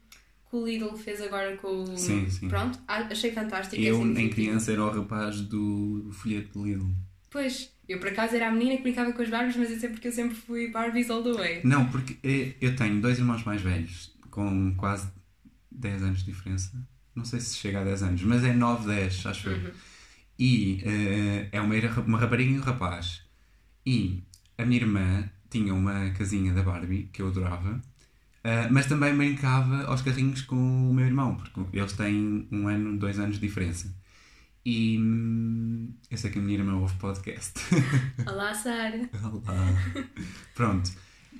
que 0.49 0.55
o 0.55 0.65
Lidl 0.65 0.95
fez 0.95 1.21
agora 1.21 1.57
com 1.57 1.83
o. 1.83 1.97
Sim, 1.97 2.29
sim. 2.29 2.47
Pronto, 2.47 2.79
achei 2.87 3.31
fantástico. 3.31 3.81
é 3.81 3.85
Eu, 3.85 4.01
assim, 4.01 4.19
em 4.19 4.29
criança, 4.29 4.71
era 4.71 4.83
o 4.83 4.89
rapaz 4.89 5.41
do 5.41 6.09
folheto 6.13 6.59
de 6.59 6.69
Lidl. 6.69 6.87
Pois, 7.29 7.71
eu 7.89 7.99
por 7.99 8.09
acaso 8.09 8.35
era 8.35 8.47
a 8.47 8.51
menina 8.51 8.77
que 8.77 8.83
brincava 8.83 9.11
com 9.11 9.21
as 9.21 9.29
Barbies, 9.29 9.55
mas 9.55 9.83
é 9.83 9.87
porque 9.87 10.07
eu 10.07 10.11
sempre 10.11 10.35
fui 10.35 10.69
Barbies 10.69 11.09
all 11.09 11.23
the 11.23 11.33
way. 11.33 11.61
Não, 11.63 11.89
porque 11.89 12.17
eh, 12.23 12.53
eu 12.61 12.75
tenho 12.75 13.01
dois 13.01 13.17
irmãos 13.17 13.43
mais 13.43 13.61
velhos, 13.61 14.15
com 14.29 14.73
quase 14.75 15.07
10 15.71 16.03
anos 16.03 16.19
de 16.19 16.31
diferença. 16.31 16.71
Não 17.17 17.25
sei 17.25 17.39
se 17.39 17.55
chega 17.55 17.81
a 17.81 17.83
10 17.83 18.03
anos, 18.03 18.21
mas 18.21 18.43
é 18.43 18.53
9, 18.53 18.87
10, 18.87 19.25
acho 19.25 19.49
eu. 19.49 19.73
E 20.37 20.83
eh, 20.85 21.49
é 21.51 21.59
uma, 21.59 21.73
uma 22.05 22.19
rapariga 22.19 22.51
e 22.51 22.59
um 22.59 22.61
rapaz. 22.61 23.23
E 23.83 24.23
a 24.55 24.63
minha 24.63 24.81
irmã 24.81 25.27
tinha 25.49 25.73
uma 25.73 26.11
casinha 26.11 26.53
da 26.53 26.61
Barbie, 26.61 27.09
que 27.11 27.23
eu 27.23 27.29
adorava, 27.29 27.81
eh, 28.43 28.69
mas 28.69 28.85
também 28.85 29.17
brincava 29.17 29.85
aos 29.85 30.03
carrinhos 30.03 30.43
com 30.43 30.55
o 30.55 30.93
meu 30.93 31.07
irmão, 31.07 31.35
porque 31.35 31.59
eles 31.75 31.93
têm 31.93 32.47
um 32.51 32.67
ano, 32.67 32.99
dois 32.99 33.17
anos 33.17 33.39
de 33.39 33.47
diferença. 33.47 33.91
E 34.63 34.99
hum, 34.99 35.91
eu 36.11 36.17
sei 36.19 36.29
que 36.29 36.37
a 36.37 36.41
minha 36.41 36.59
irmã 36.59 36.75
ouve 36.75 36.95
podcast. 36.97 37.59
Olá, 38.27 38.53
Sara. 38.53 39.09
Olá. 39.23 40.05
Pronto. 40.53 40.91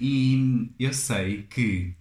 E 0.01 0.71
eu 0.79 0.91
sei 0.91 1.43
que 1.43 1.93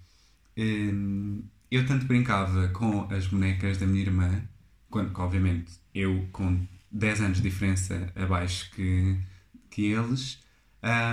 hum, 0.57 1.43
eu 1.71 1.87
tanto 1.87 2.07
brincava 2.07 2.69
com 2.69 3.09
as 3.13 3.27
bonecas 3.27 3.79
da 3.79 3.87
minha 3.87 4.03
irmã, 4.03 4.43
quando, 4.91 5.13
que, 5.13 5.21
obviamente 5.21 5.73
eu 5.95 6.27
com 6.33 6.67
10 6.91 7.21
anos 7.21 7.37
de 7.39 7.43
diferença 7.45 8.13
abaixo 8.15 8.71
que, 8.73 9.19
que 9.71 9.87
eles, 9.87 10.43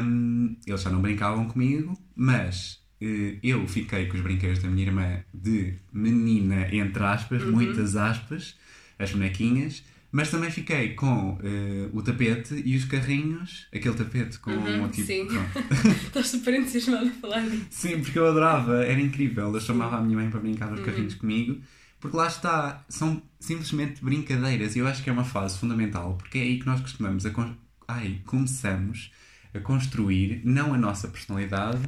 hum, 0.04 0.56
eles 0.66 0.82
já 0.82 0.90
não 0.90 1.02
brincavam 1.02 1.48
comigo, 1.48 1.98
mas 2.16 2.82
eh, 3.02 3.38
eu 3.44 3.68
fiquei 3.68 4.08
com 4.08 4.16
os 4.16 4.22
brinquedos 4.22 4.60
da 4.60 4.70
minha 4.70 4.88
irmã 4.88 5.24
de 5.34 5.76
menina, 5.92 6.74
entre 6.74 7.04
aspas, 7.04 7.44
muitas 7.44 7.96
aspas, 7.96 8.58
as 8.98 9.12
bonequinhas. 9.12 9.84
Mas 10.16 10.30
também 10.30 10.52
fiquei 10.52 10.94
com 10.94 11.40
eh, 11.44 11.90
o 11.92 12.02
tapete 12.04 12.62
e 12.64 12.78
os 12.78 12.86
carrinhos, 12.86 13.68
aquele 13.74 13.96
tapete 13.96 14.38
com 14.40 14.52
Uhum, 14.52 14.84
o 14.84 14.90
tipo. 14.90 15.08
sim. 15.08 15.28
Estás 16.08 16.28
super 16.28 16.54
entusiasmado 16.54 17.08
a 17.08 17.12
falar 17.14 17.42
disso. 17.50 17.66
Sim, 17.72 18.00
porque 18.00 18.20
eu 18.20 18.28
adorava, 18.28 18.86
era 18.86 19.02
incrível. 19.02 19.52
Eu 19.54 19.60
chamava 19.60 19.98
a 19.98 20.02
minha 20.02 20.16
mãe 20.18 20.30
para 20.30 20.40
brincar 20.40 20.68
Uhum. 20.68 20.74
aos 20.74 20.82
carrinhos 20.82 21.16
comigo, 21.16 21.60
porque 22.00 22.16
lá 22.16 22.28
está, 22.28 22.86
são 22.88 23.24
simplesmente 23.40 24.04
brincadeiras 24.06 24.76
e 24.76 24.80
eu 24.80 24.88
acho 24.88 25.04
que 25.04 25.10
é 25.10 25.14
uma 25.14 25.26
fase 25.26 25.58
fundamental, 25.58 26.16
porque 26.16 26.38
é 26.38 26.42
aí 26.44 26.60
que 26.60 26.66
nós 26.68 26.80
costumamos, 26.80 27.26
a 27.26 27.32
con- 27.32 27.56
ai, 27.88 28.22
começamos 28.26 29.12
a 29.54 29.60
construir, 29.62 30.42
não 30.46 30.74
a 30.76 30.78
nossa 30.78 31.08
personalidade, 31.08 31.82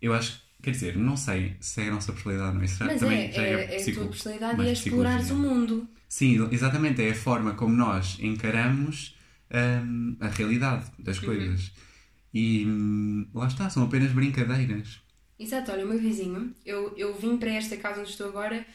eu 0.00 0.14
acho, 0.14 0.40
quer 0.62 0.70
dizer, 0.72 0.96
não 0.96 1.16
sei 1.16 1.56
se 1.60 1.80
é 1.82 1.88
a 1.88 1.92
nossa 1.92 2.12
personalidade, 2.12 2.56
não 2.56 2.62
é? 2.62 2.66
Será 2.68 2.90
Mas 2.90 3.00
também 3.00 3.26
é, 3.26 3.32
já 3.32 3.42
é, 3.42 3.52
é 3.52 3.62
a 3.64 3.76
psico- 3.78 4.00
tua 4.00 4.08
personalidade 4.10 4.62
e 4.62 4.68
é 4.68 4.72
explorares 4.72 5.30
o 5.30 5.36
mundo. 5.36 5.88
Sim, 6.08 6.48
exatamente, 6.50 7.02
é 7.02 7.10
a 7.10 7.14
forma 7.14 7.54
como 7.54 7.74
nós 7.76 8.16
encaramos 8.20 9.16
hum, 9.84 10.16
a 10.20 10.28
realidade 10.28 10.86
Uhum. 10.98 11.04
das 11.04 11.18
coisas. 11.18 11.72
E 12.32 12.64
hum, 12.66 13.28
lá 13.34 13.46
está, 13.46 13.68
são 13.70 13.84
apenas 13.84 14.12
brincadeiras. 14.12 15.00
Exato, 15.38 15.70
olha, 15.70 15.84
o 15.84 15.88
meu 15.88 15.98
vizinho, 15.98 16.52
eu, 16.66 16.92
eu 16.96 17.14
vim 17.14 17.36
para 17.36 17.50
esta 17.52 17.76
casa 17.76 18.00
onde 18.00 18.10
estou 18.10 18.28
agora, 18.28 18.66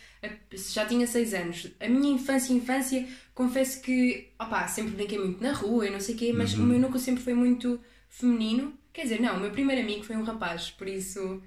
já 0.53 0.85
tinha 0.85 1.05
6 1.05 1.33
anos. 1.33 1.67
A 1.79 1.89
minha 1.89 2.13
infância, 2.13 2.53
infância, 2.53 3.05
confesso 3.33 3.81
que, 3.81 4.29
opá, 4.39 4.65
sempre 4.67 4.93
brinquei 4.93 5.19
muito 5.19 5.43
na 5.43 5.51
rua 5.51 5.87
e 5.87 5.89
não 5.91 5.99
sei 5.99 6.15
o 6.15 6.17
quê, 6.17 6.31
mas 6.31 6.53
o 6.53 6.63
meu 6.63 6.79
núcleo 6.79 6.99
sempre 7.01 7.21
foi 7.21 7.33
muito 7.33 7.81
feminino. 8.07 8.73
Quer 8.93 9.03
dizer, 9.03 9.19
não, 9.19 9.35
o 9.37 9.39
meu 9.41 9.51
primeiro 9.51 9.81
amigo 9.81 10.03
foi 10.05 10.15
um 10.15 10.23
rapaz, 10.23 10.69
por 10.71 10.87
isso... 10.87 11.41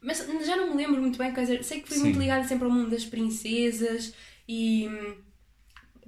Mas 0.00 0.18
já 0.46 0.56
não 0.56 0.70
me 0.70 0.76
lembro 0.76 1.00
muito 1.00 1.18
bem, 1.18 1.32
quer 1.32 1.42
dizer, 1.42 1.64
sei 1.64 1.80
que 1.80 1.88
fui 1.88 1.96
Sim. 1.96 2.04
muito 2.04 2.18
ligada 2.20 2.46
sempre 2.46 2.64
ao 2.64 2.70
mundo 2.70 2.90
das 2.90 3.04
princesas 3.04 4.14
e... 4.48 4.88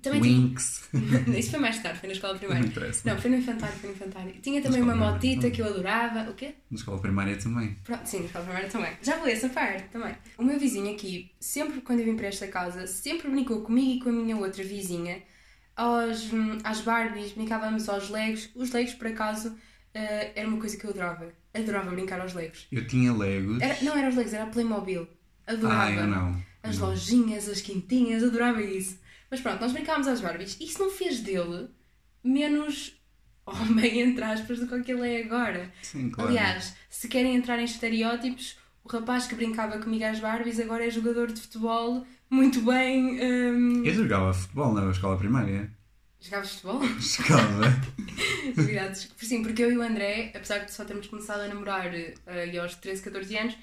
Também 0.03 0.21
tinha- 0.21 0.39
Winx. 0.39 0.91
Isso 1.39 1.51
foi 1.53 1.61
mais 1.61 1.79
tarde, 1.83 1.99
foi 1.99 2.09
na 2.09 2.13
escola 2.13 2.35
Não 2.35 2.39
primária. 2.41 2.67
interessa. 2.67 3.09
Não, 3.09 3.19
foi 3.19 3.31
no 3.31 3.37
infantário, 3.39 3.75
foi 3.79 3.89
no 3.89 3.97
infantário. 3.97 4.35
Tinha 4.43 4.61
também 4.61 4.83
uma 4.83 4.95
motita 4.95 5.47
não. 5.47 5.51
que 5.51 5.63
eu 5.63 5.67
adorava. 5.67 6.31
O 6.31 6.35
quê? 6.35 6.55
Na 6.71 6.77
escola 6.77 6.99
primária 7.01 7.37
também. 7.39 7.75
Pronto, 7.83 8.05
sim, 8.07 8.19
na 8.21 8.27
escola 8.27 8.45
primária 8.45 8.69
também. 8.69 8.93
Já 9.01 9.17
vou 9.17 9.27
essa 9.29 9.49
parte 9.49 9.85
também. 9.89 10.15
O 10.37 10.43
meu 10.45 10.59
vizinho 10.59 10.93
aqui, 10.93 11.33
sempre 11.41 11.81
quando 11.81 12.01
eu 12.01 12.05
vim 12.05 12.17
para 12.17 12.27
esta 12.27 12.47
casa, 12.49 12.87
sempre 12.87 13.31
brincou 13.31 13.63
comigo 13.63 13.91
e 13.93 14.01
com 14.01 14.11
a 14.11 14.13
minha 14.13 14.37
outra 14.37 14.63
vizinha. 14.63 15.23
Aos, 15.75 16.29
às 16.63 16.83
Barbies, 16.83 17.33
brincávamos 17.33 17.89
aos 17.89 18.11
Legos. 18.11 18.51
Os 18.55 18.71
Legos, 18.73 18.93
por 18.95 19.07
acaso, 19.07 19.57
eh, 19.95 20.33
era 20.37 20.47
uma 20.47 20.59
coisa 20.59 20.77
que 20.77 20.85
eu 20.85 20.91
adorava. 20.91 21.33
Adorava 21.55 21.91
brincar 21.91 22.21
aos 22.21 22.35
Legos. 22.35 22.67
Eu 22.71 22.87
tinha 22.87 23.11
Legos. 23.11 23.63
Era, 23.63 23.83
não 23.83 23.97
era 23.97 24.09
os 24.11 24.15
Legos, 24.17 24.35
era 24.35 24.45
a 24.45 24.49
Playmobil. 24.49 25.09
Adorava. 25.47 25.83
ah, 25.85 25.91
eu 25.93 26.07
não. 26.07 26.43
As 26.65 26.79
não. 26.79 26.89
lojinhas, 26.89 27.49
as 27.49 27.61
quintinhas, 27.61 28.23
adorava 28.25 28.63
isso. 28.63 28.99
Mas 29.31 29.41
pronto, 29.41 29.61
nós 29.61 29.73
brincávamos 29.73 30.09
às 30.09 30.21
Barbies 30.21 30.57
isso 30.61 30.79
não 30.79 30.91
fez 30.91 31.21
dele 31.21 31.69
menos 32.23 33.01
homem, 33.47 34.01
entre 34.01 34.25
aspas, 34.25 34.59
do 34.59 34.83
que 34.83 34.93
ele 34.93 35.09
é 35.09 35.23
agora. 35.25 35.73
Sim, 35.83 36.11
claro. 36.11 36.31
Aliás, 36.31 36.75
se 36.89 37.09
querem 37.09 37.37
entrar 37.37 37.59
em 37.59 37.65
estereótipos, 37.65 38.57
o 38.83 38.89
rapaz 38.89 39.27
que 39.27 39.35
brincava 39.35 39.79
comigo 39.79 40.05
às 40.05 40.19
Barbies 40.21 40.59
agora 40.59 40.87
é 40.87 40.91
jogador 40.91 41.31
de 41.33 41.41
futebol, 41.41 42.07
muito 42.31 42.61
bem. 42.63 43.21
hum, 43.23 43.85
Eu 43.85 43.95
jogava 43.95 44.33
futebol 44.33 44.73
na 44.73 44.91
escola 44.91 45.17
primária. 45.19 45.71
Jogava 46.21 46.47
futebol? 46.47 46.81
Jogava. 46.99 47.65
Sim, 49.19 49.43
porque 49.43 49.63
eu 49.63 49.73
e 49.73 49.77
o 49.77 49.83
André, 49.83 50.33
apesar 50.35 50.59
de 50.61 50.73
só 50.73 50.85
termos 50.85 51.07
começado 51.07 51.41
a 51.41 51.49
namorar 51.49 51.93
e 51.95 52.59
aos 52.59 52.75
13, 52.77 53.03
14 53.03 53.37
anos, 53.37 53.57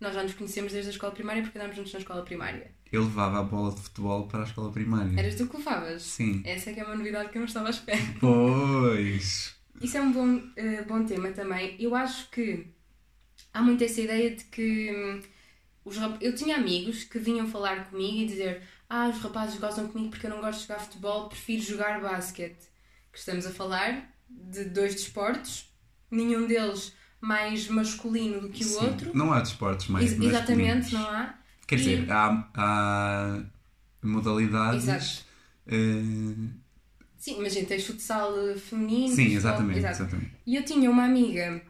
nós 0.00 0.14
já 0.14 0.22
nos 0.22 0.34
conhecemos 0.34 0.72
desde 0.72 0.90
a 0.90 0.92
escola 0.92 1.12
primária 1.12 1.42
porque 1.42 1.58
andámos 1.58 1.76
juntos 1.76 1.92
na 1.92 1.98
escola 1.98 2.22
primária. 2.22 2.70
eu 2.90 3.02
levava 3.02 3.40
a 3.40 3.42
bola 3.42 3.74
de 3.74 3.80
futebol 3.80 4.26
para 4.28 4.40
a 4.40 4.44
escola 4.44 4.70
primária. 4.70 5.18
Eras 5.18 5.34
tu 5.34 5.46
que 5.46 5.56
levavas? 5.56 6.02
Sim. 6.02 6.42
Essa 6.44 6.70
é 6.70 6.74
que 6.74 6.80
é 6.80 6.84
uma 6.84 6.94
novidade 6.94 7.30
que 7.30 7.38
eu 7.38 7.40
não 7.40 7.46
estava 7.46 7.66
à 7.66 7.70
espera. 7.70 8.00
Pois. 8.20 9.54
Isso 9.80 9.96
é 9.96 10.00
um 10.00 10.12
bom, 10.12 10.42
eh, 10.56 10.82
bom 10.82 11.04
tema 11.04 11.30
também. 11.30 11.76
Eu 11.78 11.94
acho 11.94 12.30
que 12.30 12.66
há 13.52 13.62
muito 13.62 13.82
essa 13.84 14.00
ideia 14.00 14.34
de 14.34 14.44
que 14.44 14.90
hum, 14.90 15.22
os 15.84 15.96
rap... 15.96 16.16
eu 16.20 16.34
tinha 16.34 16.56
amigos 16.56 17.04
que 17.04 17.18
vinham 17.18 17.46
falar 17.46 17.90
comigo 17.90 18.18
e 18.18 18.26
dizer 18.26 18.62
ah, 18.88 19.08
os 19.08 19.18
rapazes 19.20 19.58
gostam 19.58 19.86
comigo 19.88 20.10
porque 20.10 20.26
eu 20.26 20.30
não 20.30 20.40
gosto 20.40 20.60
de 20.60 20.66
jogar 20.66 20.80
futebol, 20.80 21.28
prefiro 21.28 21.62
jogar 21.62 22.00
basquete. 22.00 22.68
Que 23.12 23.18
estamos 23.18 23.46
a 23.46 23.50
falar 23.50 24.14
de 24.28 24.64
dois 24.64 24.94
desportos, 24.94 25.72
nenhum 26.10 26.46
deles 26.46 26.92
mais 27.20 27.68
masculino 27.68 28.40
do 28.40 28.48
que 28.48 28.64
o 28.64 28.68
Sim. 28.68 28.86
outro. 28.86 29.10
Não 29.14 29.32
há 29.32 29.40
desportos 29.40 29.88
mais 29.88 30.12
Ex- 30.12 30.20
exatamente, 30.22 30.92
masculinos. 30.92 30.92
não 30.92 31.10
há? 31.10 31.34
Quer 31.66 31.74
E- 31.74 31.78
dizer, 31.78 32.10
há, 32.12 32.48
há 32.54 33.40
modalidades. 34.02 34.84
Exato. 34.84 35.24
eh, 35.66 36.48
Sim, 37.18 37.38
imagina, 37.40 37.66
tens 37.66 37.84
futsal 37.84 38.32
eh, 38.50 38.54
feminino. 38.56 39.14
sim, 39.14 39.34
exatamente, 39.34 39.78
exatamente. 39.80 40.30
E 40.46 40.54
eu 40.56 40.64
tinha 40.64 40.88
uma 40.90 41.04
amiga 41.04 41.60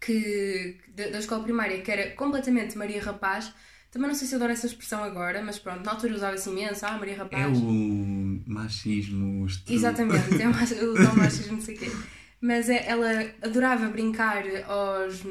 que, 0.00 0.78
da, 0.94 1.08
da 1.08 1.18
escola 1.18 1.42
primária 1.42 1.80
que 1.82 1.90
era 1.90 2.10
completamente 2.12 2.78
Maria 2.78 3.02
Rapaz, 3.02 3.52
Também 3.90 4.06
não 4.08 4.14
sei 4.14 4.28
se 4.28 4.34
eu 4.34 4.36
adoro 4.38 4.52
essa 4.52 4.66
expressão 4.66 5.02
agora, 5.02 5.42
mas 5.42 5.58
pronto, 5.58 5.82
na 5.84 5.92
altura 5.92 6.14
usava 6.14 6.34
assim 6.34 6.52
imenso, 6.52 6.84
ah, 6.86 6.96
Maria 6.98 7.16
Rapaz. 7.16 7.42
É 7.42 7.48
o 7.48 8.42
machismo. 8.46 9.46
estru- 9.46 9.74
Exatamente, 9.74 10.42
é 10.42 10.46
o 10.46 10.50
o 11.10 11.16
machismo, 11.16 11.54
não 11.54 11.60
sei 11.60 11.74
o 11.74 11.78
quê. 11.78 11.90
Mas 12.40 12.68
é- 12.68 12.86
ela 12.88 13.08
adorava 13.42 13.88
brincar 13.88 14.44
aos, 14.66 15.22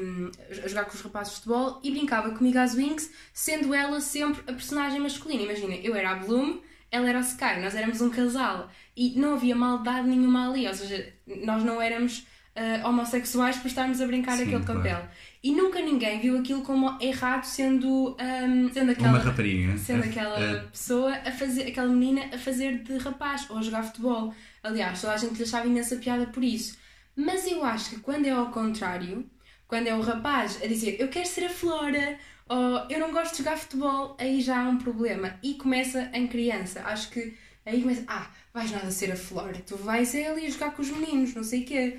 a 0.62 0.68
jogar 0.68 0.84
com 0.84 0.94
os 0.94 1.00
rapazes 1.00 1.32
de 1.34 1.38
futebol 1.40 1.80
e 1.82 1.90
brincava 1.90 2.30
comigo 2.32 2.58
às 2.58 2.74
Wings, 2.74 3.10
sendo 3.32 3.72
ela 3.72 4.00
sempre 4.00 4.42
a 4.46 4.52
personagem 4.52 5.00
masculina. 5.00 5.42
Imagina, 5.42 5.74
eu 5.76 5.94
era 5.94 6.10
a 6.10 6.16
Bloom, 6.16 6.58
ela 6.90 7.08
era 7.08 7.18
a 7.18 7.22
Sky, 7.22 7.60
nós 7.62 7.74
éramos 7.74 8.00
um 8.02 8.10
casal 8.10 8.70
e 8.96 9.18
não 9.18 9.34
havia 9.34 9.56
maldade 9.56 10.06
nenhuma 10.06 10.50
ali, 10.50 10.66
ou 10.66 10.74
seja, 10.74 11.12
nós 11.44 11.62
não 11.64 11.80
éramos 11.80 12.26
ah, 12.56 12.88
homossexuais 12.88 13.56
por 13.56 13.68
estarmos 13.68 14.00
a 14.00 14.06
brincar 14.06 14.36
Sim, 14.36 14.42
aquele 14.42 14.64
claro. 14.64 14.80
papel. 14.82 15.08
E 15.44 15.52
nunca 15.52 15.80
ninguém 15.80 16.18
viu 16.20 16.36
aquilo 16.38 16.62
como 16.62 16.98
errado, 17.00 17.44
sendo, 17.44 18.16
hum, 18.20 18.68
sendo 18.72 18.90
aquela 18.90 19.10
Uma 19.10 19.18
rapariga. 19.20 19.78
sendo 19.78 20.02
É- 20.04 20.08
aquela 20.08 20.40
é- 20.40 20.60
pessoa 20.62 21.12
a 21.24 21.30
fazer, 21.30 21.68
aquela 21.68 21.86
menina 21.88 22.22
a 22.34 22.38
fazer 22.38 22.82
de 22.82 22.98
rapaz 22.98 23.46
ou 23.48 23.58
a 23.58 23.62
jogar 23.62 23.84
futebol. 23.84 24.34
Aliás, 24.62 25.00
toda 25.00 25.12
a 25.12 25.16
gente 25.16 25.36
lhe 25.36 25.44
achava 25.44 25.66
imensa 25.68 25.96
piada 25.96 26.26
por 26.26 26.42
isso. 26.42 26.76
Mas 27.20 27.46
eu 27.48 27.64
acho 27.64 27.90
que 27.90 28.00
quando 28.00 28.26
é 28.26 28.30
ao 28.30 28.52
contrário, 28.52 29.28
quando 29.66 29.88
é 29.88 29.94
o 29.94 30.00
rapaz 30.00 30.62
a 30.62 30.66
dizer 30.68 31.00
eu 31.00 31.08
quero 31.08 31.28
ser 31.28 31.46
a 31.46 31.50
Flora 31.50 32.16
ou 32.48 32.86
eu 32.88 33.00
não 33.00 33.12
gosto 33.12 33.32
de 33.32 33.38
jogar 33.38 33.58
futebol, 33.58 34.16
aí 34.20 34.40
já 34.40 34.64
há 34.64 34.68
um 34.68 34.78
problema. 34.78 35.36
E 35.42 35.54
começa 35.54 36.10
em 36.14 36.28
criança. 36.28 36.80
Acho 36.84 37.10
que 37.10 37.36
aí 37.66 37.82
começa, 37.82 38.04
ah, 38.06 38.30
vais 38.54 38.70
nada 38.70 38.90
ser 38.92 39.10
a 39.10 39.16
Flora, 39.16 39.60
tu 39.66 39.76
vais 39.76 40.14
é 40.14 40.28
ali 40.28 40.46
a 40.46 40.50
jogar 40.50 40.70
com 40.76 40.80
os 40.80 40.90
meninos, 40.90 41.34
não 41.34 41.42
sei 41.42 41.62
o 41.64 41.66
quê. 41.66 41.98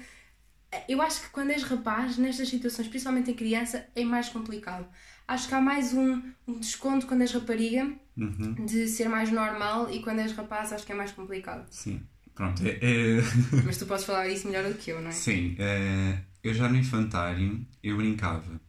Eu 0.88 1.02
acho 1.02 1.22
que 1.24 1.30
quando 1.32 1.50
és 1.52 1.64
rapaz, 1.64 2.18
nestas 2.18 2.48
situações, 2.48 2.88
principalmente 2.88 3.32
em 3.32 3.34
criança, 3.34 3.88
é 3.96 4.04
mais 4.06 4.30
complicado. 4.30 4.88
Acho 5.28 5.48
que 5.50 5.54
há 5.56 5.62
mais 5.62 5.94
um, 5.94 6.22
um 6.48 6.60
desconto 6.60 7.06
quando 7.08 7.22
és 7.22 7.32
rapariga 7.34 7.92
Uhum, 8.18 8.54
de 8.66 8.88
ser 8.88 9.08
mais 9.08 9.32
normal 9.32 9.90
e 9.92 10.02
quando 10.02 10.20
és 10.20 10.34
rapaz 10.34 10.74
acho 10.74 10.86
que 10.86 10.92
é 10.92 10.96
mais 10.96 11.12
complicado. 11.12 11.66
Sim. 11.72 12.02
Pronto. 12.40 12.64
é- 12.66 12.80
é- 12.82 13.22
Mas 13.66 13.76
tu 13.76 13.86
podes 13.86 14.06
falar 14.06 14.30
isso 14.30 14.48
melhor 14.48 14.64
do 14.64 14.74
que 14.76 14.92
eu, 14.92 15.02
não 15.02 15.10
é? 15.10 15.12
Sim. 15.12 15.58
eh, 15.60 16.20
eu 16.42 16.54
já 16.54 16.70
no 16.70 16.78
infantário 16.78 17.68
eu 17.84 17.98
brincava 17.98 18.62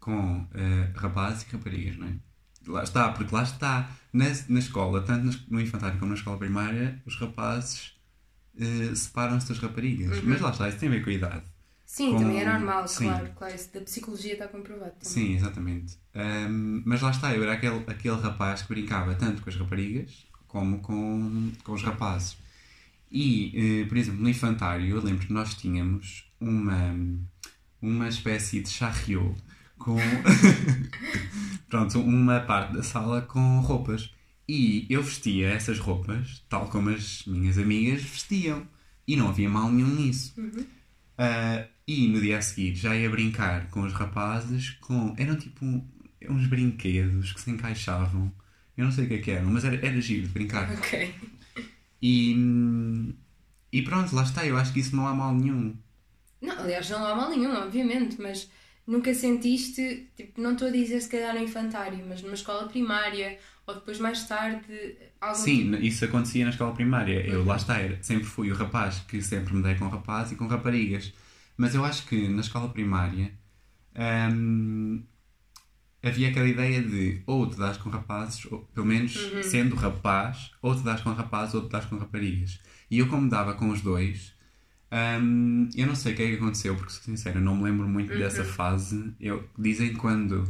com 0.00 0.46
eh, 0.54 0.90
rapazes 0.96 1.42
e 1.42 1.52
raparigas, 1.54 1.98
não 1.98 2.06
é? 2.08 2.14
Lá 2.66 2.82
está, 2.82 3.12
porque 3.12 3.34
lá 3.34 3.42
está. 3.42 3.90
Na, 4.14 4.24
na 4.48 4.58
escola, 4.60 5.02
tanto 5.02 5.38
no 5.50 5.60
infantário 5.60 5.98
como 5.98 6.12
na 6.12 6.16
escola 6.16 6.38
primária, 6.38 6.98
os 7.04 7.20
rapazes 7.20 7.92
eh, 8.58 8.94
separam-se 8.94 9.50
das 9.50 9.58
raparigas. 9.58 10.22
Mas 10.22 10.40
lá 10.40 10.48
está, 10.50 10.66
isso 10.66 10.78
tem 10.78 10.88
a 10.88 10.92
ver 10.92 11.04
com 11.04 11.10
a 11.10 11.12
idade. 11.12 11.44
Sim, 11.84 12.12
Com- 12.12 12.18
também 12.20 12.40
é 12.40 12.50
normal, 12.50 12.88
sim. 12.88 13.04
claro, 13.04 13.30
claro. 13.36 13.54
Isso 13.54 13.74
da 13.74 13.80
psicologia 13.82 14.32
está 14.32 14.48
comprovado 14.48 14.92
também. 14.92 15.02
Sim, 15.02 15.34
exatamente. 15.36 15.98
Ahm, 16.14 16.80
mas 16.86 17.02
lá 17.02 17.10
está, 17.10 17.34
eu 17.36 17.42
era 17.42 17.52
aquele, 17.52 17.84
aquele 17.86 18.16
rapaz 18.22 18.62
que 18.62 18.68
brincava 18.68 19.14
tanto 19.14 19.42
com 19.42 19.50
as 19.50 19.56
raparigas 19.56 20.26
como 20.48 20.78
com, 20.80 21.52
com 21.62 21.72
os 21.72 21.82
rapazes. 21.82 22.38
E, 23.18 23.80
eh, 23.80 23.86
por 23.86 23.96
exemplo, 23.96 24.20
no 24.20 24.28
infantário, 24.28 24.86
eu 24.86 25.02
lembro 25.02 25.26
que 25.26 25.32
nós 25.32 25.54
tínhamos 25.54 26.30
uma, 26.38 26.94
uma 27.80 28.08
espécie 28.08 28.60
de 28.60 28.68
charriot 28.68 29.34
com. 29.78 29.96
Pronto, 31.70 31.98
uma 31.98 32.40
parte 32.40 32.74
da 32.74 32.82
sala 32.82 33.22
com 33.22 33.60
roupas. 33.60 34.12
E 34.46 34.86
eu 34.90 35.02
vestia 35.02 35.48
essas 35.48 35.78
roupas, 35.78 36.44
tal 36.46 36.68
como 36.68 36.90
as 36.90 37.24
minhas 37.24 37.56
amigas 37.56 38.02
vestiam. 38.02 38.68
E 39.08 39.16
não 39.16 39.30
havia 39.30 39.48
mal 39.48 39.72
nenhum 39.72 39.94
nisso. 39.94 40.34
Ah, 41.16 41.64
e 41.88 42.08
no 42.08 42.20
dia 42.20 42.36
a 42.36 42.42
seguir 42.42 42.74
já 42.74 42.94
ia 42.94 43.08
brincar 43.08 43.70
com 43.70 43.80
os 43.80 43.94
rapazes 43.94 44.72
com. 44.82 45.14
Eram 45.16 45.36
tipo 45.36 45.64
uns 46.28 46.46
brinquedos 46.48 47.32
que 47.32 47.40
se 47.40 47.50
encaixavam. 47.50 48.30
Eu 48.76 48.84
não 48.84 48.92
sei 48.92 49.06
o 49.06 49.08
que 49.08 49.14
é 49.14 49.18
que 49.18 49.30
eram, 49.30 49.50
mas 49.50 49.64
era, 49.64 49.76
era 49.76 49.98
giro 50.02 50.26
de 50.26 50.34
brincar. 50.34 50.70
Ok. 50.70 51.14
E, 52.00 52.34
e 53.72 53.82
pronto, 53.82 54.14
lá 54.14 54.22
está. 54.22 54.44
Eu 54.46 54.56
acho 54.56 54.72
que 54.72 54.80
isso 54.80 54.94
não 54.96 55.06
há 55.06 55.14
mal 55.14 55.34
nenhum. 55.34 55.76
Não, 56.40 56.58
aliás, 56.58 56.88
não 56.90 57.04
há 57.06 57.14
mal 57.14 57.30
nenhum, 57.30 57.54
obviamente, 57.56 58.20
mas 58.20 58.50
nunca 58.86 59.12
sentiste, 59.14 60.08
tipo, 60.16 60.40
não 60.40 60.52
estou 60.52 60.68
a 60.68 60.70
dizer 60.70 61.00
se 61.00 61.08
calhar 61.08 61.34
no 61.34 61.40
infantário, 61.40 62.04
mas 62.06 62.22
numa 62.22 62.34
escola 62.34 62.68
primária 62.68 63.38
ou 63.66 63.74
depois 63.74 63.98
mais 63.98 64.24
tarde, 64.28 64.96
Sim, 65.34 65.72
tipo- 65.72 65.82
isso 65.84 66.04
acontecia 66.04 66.44
na 66.44 66.50
escola 66.50 66.72
primária. 66.74 67.26
Eu 67.26 67.44
lá 67.44 67.56
está, 67.56 67.78
era, 67.78 68.00
sempre 68.02 68.24
fui 68.24 68.50
o 68.52 68.54
rapaz 68.54 69.00
que 69.00 69.20
sempre 69.22 69.54
me 69.54 69.62
dei 69.62 69.74
com 69.74 69.88
rapazes 69.88 70.32
e 70.32 70.36
com 70.36 70.46
raparigas. 70.46 71.12
Mas 71.56 71.74
eu 71.74 71.84
acho 71.84 72.06
que 72.06 72.28
na 72.28 72.42
escola 72.42 72.68
primária 72.68 73.32
hum, 74.32 75.02
havia 76.02 76.28
aquela 76.28 76.48
ideia 76.48 76.82
de 76.82 77.22
ou 77.26 77.48
te 77.48 77.56
dás 77.58 77.76
com 77.76 77.90
rapazes, 77.90 78.46
ou 78.50 78.60
pelo 78.74 78.86
menos 78.86 79.16
sendo 79.42 79.74
rapaz, 79.74 80.50
ou 80.62 80.74
te 80.74 80.82
dás 80.82 81.00
com 81.00 81.10
rapazes 81.12 81.54
ou 81.54 81.62
te 81.62 81.70
dás 81.70 81.84
com 81.86 81.96
raparigas. 81.96 82.60
E 82.90 82.98
eu, 82.98 83.08
como 83.08 83.28
dava 83.28 83.54
com 83.54 83.70
os 83.70 83.80
dois, 83.80 84.34
hum, 85.20 85.68
eu 85.74 85.86
não 85.86 85.94
sei 85.94 86.12
o 86.12 86.16
que 86.16 86.22
é 86.22 86.28
que 86.30 86.36
aconteceu, 86.36 86.76
porque 86.76 86.92
sou 86.92 87.02
sincero, 87.02 87.40
não 87.40 87.56
me 87.56 87.64
lembro 87.64 87.88
muito 87.88 88.16
dessa 88.16 88.44
fase. 88.44 89.12
Eu, 89.20 89.48
dizem 89.58 89.94
quando 89.94 90.44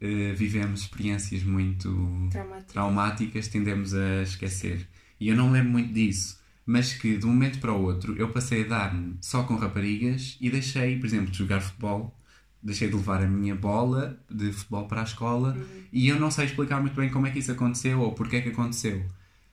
eh, 0.00 0.32
vivemos 0.34 0.82
experiências 0.82 1.42
muito 1.42 2.28
traumáticas 2.68 3.48
tendemos 3.48 3.94
a 3.94 4.22
esquecer. 4.22 4.88
E 5.20 5.28
eu 5.28 5.36
não 5.36 5.50
lembro 5.50 5.72
muito 5.72 5.92
disso. 5.92 6.42
Mas 6.66 6.94
que 6.94 7.18
de 7.18 7.26
um 7.26 7.30
momento 7.30 7.58
para 7.60 7.72
o 7.72 7.82
outro 7.82 8.16
eu 8.16 8.30
passei 8.30 8.64
a 8.64 8.68
dar-me 8.68 9.16
só 9.20 9.42
com 9.42 9.54
raparigas 9.56 10.38
e 10.40 10.48
deixei, 10.48 10.98
por 10.98 11.06
exemplo, 11.06 11.30
de 11.30 11.38
jogar 11.38 11.60
futebol, 11.60 12.18
deixei 12.64 12.88
de 12.88 12.94
levar 12.96 13.22
a 13.22 13.26
minha 13.28 13.54
bola 13.54 14.18
de 14.30 14.50
futebol 14.52 14.88
para 14.88 15.02
a 15.02 15.04
escola 15.04 15.56
e 15.92 16.08
eu 16.08 16.18
não 16.18 16.30
sei 16.30 16.46
explicar 16.46 16.80
muito 16.80 16.94
bem 16.96 17.10
como 17.10 17.26
é 17.26 17.30
que 17.30 17.38
isso 17.38 17.52
aconteceu 17.52 18.00
ou 18.00 18.12
porque 18.12 18.36
é 18.36 18.40
que 18.40 18.48
aconteceu. 18.48 19.04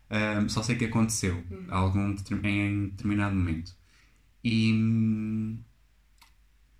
Ahm, 0.09 0.47
só 0.49 0.63
sei 0.63 0.75
que 0.75 0.85
aconteceu 0.85 1.43
a 1.69 1.77
algum 1.77 2.15
em 2.43 2.87
determinado 2.89 3.35
momento. 3.35 3.73
E. 4.43 4.71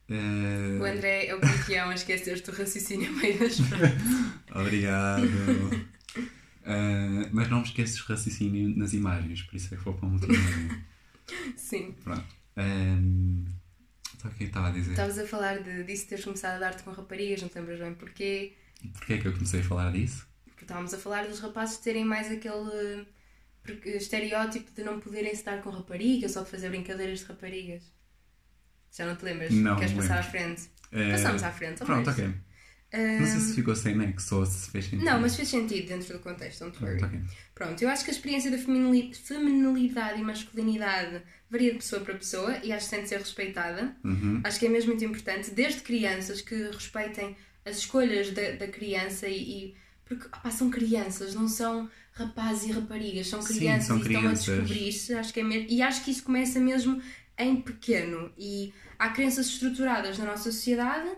eh, 0.10 0.80
O 0.80 0.86
André 0.86 1.26
é 1.28 1.36
o 1.36 1.40
campeão 1.40 1.90
a 1.92 1.96
esquecer-te 1.96 2.50
do 2.52 2.58
raciocínio 2.58 3.10
a 3.10 3.14
meio 3.14 3.40
das. 3.40 3.58
Obrigado. 4.56 5.28
Ah, 6.66 7.30
mas 7.32 7.50
não 7.50 7.60
me 7.60 7.66
esqueças 7.66 7.96
de 7.98 8.04
raciocínio 8.04 8.78
nas 8.78 8.94
imagens, 8.94 9.42
por 9.44 9.56
isso 9.56 9.74
é 9.74 9.78
que 9.78 9.84
vou 9.84 9.94
para 9.94 10.08
um 10.08 10.14
outro. 10.14 10.30
Sim. 11.56 11.94
Pronto. 12.04 12.26
Um, 12.58 13.46
o 14.28 14.32
que 14.32 14.36
é 14.36 14.38
que 14.38 14.44
estava 14.46 14.68
a 14.68 14.72
dizer? 14.72 14.92
Estavas 14.92 15.18
a 15.20 15.26
falar 15.28 15.60
de, 15.64 15.84
disso 15.84 16.08
teres 16.08 16.24
começado 16.24 16.56
a 16.56 16.60
dar-te 16.60 16.84
com 16.84 16.92
raparigas, 16.92 17.42
não 17.42 17.50
te 17.50 17.56
lembras 17.60 17.80
bem 17.80 17.94
porquê? 17.96 18.54
Porquê 18.94 19.14
é 19.14 19.18
que 19.18 19.28
eu 19.28 19.34
comecei 19.34 19.60
a 19.62 19.64
falar 19.64 19.92
disso? 19.92 20.28
Porque 20.46 20.64
estávamos 20.64 20.94
a 20.94 20.98
falar 20.98 21.28
dos 21.28 21.40
rapazes 21.40 21.78
terem 21.78 22.06
mais 22.06 22.32
aquele 22.32 23.06
estereótipo 23.86 24.72
de 24.72 24.84
não 24.84 25.00
poderem 25.00 25.34
dar 25.44 25.62
com 25.62 25.70
raparigas 25.70 26.36
ou 26.36 26.44
de 26.44 26.50
fazer 26.50 26.70
brincadeiras 26.70 27.20
de 27.20 27.26
raparigas. 27.26 27.84
Já 28.92 29.06
não 29.06 29.16
te 29.16 29.24
lembras? 29.24 29.52
Não, 29.54 29.76
Queres 29.76 29.92
não 29.94 30.02
passar 30.02 30.16
à 30.16 30.18
lembro. 30.18 30.32
frente? 30.32 30.70
Eh, 30.92 31.12
Passamos 31.12 31.44
à 31.44 31.52
frente. 31.52 31.84
Pronto, 31.86 32.10
ok. 32.10 32.34
Ok. 32.94 33.20
Não 33.20 33.26
sei 33.28 33.40
se 33.40 33.54
ficou 33.56 33.76
sem 33.76 33.96
nexo 33.96 34.36
ou 34.38 34.46
se 34.46 34.70
fez 34.70 34.86
sentido. 34.86 35.06
Não, 35.06 35.20
mas 35.22 35.36
fez 35.36 35.48
sentido 35.48 35.88
dentro 35.88 36.14
do 36.14 36.20
contexto, 36.20 36.60
don't 36.66 36.84
worry. 36.84 36.98
Pronto, 37.00 37.16
ok. 37.16 37.26
Pronto, 37.56 37.82
eu 37.82 37.90
acho 37.90 38.04
que 38.04 38.12
a 38.12 38.14
experiência 38.14 38.52
da 38.52 38.58
feminili- 38.58 39.14
feminilidade 39.14 40.20
e 40.20 40.24
masculinidade 40.24 41.22
varia 41.50 41.72
de 41.72 41.78
pessoa 41.78 42.02
para 42.02 42.16
pessoa 42.16 42.58
e 42.64 42.72
acho 42.72 42.86
que 42.90 42.96
tem 42.96 43.04
de 43.04 43.10
ser 43.10 43.20
respeitada. 43.20 43.96
Uhum. 44.04 44.42
Acho 44.44 44.60
que 44.60 44.66
é 44.66 44.70
mesmo 44.70 44.90
muito 44.92 45.04
importante, 45.06 45.52
desde 45.52 45.82
crianças, 45.82 46.42
que 46.42 46.56
respeitem 46.72 47.36
as 47.66 47.78
escolhas 47.78 48.32
da, 48.32 48.52
da 48.52 48.68
criança 48.68 49.28
e. 49.28 49.38
e- 49.68 49.76
porque 50.06 50.28
opá, 50.28 50.52
são 50.52 50.70
crianças, 50.70 51.34
não 51.34 51.48
são 51.48 51.90
rapazes 52.12 52.66
e 52.70 52.72
raparigas, 52.74 53.28
são 53.28 53.42
Sim, 53.42 53.54
crianças 53.60 53.86
são 53.88 53.98
e 53.98 54.02
estão 54.02 54.18
a 54.18 54.22
crianças. 54.24 54.46
descobrir-se. 54.46 55.14
Acho 55.14 55.34
que 55.34 55.40
é 55.40 55.44
mesmo, 55.44 55.68
e 55.70 55.82
acho 55.82 56.04
que 56.04 56.12
isso 56.12 56.24
começa 56.24 56.60
mesmo 56.60 57.02
em 57.38 57.62
pequeno. 57.62 58.30
E 58.38 58.74
há 59.00 59.08
crenças 59.10 59.48
estruturadas 59.48 60.18
na 60.18 60.26
nossa 60.26 60.52
sociedade 60.52 61.10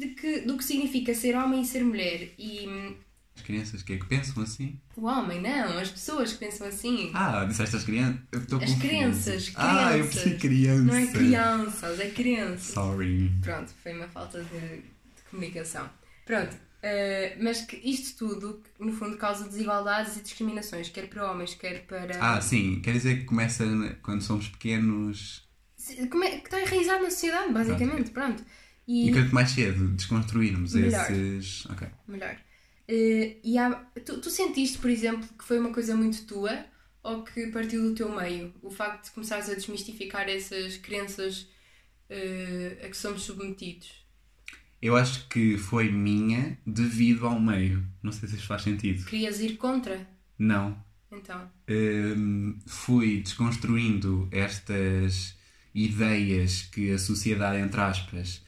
de 0.00 0.08
que, 0.14 0.40
do 0.40 0.56
que 0.56 0.64
significa 0.64 1.14
ser 1.14 1.36
homem 1.36 1.62
e 1.62 1.66
ser 1.66 1.84
mulher. 1.84 2.30
E 2.38 2.66
As 3.36 3.42
crianças 3.42 3.82
que 3.82 3.92
é 3.92 3.96
que 3.98 4.06
pensam 4.06 4.42
assim? 4.42 4.78
o 4.96 5.06
homem, 5.06 5.40
não, 5.40 5.78
as 5.78 5.90
pessoas 5.90 6.32
que 6.32 6.38
pensam 6.38 6.66
assim. 6.66 7.10
Ah, 7.14 7.44
disseste 7.44 7.76
as 7.76 7.84
crianças. 7.84 8.20
Eu 8.32 8.40
estou 8.40 8.58
As 8.58 8.64
confuso. 8.64 8.80
crianças, 8.88 9.52
Ah, 9.56 9.96
eu 9.96 10.04
crianças. 10.08 10.14
pensei 10.22 10.38
criança. 10.38 10.82
Não 10.84 10.94
é 10.94 11.06
crianças, 11.06 12.00
é 12.00 12.10
crianças. 12.10 12.74
Sorry. 12.74 13.30
Pronto, 13.42 13.70
foi 13.82 13.92
uma 13.94 14.08
falta 14.08 14.42
de, 14.42 14.58
de 14.58 15.22
comunicação. 15.30 15.88
Pronto, 16.26 16.56
eh, 16.82 17.36
mas 17.40 17.62
que 17.62 17.76
isto 17.76 18.16
tudo, 18.18 18.62
no 18.78 18.92
fundo, 18.92 19.16
causa 19.16 19.44
desigualdades 19.48 20.16
e 20.16 20.22
discriminações, 20.22 20.88
quer 20.88 21.08
para 21.08 21.30
homens, 21.30 21.54
quer 21.54 21.84
para. 21.86 22.16
Ah, 22.20 22.40
sim. 22.40 22.80
Quer 22.82 22.92
dizer 22.92 23.18
que 23.20 23.24
começa 23.24 23.64
quando 24.02 24.22
somos 24.22 24.48
pequenos 24.48 25.48
Se- 25.76 26.06
Como 26.08 26.22
é, 26.24 26.30
que 26.38 26.46
está 26.46 26.60
enraizado 26.60 27.02
na 27.02 27.10
sociedade, 27.10 27.52
basicamente. 27.52 28.10
Pronto. 28.10 28.42
E, 28.90 29.08
e 29.08 29.12
quanto 29.12 29.32
mais 29.32 29.50
cedo 29.50 29.88
desconstruirmos 29.88 30.74
Melhor. 30.74 31.10
esses. 31.12 31.66
Ok. 31.66 31.86
melhor. 32.08 32.36
Eh, 32.88 33.36
e 33.44 33.56
há, 33.56 33.70
tu, 34.04 34.20
tu 34.20 34.30
sentiste, 34.30 34.78
por 34.78 34.90
exemplo, 34.90 35.28
que 35.38 35.44
foi 35.44 35.60
uma 35.60 35.72
coisa 35.72 35.94
muito 35.94 36.26
tua 36.26 36.64
ou 37.02 37.22
que 37.22 37.46
partiu 37.48 37.82
do 37.82 37.94
teu 37.94 38.14
meio? 38.14 38.52
O 38.60 38.70
facto 38.70 39.04
de 39.04 39.10
começares 39.12 39.48
a 39.48 39.54
desmistificar 39.54 40.28
essas 40.28 40.76
crenças 40.76 41.48
eh, 42.08 42.82
a 42.84 42.88
que 42.88 42.96
somos 42.96 43.22
submetidos? 43.22 44.00
eu 44.82 44.96
acho 44.96 45.28
que 45.28 45.58
foi 45.58 45.90
minha 45.90 46.58
devido 46.66 47.26
ao 47.26 47.38
meio. 47.38 47.86
Não 48.02 48.12
sei 48.12 48.28
se 48.28 48.36
isto 48.36 48.46
faz 48.46 48.62
sentido. 48.62 49.04
Querias 49.04 49.40
ir 49.40 49.56
contra? 49.56 50.08
Não. 50.38 50.82
Então. 51.12 51.50
Hum, 51.68 52.58
fui 52.66 53.20
desconstruindo 53.20 54.28
estas 54.30 55.36
ideias 55.74 56.62
que 56.62 56.90
a 56.92 56.98
sociedade, 56.98 57.58
entre 57.60 57.80
aspas, 57.80 58.42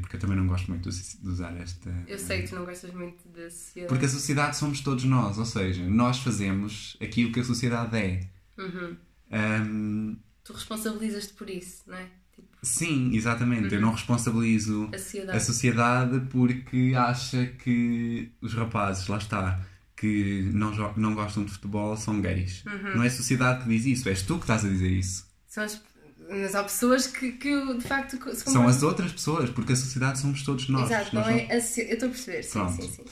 porque 0.00 0.16
eu 0.16 0.20
também 0.20 0.36
não 0.36 0.46
gosto 0.46 0.70
muito 0.70 0.90
de 0.90 1.28
usar 1.28 1.56
esta. 1.56 1.90
Eu 2.06 2.18
sei 2.18 2.42
que 2.42 2.48
tu 2.48 2.54
não 2.56 2.64
gostas 2.64 2.92
muito 2.92 3.28
da 3.28 3.50
sociedade. 3.50 3.88
Porque 3.88 4.04
a 4.06 4.08
sociedade 4.08 4.56
somos 4.56 4.80
todos 4.80 5.04
nós, 5.04 5.38
ou 5.38 5.44
seja, 5.44 5.88
nós 5.88 6.18
fazemos 6.18 6.96
aquilo 7.00 7.32
que 7.32 7.40
a 7.40 7.44
sociedade 7.44 7.96
é. 7.96 8.28
Uhum. 8.58 8.96
Hum, 9.32 10.16
Tu 10.44 10.52
responsabilizas-te 10.52 11.32
por 11.34 11.48
isso, 11.48 11.82
não 11.86 11.96
é? 11.96 12.06
Tipo, 12.34 12.48
sim, 12.62 13.14
exatamente. 13.14 13.74
Eu 13.74 13.80
não 13.80 13.92
responsabilizo 13.92 14.88
a 14.92 14.98
sociedade. 14.98 15.36
a 15.36 15.40
sociedade 15.40 16.20
porque 16.30 16.92
acha 16.96 17.46
que 17.46 18.32
os 18.40 18.52
rapazes, 18.54 19.06
lá 19.06 19.18
está, 19.18 19.60
que 19.96 20.50
não, 20.52 20.72
não 20.96 21.14
gostam 21.14 21.44
de 21.44 21.52
futebol 21.52 21.96
são 21.96 22.20
gays. 22.20 22.64
Uhum. 22.64 22.96
Não 22.96 23.02
é 23.02 23.06
a 23.06 23.10
sociedade 23.10 23.62
que 23.62 23.68
diz 23.68 23.84
isso, 23.86 24.08
és 24.08 24.22
tu 24.22 24.36
que 24.36 24.44
estás 24.44 24.64
a 24.64 24.68
dizer 24.68 24.90
isso. 24.90 25.28
São 25.46 25.62
as... 25.64 25.82
Mas 26.30 26.54
há 26.54 26.62
pessoas 26.62 27.06
que, 27.08 27.32
que 27.32 27.74
de 27.76 27.82
facto 27.88 28.16
se 28.34 28.44
São 28.52 28.68
as 28.68 28.82
outras 28.84 29.10
pessoas, 29.12 29.50
porque 29.50 29.72
a 29.72 29.76
sociedade 29.76 30.18
somos 30.20 30.42
todos 30.44 30.68
nós. 30.68 30.88
Exato, 30.90 31.14
Nós 31.14 31.26
não 31.26 31.34
é 31.34 31.44
a 31.56 31.60
socie- 31.60 31.86
Eu 31.88 31.94
estou 31.94 32.08
a 32.08 32.12
perceber, 32.12 32.42
sim, 32.44 32.50
Pronto. 32.52 32.82
sim, 32.82 32.88
sim. 32.88 33.04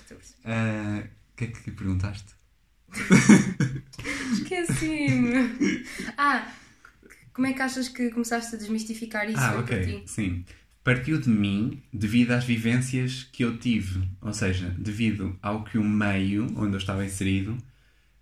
Ah, 0.44 1.02
O 1.32 1.36
que 1.36 1.44
é 1.44 1.46
que 1.48 1.70
perguntaste? 1.72 2.32
Esqueci-me. 4.32 5.84
Ah, 6.16 6.46
como 7.32 7.46
é 7.46 7.52
que 7.52 7.62
achas 7.62 7.88
que 7.88 8.10
começaste 8.10 8.54
a 8.54 8.58
desmistificar 8.58 9.28
isso 9.28 9.38
ah, 9.40 9.58
ok. 9.58 10.02
Sim. 10.06 10.44
Partiu 10.82 11.20
de 11.20 11.28
mim 11.28 11.82
devido 11.92 12.30
às 12.32 12.44
vivências 12.44 13.28
que 13.32 13.44
eu 13.44 13.58
tive. 13.58 14.08
Ou 14.22 14.32
seja, 14.32 14.74
devido 14.78 15.36
ao 15.42 15.64
que 15.64 15.76
o 15.76 15.84
meio 15.84 16.46
onde 16.56 16.72
eu 16.74 16.78
estava 16.78 17.04
inserido 17.04 17.56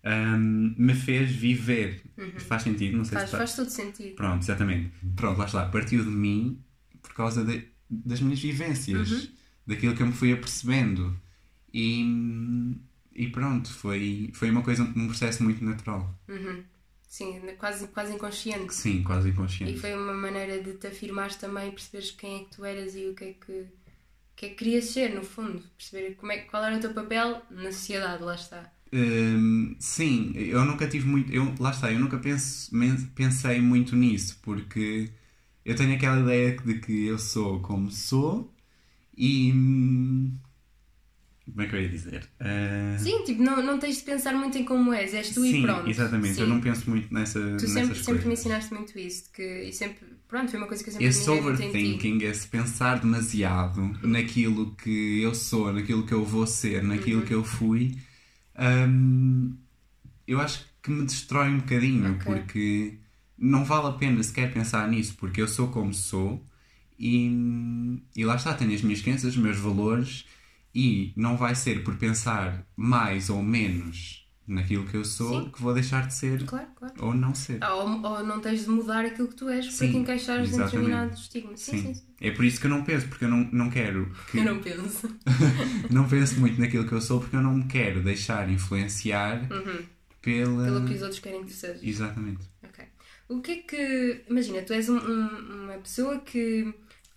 ahm, 0.07 0.75
me 0.79 0.95
fez 0.95 1.31
viver. 1.31 2.03
Faz 2.39 2.63
sentido? 2.63 2.97
Não 2.97 3.05
sei 3.05 3.19
Uhum. 3.19 3.21
Faz, 3.21 3.31
se 3.31 3.37
faz 3.37 3.57
todo 3.57 3.71
sentido. 3.71 4.15
Pronto, 4.17 4.43
exatamente. 4.43 4.91
Pronto, 5.17 5.39
lá 5.39 5.47
está. 5.47 5.67
Partiu 5.69 6.05
de 6.05 6.11
mim 6.11 6.63
por 7.03 7.13
causa 7.15 7.45
de- 7.45 7.69
das 7.91 8.21
minhas 8.21 8.41
vivências, 8.41 9.11
Uhum. 9.11 9.29
daquilo 9.67 9.95
que 9.97 10.03
eu 10.03 10.07
me 10.07 10.13
fui 10.13 10.33
apercebendo. 10.33 11.17
E, 11.73 12.03
e 13.15 13.29
pronto, 13.31 13.73
foi, 13.73 14.31
foi 14.35 14.51
uma 14.51 14.63
coisa, 14.63 14.83
um 14.83 15.07
processo 15.09 15.43
muito 15.43 15.65
natural. 15.65 16.19
Uhum. 16.29 16.65
Sim, 17.09 17.41
quase, 17.59 17.89
quase 17.89 18.13
inconsciente. 18.15 18.75
Sim, 18.75 19.03
quase 19.03 19.29
E 19.29 19.33
inconsciente. 19.33 19.79
foi 19.81 19.95
uma 19.95 20.13
maneira 20.13 20.63
de 20.63 20.75
te 20.75 20.87
afirmares 20.89 21.37
também, 21.37 21.71
perceberes 21.71 22.11
quem 22.11 22.41
é 22.43 22.45
que 22.45 22.57
tu 22.57 22.65
eras 22.65 22.95
e 22.95 23.07
o 23.07 23.15
que 23.15 23.25
é 23.25 23.33
que, 23.35 23.67
que, 24.37 24.47
é 24.47 24.49
que 24.51 24.55
querias 24.57 24.87
ser, 24.87 25.15
no 25.15 25.23
fundo. 25.25 25.63
Perceber 25.79 26.15
como 26.17 26.33
é, 26.33 26.39
qual 26.41 26.65
era 26.65 26.77
o 26.77 26.81
teu 26.81 26.93
papel 26.93 27.43
na 27.51 27.73
sociedade, 27.73 28.23
lá 28.23 28.35
está. 28.35 28.71
Hum, 28.93 29.77
sim, 29.81 30.33
eu 30.37 30.65
nunca 30.65 30.89
tive 30.89 31.07
muito. 31.07 31.33
Eu, 31.33 31.55
lá 31.59 31.71
está, 31.71 31.93
eu 31.93 31.99
nunca 31.99 32.19
penso, 32.19 32.71
pensei 33.15 33.61
muito 33.61 33.97
nisso, 33.97 34.39
porque 34.43 35.13
eu 35.65 35.75
tenho 35.77 35.95
aquela 35.97 36.21
ideia 36.21 36.57
de 36.57 36.81
que 36.81 37.07
eu 37.07 37.19
sou 37.19 37.61
como 37.63 37.91
sou 37.91 38.55
e. 39.17 39.53
hum, 39.53 40.39
Como 41.45 41.63
é 41.63 41.67
que 41.69 41.75
eu 41.77 41.83
ia 41.83 41.89
dizer? 41.89 42.29
Ah, 42.41 42.97
Sim, 42.97 43.25
tipo, 43.25 43.43
não, 43.43 43.63
não 43.63 43.79
tens 43.79 43.99
de 43.99 44.05
pensar 44.05 44.35
muito 44.35 44.57
em 44.59 44.65
como 44.65 44.93
és, 44.93 45.13
és 45.15 45.31
tu 45.33 45.45
sim, 45.45 45.59
e 45.61 45.61
pronto. 45.61 45.85
exatamente. 45.89 46.41
Eu 46.41 46.47
Sim. 46.47 46.49
não 46.49 46.61
penso 46.61 46.89
muito 46.91 47.13
nessa, 47.13 47.39
Tu 47.57 47.67
nessas 47.67 47.69
sempre, 47.69 48.03
coisas. 48.03 48.05
sempre 48.05 48.27
me 48.29 48.35
ensinaste 48.35 48.75
muito 48.75 48.99
isso, 48.99 49.31
que, 49.33 49.43
e 49.43 49.73
sempre, 49.73 50.07
pronto, 50.29 50.51
foi 50.51 50.59
uma 50.61 50.69
coisa 50.69 50.83
que 50.85 50.91
eu 50.91 50.95
sempre 50.95 51.09
Esse 51.09 51.29
overthinking, 51.31 52.23
esse 52.23 52.47
pensar 52.49 52.99
demasiado 53.01 53.81
naquilo 54.03 54.75
que 54.77 55.21
eu 55.21 55.35
sou, 55.35 55.73
naquilo 55.73 56.07
que 56.07 56.15
eu 56.15 56.25
vou 56.25 56.47
ser, 56.47 56.83
naquilo 56.83 57.23
Uhum. 57.23 57.27
que 57.27 57.35
eu 57.35 57.45
fui, 57.45 57.97
hum, 58.59 59.57
eu 60.27 60.41
acho 60.41 60.67
que 60.83 60.91
me 60.91 61.05
destrói 61.07 61.49
um 61.51 61.59
bocadinho, 61.61 62.17
Ok. 62.17 62.25
porque 62.25 62.99
não 63.39 63.65
vale 63.65 63.89
a 63.89 63.93
pena 63.99 64.23
sequer 64.23 64.53
pensar 64.53 64.89
nisso, 64.89 65.17
porque 65.17 65.41
eu 65.43 65.49
sou 65.49 65.69
como 65.71 65.93
sou 65.95 66.45
e, 66.99 67.31
e 68.17 68.25
lá 68.25 68.37
está, 68.37 68.55
tenho 68.55 68.75
as 68.75 68.83
minhas 68.83 69.03
crenças, 69.03 69.35
os 69.37 69.37
meus 69.37 69.59
valores 69.59 70.27
e 70.75 71.13
não 71.17 71.37
vai 71.37 71.55
ser 71.55 71.85
por 71.85 71.97
pensar 71.97 72.67
mais 72.77 73.31
ou 73.31 73.43
menos 73.43 74.26
naquilo 74.47 74.87
que 74.87 74.97
eu 74.97 75.05
sou 75.05 75.45
Sim. 75.45 75.51
que 75.51 75.61
vou 75.63 75.75
deixar 75.75 76.07
de 76.07 76.15
ser 76.15 76.45
Claro, 76.45 76.69
claro. 76.77 76.95
ou 77.01 77.13
não 77.15 77.35
ser. 77.35 77.59
Ah, 77.61 77.75
Ou, 77.75 77.89
ou 78.05 78.25
não 78.25 78.41
tens 78.41 78.63
de 78.65 78.71
mudar 78.71 79.05
aquilo 79.05 79.29
que 79.29 79.35
tu 79.35 79.49
és 79.49 79.67
para 79.67 79.75
Sim, 79.75 79.91
te 79.93 79.97
encaixares 79.99 80.53
em 80.53 80.59
determinado 80.59 81.15
estigma. 81.15 81.57
Sim, 81.57 81.95
sim. 81.95 82.03
É 82.21 82.31
por 82.31 82.45
isso 82.45 82.61
que 82.61 82.67
eu 82.67 82.71
não 82.71 82.83
penso, 82.85 83.09
porque 83.09 83.25
eu 83.25 83.29
não, 83.29 83.39
não 83.53 83.71
quero 83.71 84.11
que 84.31 84.39
Eu 84.39 84.45
não 84.45 84.61
penso. 84.61 85.09
não 85.91 86.09
penso 86.09 86.39
muito 86.41 86.61
naquilo 86.61 86.87
que 86.87 86.93
eu 86.93 87.01
sou, 87.01 87.21
porque 87.21 87.37
eu 87.37 87.43
não 87.43 87.55
me 87.55 87.65
quero 87.65 88.03
deixar 88.03 88.49
influenciar 88.51 89.41
Uhum. 89.53 89.85
pela. 90.23 90.65
Pelo 90.65 90.85
que 90.87 90.95
os 90.95 91.03
outros 91.03 91.21
querem 91.21 91.41
que 91.45 91.49
tu 91.49 91.53
sejas. 91.55 91.83
Exatamente. 91.83 92.47
Ok. 92.63 92.85
O 93.29 93.41
que 93.41 93.51
é 93.53 93.57
que. 93.57 94.25
Imagina, 94.31 94.63
tu 94.63 94.73
és 94.73 94.89
um- 94.89 94.97
um- 94.99 95.65
uma 95.65 95.75
pessoa 95.79 96.19
que. 96.21 96.73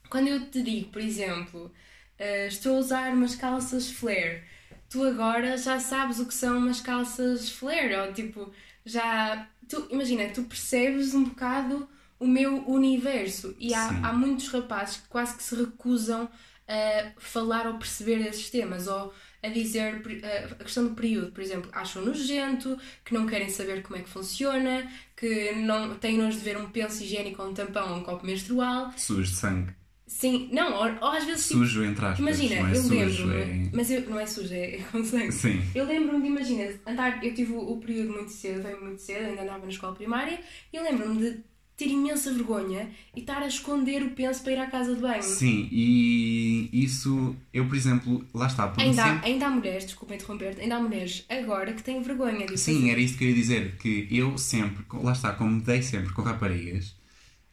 Quando 0.09 0.27
eu 0.27 0.49
te 0.49 0.61
digo, 0.63 0.89
por 0.89 1.01
exemplo, 1.01 1.71
eh, 2.17 2.47
estou 2.47 2.75
a 2.77 2.79
usar 2.79 3.13
umas 3.13 3.35
calças 3.35 3.91
flare, 3.91 4.41
tu 4.89 5.03
agora 5.03 5.57
já 5.57 5.79
sabes 5.79 6.19
o 6.19 6.25
que 6.25 6.33
são 6.33 6.57
umas 6.57 6.81
calças 6.81 7.49
flare, 7.49 7.95
ou 7.95 8.13
tipo, 8.13 8.51
já. 8.85 9.47
Tu, 9.67 9.87
imagina, 9.91 10.27
tu 10.29 10.43
percebes 10.43 11.13
um 11.13 11.25
bocado 11.25 11.87
o 12.19 12.27
meu 12.27 12.67
universo 12.67 13.55
e 13.59 13.73
há, 13.73 13.89
Sim. 13.89 14.01
há 14.03 14.13
muitos 14.13 14.49
rapazes 14.49 14.97
que 14.97 15.07
quase 15.07 15.37
que 15.37 15.43
se 15.43 15.55
recusam 15.55 16.29
a 16.67 17.11
falar 17.17 17.65
ou 17.67 17.77
perceber 17.77 18.19
esses 18.27 18.49
temas 18.49 18.87
ou 18.87 19.13
a 19.41 19.47
dizer 19.47 20.01
a 20.59 20.63
questão 20.63 20.85
do 20.85 20.95
período, 20.95 21.31
por 21.31 21.41
exemplo, 21.41 21.71
acham 21.73 22.03
nojento, 22.03 22.77
que 23.05 23.13
não 23.13 23.25
querem 23.25 23.49
saber 23.49 23.81
como 23.81 23.97
é 23.97 24.01
que 24.01 24.09
funciona, 24.09 24.91
que 25.15 25.53
não 25.53 25.95
têm 25.95 26.17
nojo 26.17 26.37
de 26.37 26.43
ver 26.43 26.57
um 26.57 26.69
penso 26.69 27.01
higiênico 27.03 27.41
ou 27.41 27.49
um 27.49 27.53
tampão 27.53 27.91
ou 27.93 27.97
um 27.99 28.03
copo 28.03 28.25
menstrual. 28.25 28.91
Sujo 28.97 29.31
de 29.31 29.37
sangue. 29.37 29.78
Sim, 30.09 30.49
não, 30.51 30.73
ou, 30.73 30.85
ou 31.01 31.07
às 31.11 31.23
vezes 31.23 31.47
tipo, 31.47 31.59
Sujo, 31.59 31.83
entre 31.83 32.03
aspas. 32.03 32.19
imagina, 32.19 32.55
é 32.55 32.71
eu 32.71 32.81
sujo, 32.81 33.27
lembro-me, 33.27 33.67
é. 33.67 33.69
mas 33.71 33.91
eu, 33.91 34.09
não 34.09 34.19
é 34.19 34.25
sujo, 34.25 34.53
é 34.53 34.77
com 34.91 35.03
sangue. 35.05 35.31
Sim. 35.31 35.61
Eu 35.75 35.85
lembro-me 35.85 36.21
de, 36.23 36.27
imagina, 36.27 36.73
andar, 36.87 37.23
eu 37.23 37.31
tive 37.33 37.53
o, 37.53 37.59
o 37.73 37.77
período 37.79 38.11
muito 38.13 38.31
cedo, 38.31 38.63
veio 38.63 38.81
muito 38.83 38.99
cedo, 38.99 39.27
ainda 39.27 39.43
andava 39.43 39.59
na 39.63 39.69
escola 39.69 39.93
primária, 39.93 40.39
e 40.73 40.75
eu 40.77 40.83
lembro-me 40.83 41.19
de 41.21 41.43
ter 41.77 41.87
imensa 41.87 42.33
vergonha 42.33 42.89
e 43.15 43.19
estar 43.21 43.41
a 43.41 43.47
esconder 43.47 44.01
o 44.03 44.09
penso 44.09 44.41
para 44.43 44.51
ir 44.51 44.59
à 44.59 44.67
casa 44.67 44.95
de 44.95 44.99
banho. 44.99 45.21
Sim, 45.21 45.69
e 45.71 46.69
isso, 46.73 47.35
eu 47.53 47.67
por 47.67 47.75
exemplo, 47.77 48.25
lá 48.33 48.47
está, 48.47 48.67
porque 48.67 48.81
Ainda, 48.81 49.03
há- 49.03 49.13
sempre. 49.13 49.29
ainda 49.31 49.45
há 49.45 49.49
mulheres, 49.51 49.85
desculpa 49.85 50.15
interromper-te, 50.15 50.59
ainda 50.61 50.75
há 50.75 50.81
mulheres 50.81 51.23
agora 51.29 51.71
que 51.71 51.83
têm 51.83 52.01
vergonha 52.01 52.47
disso. 52.47 52.65
Sim, 52.65 52.89
era 52.89 52.99
isso 52.99 53.15
que 53.15 53.25
eu 53.25 53.29
ia 53.29 53.35
dizer, 53.35 53.77
que 53.77 54.07
eu 54.11 54.37
sempre, 54.39 54.83
lá 55.01 55.11
está, 55.13 55.33
como 55.33 55.61
dei 55.61 55.81
sempre 55.83 56.11
com 56.13 56.21
raparigas, 56.23 56.95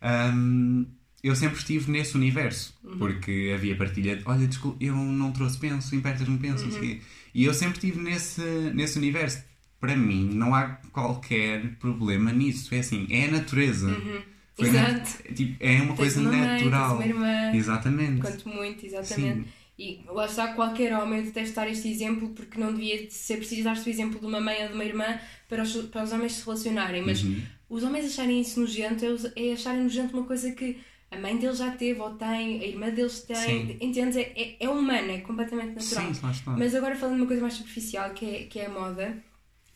hum, 0.03 0.87
eu 1.27 1.37
sempre 1.37 1.59
estive 1.59 1.91
nesse 1.91 2.15
universo, 2.17 2.75
Uhum. 2.85 2.99
porque 2.99 3.53
havia 3.55 3.77
partilha 3.77 4.17
de, 4.17 4.23
olha, 4.27 4.47
desculpa, 4.47 4.77
eu 4.83 4.95
não 4.95 5.33
trouxe 5.33 5.59
penso, 5.59 5.95
emprestas-me 5.95 6.39
penso, 6.39 6.65
não 6.65 6.71
sei 6.73 6.81
o 6.81 6.83
Uhum. 6.85 6.89
quê. 6.91 7.01
E 7.35 7.45
eu 7.45 7.53
sempre 7.55 7.75
estive 7.75 8.01
nesse, 8.01 8.41
nesse 8.75 8.99
universo. 8.99 9.43
Para 9.79 9.95
mim, 9.97 10.31
não 10.33 10.55
há 10.55 10.79
qualquer 10.91 11.77
problema 11.79 12.33
nisso. 12.33 12.75
É 12.75 12.79
assim, 12.79 13.07
é 13.11 13.27
a 13.27 13.31
natureza. 13.31 13.89
Na- 13.89 13.97
Uhum. 13.99 14.23
Exato. 14.59 15.23
tipo, 15.35 15.57
é 15.61 15.75
uma 15.77 15.89
Tens 15.89 15.97
coisa 15.97 16.21
uma 16.21 16.33
mãe, 16.33 16.41
natural. 16.41 16.99
tens 16.99 17.15
uma 17.15 17.27
irmã. 17.27 17.55
Exatamente. 17.57 18.21
Quanto 18.23 18.49
muito, 18.49 18.87
exatamente. 18.87 19.41
Sim. 19.41 19.47
E 19.79 20.01
lá 20.09 20.25
está 20.25 20.55
qualquer 20.55 20.97
homem, 20.97 21.19
eu 21.19 21.25
detesto 21.27 21.55
dar 21.57 21.69
este 21.69 21.89
exemplo 21.89 22.31
porque 22.31 22.59
não 22.59 22.73
devia 22.73 23.11
ser 23.11 23.37
preciso 23.37 23.65
dar-se 23.65 23.87
o 23.87 23.91
exemplo 23.93 24.19
de 24.19 24.25
uma 24.25 24.41
mãe 24.41 24.63
ou 24.63 24.69
de 24.69 24.75
uma 24.75 24.85
irmã 24.87 25.19
para 25.47 25.63
os, 25.63 25.73
para 25.89 26.03
os 26.05 26.13
homens 26.13 26.33
se 26.33 26.45
relacionarem, 26.47 27.03
mas 27.05 27.23
Uhum. 27.23 27.43
os 27.69 27.83
homens 27.83 28.07
acharem 28.07 28.41
isso 28.41 28.59
nojento 28.59 29.05
é, 29.05 29.49
é 29.49 29.53
acharem 29.53 29.83
nojento 29.83 30.17
uma 30.17 30.25
coisa 30.27 30.51
que 30.53 30.79
a 31.11 31.19
mãe 31.19 31.37
deles 31.37 31.59
já 31.59 31.71
teve 31.71 32.01
ou 32.01 32.15
tem, 32.15 32.61
a 32.61 32.67
irmã 32.67 32.91
deles 32.91 33.21
tem, 33.21 33.37
Sim. 33.37 33.77
entendes? 33.81 34.17
É, 34.17 34.33
é, 34.37 34.57
é 34.61 34.69
humano, 34.69 35.11
é 35.11 35.19
completamente 35.19 35.75
natural. 35.75 36.15
Sim, 36.15 36.21
lá 36.23 36.31
está. 36.33 36.51
Mas 36.53 36.75
agora 36.75 36.97
falando 36.97 37.17
de 37.17 37.21
uma 37.23 37.27
coisa 37.27 37.43
mais 37.43 37.55
superficial, 37.55 38.11
que 38.11 38.25
é, 38.25 38.43
que 38.45 38.59
é 38.59 38.67
a 38.67 38.71
moda, 38.71 39.17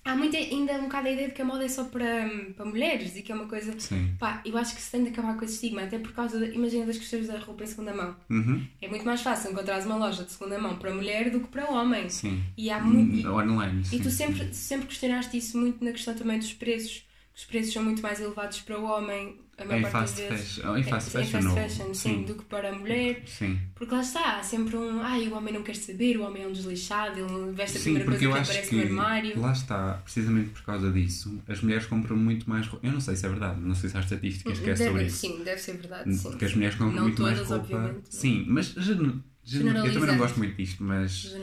há 0.05 0.17
muito, 0.17 0.37
ainda 0.37 0.73
um 0.75 0.83
bocado 0.85 1.09
a 1.09 1.11
ideia 1.13 1.29
de 1.29 1.35
que 1.35 1.43
a 1.43 1.45
moda 1.45 1.65
é 1.65 1.69
só 1.69 1.85
para, 1.85 2.29
para 2.57 2.65
mulheres 2.65 3.17
e 3.17 3.23
que 3.23 3.31
é 3.31 3.35
uma 3.35 3.47
coisa. 3.47 3.79
Sim. 3.79 4.15
Pá, 4.19 4.43
eu 4.45 4.59
acho 4.59 4.75
que 4.75 4.83
se 4.83 4.91
tem 4.91 5.05
de 5.05 5.11
acabar 5.11 5.37
com 5.37 5.45
esse 5.45 5.55
estigma, 5.55 5.83
até 5.83 5.99
por 5.99 6.13
causa, 6.13 6.39
de, 6.39 6.53
imagina, 6.55 6.87
das 6.87 6.99
questões 6.99 7.29
da 7.29 7.39
roupa 7.39 7.63
em 7.63 7.67
segunda 7.67 7.95
mão. 7.95 8.17
Uhum. 8.29 8.67
É 8.83 8.89
muito 8.89 9.05
mais 9.05 9.23
fácil 9.23 9.53
encontrar 9.53 9.81
uma 9.87 9.97
loja 9.97 10.25
de 10.25 10.33
segunda 10.33 10.59
mão 10.59 10.77
para 10.79 10.93
mulher 10.93 11.31
do 11.31 11.41
que 11.41 11.49
para 11.49 11.71
homem. 11.71 12.09
Sim. 12.09 12.43
E 12.57 12.71
há 12.71 12.81
muito. 12.81 13.17
e- 13.17 13.27
Online. 13.27 13.83
e 13.83 13.85
sim, 13.85 13.99
tu 13.99 14.11
sim. 14.11 14.17
sempre, 14.17 14.53
sempre 14.53 14.87
questionaste 14.89 15.37
isso 15.37 15.57
muito 15.57 15.85
na 15.85 15.93
questão 15.93 16.15
também 16.15 16.39
dos 16.39 16.53
preços. 16.53 17.05
Os 17.35 17.45
preços 17.45 17.73
são 17.73 17.83
muito 17.83 18.03
mais 18.03 18.21
elevados 18.21 18.61
para 18.61 18.79
o 18.79 18.85
homem, 18.85 19.39
Em 19.69 19.85
fast 19.85 20.21
fashion. 20.23 20.77
Em 20.77 20.83
fast 20.83 21.09
É, 21.17 21.21
fashion, 21.25 21.39
em 21.39 21.43
fast 21.43 21.77
fashion, 21.79 21.95
sim, 21.95 22.23
do 22.25 22.35
que 22.35 22.45
para 22.45 22.71
a 22.71 22.73
mulher. 22.73 23.23
Sim. 23.27 23.59
Porque 23.75 23.95
lá 23.95 24.01
está, 24.01 24.39
há 24.39 24.43
sempre 24.43 24.77
um. 24.77 25.01
Ai, 25.03 25.29
o 25.29 25.35
homem 25.35 25.53
não 25.53 25.63
quer 25.63 25.77
saber, 25.77 26.17
o 26.19 26.23
homem 26.23 26.43
é 26.45 26.47
um 26.47 26.53
desleixado, 26.53 27.19
ele 27.19 27.53
veste 27.53 27.77
a 27.77 27.81
Sim, 27.81 27.95
primeira 27.95 28.19
coisa 28.19 28.19
que 28.19 28.27
aparece 28.51 28.69
que 28.69 28.77
no 28.77 28.83
armário. 29.01 29.41
lá 29.41 29.53
está, 29.53 29.95
precisamente 30.05 30.51
por 30.51 30.63
causa 30.63 30.91
disso, 30.91 31.43
as 31.49 31.61
mulheres 31.61 31.87
compram 31.87 32.17
muito 32.17 32.49
mais 32.49 32.67
roupa. 32.67 32.87
Eu 32.87 32.93
não 32.93 33.01
sei 33.01 33.17
se 33.17 33.27
é 33.27 33.29
verdade, 33.29 33.61
não 33.61 33.75
sei 33.75 33.91
se 33.91 33.97
há 33.97 34.01
estatísticas 34.01 34.59
que 34.59 34.71
é 34.71 34.77
sobre 34.77 35.05
isso. 35.07 35.17
sim, 35.19 35.43
deve 35.45 35.61
ser 35.61 35.77
verdade. 35.77 36.15
Sim. 36.15 36.31
Porque 36.31 36.45
as 36.45 36.55
mulheres 36.55 36.77
compram 36.77 36.97
Não 36.97 37.03
muito 37.05 37.17
todas, 37.17 37.37
mais 37.39 37.49
roupa. 37.49 37.65
obviamente. 37.77 38.15
Sim, 38.15 38.45
mas 38.49 38.75
Eu 38.77 39.93
também 39.93 40.07
não 40.07 40.17
gosto 40.19 40.39
muito 40.39 40.57
disto, 40.57 40.83
mas 40.83 41.35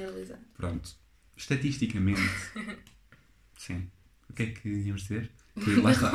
pronto. 0.55 0.89
Estatisticamente. 1.35 2.21
sim. 3.57 3.87
O 4.29 4.33
que 4.33 4.43
é 4.43 4.45
que 4.47 4.67
íamos 4.69 5.03
dizer? 5.03 5.29
Lá 5.83 5.91
está. 5.91 6.11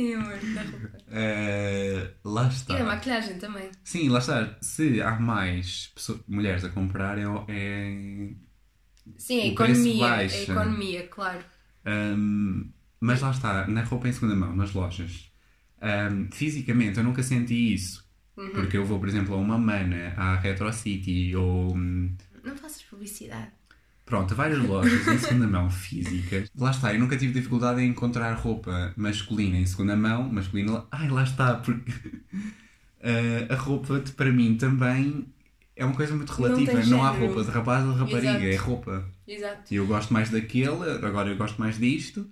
Sim, 0.00 0.14
amor, 0.14 0.38
da 0.54 0.62
roupa. 0.62 0.98
Eh, 1.10 2.10
lá 2.24 2.44
E 2.46 2.48
está. 2.48 2.78
da 2.78 2.84
maquilhagem 2.84 3.38
também. 3.38 3.70
Sim, 3.84 4.08
lá 4.08 4.18
está. 4.18 4.56
Se 4.62 5.02
há 5.02 5.18
mais 5.20 5.88
pessoas- 5.94 6.22
mulheres 6.26 6.64
a 6.64 6.68
comprar, 6.70 7.18
é, 7.18 7.22
é- 7.48 8.30
Sim, 9.18 9.40
a 9.42 9.46
economia. 9.46 10.06
A 10.14 10.24
economia, 10.24 11.06
claro. 11.08 11.44
Hum, 11.86 12.70
mas 13.00 13.20
lá 13.20 13.30
está, 13.30 13.66
na 13.66 13.82
roupa 13.82 14.08
em 14.08 14.12
segunda 14.12 14.34
mão, 14.36 14.54
nas 14.56 14.72
lojas. 14.72 15.30
Hum, 15.82 16.28
fisicamente, 16.32 16.98
eu 16.98 17.04
nunca 17.04 17.22
senti 17.22 17.74
isso. 17.74 18.08
Uhum. 18.36 18.50
Porque 18.52 18.76
eu 18.76 18.84
vou, 18.86 18.98
por 18.98 19.08
exemplo, 19.08 19.34
a 19.34 19.38
uma 19.38 19.58
mana, 19.58 20.14
à 20.16 20.36
Retro 20.36 20.72
City 20.72 21.34
ou. 21.36 21.74
hum, 21.76 22.16
Não 22.42 22.56
faças 22.56 22.82
publicidade. 22.82 23.50
Pronto, 24.10 24.34
várias 24.34 24.58
lojas 24.58 25.06
em 25.06 25.18
segunda 25.18 25.46
mão 25.46 25.70
físicas. 25.70 26.50
Lá 26.58 26.70
está, 26.72 26.92
eu 26.92 26.98
nunca 27.00 27.16
tive 27.16 27.32
dificuldade 27.32 27.80
em 27.80 27.88
encontrar 27.90 28.32
roupa 28.34 28.92
masculina 28.96 29.56
em 29.56 29.64
segunda 29.64 29.96
mão. 29.96 30.24
Masculina, 30.28 30.84
ai, 30.90 31.08
lá 31.08 31.22
está, 31.22 31.54
porque 31.54 31.92
eh, 33.00 33.46
a 33.48 33.54
roupa 33.54 34.02
para 34.16 34.32
mim 34.32 34.56
também 34.56 35.26
é 35.76 35.84
uma 35.84 35.94
coisa 35.94 36.14
muito 36.14 36.30
Não 36.40 36.48
relativa. 36.48 36.80
tem 36.80 36.90
Não, 36.90 37.02
há 37.04 37.10
roupa 37.10 37.44
de 37.44 37.50
rapaz 37.50 37.86
ou 37.86 37.92
de 37.92 37.98
rapariga, 38.00 38.28
Exato. 38.32 38.44
é 38.44 38.56
roupa. 38.56 39.04
Exato. 39.28 39.72
E 39.72 39.76
eu 39.76 39.86
gosto 39.86 40.12
mais 40.12 40.28
daquele, 40.28 40.90
agora 41.06 41.30
eu 41.30 41.36
gosto 41.36 41.58
mais 41.60 41.78
disto. 41.78 42.28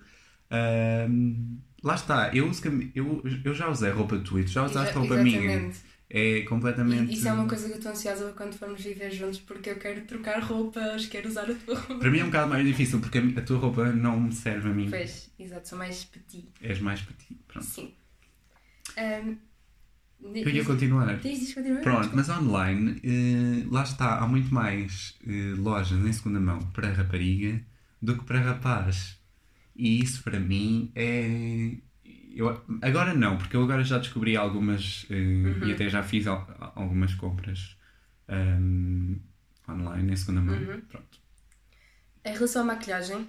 Ahm, 0.51 1.59
lá 1.83 1.95
está, 1.95 2.31
eu, 2.35 2.51
eu, 2.95 3.23
eu 3.45 3.55
já 3.55 3.69
usei 3.69 3.91
roupa 3.93 4.19
de 4.19 4.25
tu 4.25 4.45
já 4.47 4.65
usaste 4.65 4.91
Exa- 4.91 4.99
roupa 4.99 5.17
minha. 5.17 5.71
É 6.11 6.41
completamente. 6.43 7.13
Isso 7.13 7.29
é 7.29 7.33
uma 7.33 7.47
coisa 7.47 7.67
que 7.67 7.73
eu 7.73 7.77
estou 7.77 7.93
ansiosa 7.93 8.33
quando 8.35 8.55
formos 8.55 8.83
viver 8.83 9.11
juntos, 9.11 9.41
porque 9.41 9.71
eu 9.71 9.77
quero 9.77 10.01
trocar 10.07 10.41
roupas, 10.43 11.05
quero 11.07 11.29
usar 11.29 11.51
a 11.51 11.55
tua 11.55 11.79
roupa. 11.79 11.99
Para 11.99 12.11
mim 12.11 12.19
é 12.21 12.25
um 12.25 12.29
bocado 12.29 12.49
mais 12.49 12.67
difícil 12.67 12.99
porque 12.99 13.19
a, 13.19 13.43
tua 13.43 13.59
roupa 13.59 13.93
não 13.93 14.19
me 14.19 14.33
serve 14.33 14.71
a 14.71 14.73
mim. 14.73 14.89
Pois, 14.89 15.31
exato, 15.39 15.69
sou 15.69 15.77
mais 15.77 16.05
petit. 16.05 16.49
És 16.63 16.81
mais 16.81 17.01
ti. 17.01 17.39
Pronto. 17.47 17.67
Sim. 17.67 17.93
Ahm, 18.97 19.37
Eu 20.35 20.49
ia 20.49 20.65
continuar. 20.65 21.19
Diz, 21.19 21.41
diz, 21.41 21.55
continua. 21.55 21.81
Pronto, 21.81 22.11
mas 22.15 22.29
online, 22.31 23.01
eh, 23.05 23.67
lá 23.71 23.83
está, 23.83 24.19
há 24.19 24.27
muito 24.27 24.53
mais 24.53 25.15
eh, 25.27 25.55
lojas 25.59 26.05
em 26.05 26.13
segunda 26.13 26.41
mão 26.41 26.59
para 26.73 26.91
rapariga 26.91 27.61
do 28.01 28.17
que 28.17 28.25
para 28.25 28.41
rapaz. 28.41 29.19
E 29.77 30.03
isso 30.03 30.23
para 30.23 30.41
mim 30.41 30.91
é. 30.95 31.77
Eu, 32.39 32.49
agora 32.83 33.15
não, 33.15 33.37
porque 33.37 33.57
eu 33.57 33.63
agora 33.65 33.83
já 33.83 33.99
descobri 33.99 34.37
algumas 34.37 35.07
eh, 35.11 35.67
e 35.67 35.73
até 35.73 35.89
já 35.89 36.03
fiz 36.03 36.27
al- 36.27 36.73
algumas 36.77 37.15
compras 37.15 37.77
ehm, 38.29 39.17
online 39.69 40.13
em 40.13 40.17
segunda 40.17 40.41
mão. 40.41 40.57
Pronto. 40.89 41.19
Em 42.25 42.33
relação 42.33 42.63
à 42.63 42.65
maquilhagem, 42.65 43.27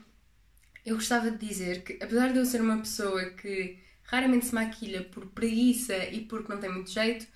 eu 0.85 0.95
gostava 0.95 1.31
de 1.31 1.37
dizer 1.47 1.83
que, 1.83 1.93
apesar 2.03 2.33
de 2.33 2.39
eu 2.39 2.45
ser 2.45 2.61
uma 2.61 2.77
pessoa 2.79 3.31
que 3.31 3.79
raramente 4.03 4.45
se 4.47 4.55
maquilha 4.55 5.03
por 5.05 5.25
preguiça 5.27 5.95
e 6.09 6.21
porque 6.21 6.51
não 6.53 6.59
tem 6.59 6.71
muito 6.71 6.91
jeito, 6.91 7.27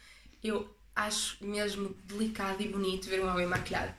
eu 0.44 0.76
acho 0.96 1.44
mesmo 1.46 1.96
delicado 2.06 2.62
e 2.64 2.68
bonito 2.70 3.10
ver 3.10 3.24
um 3.24 3.30
homem 3.30 3.48
maquilhado. 3.48 3.94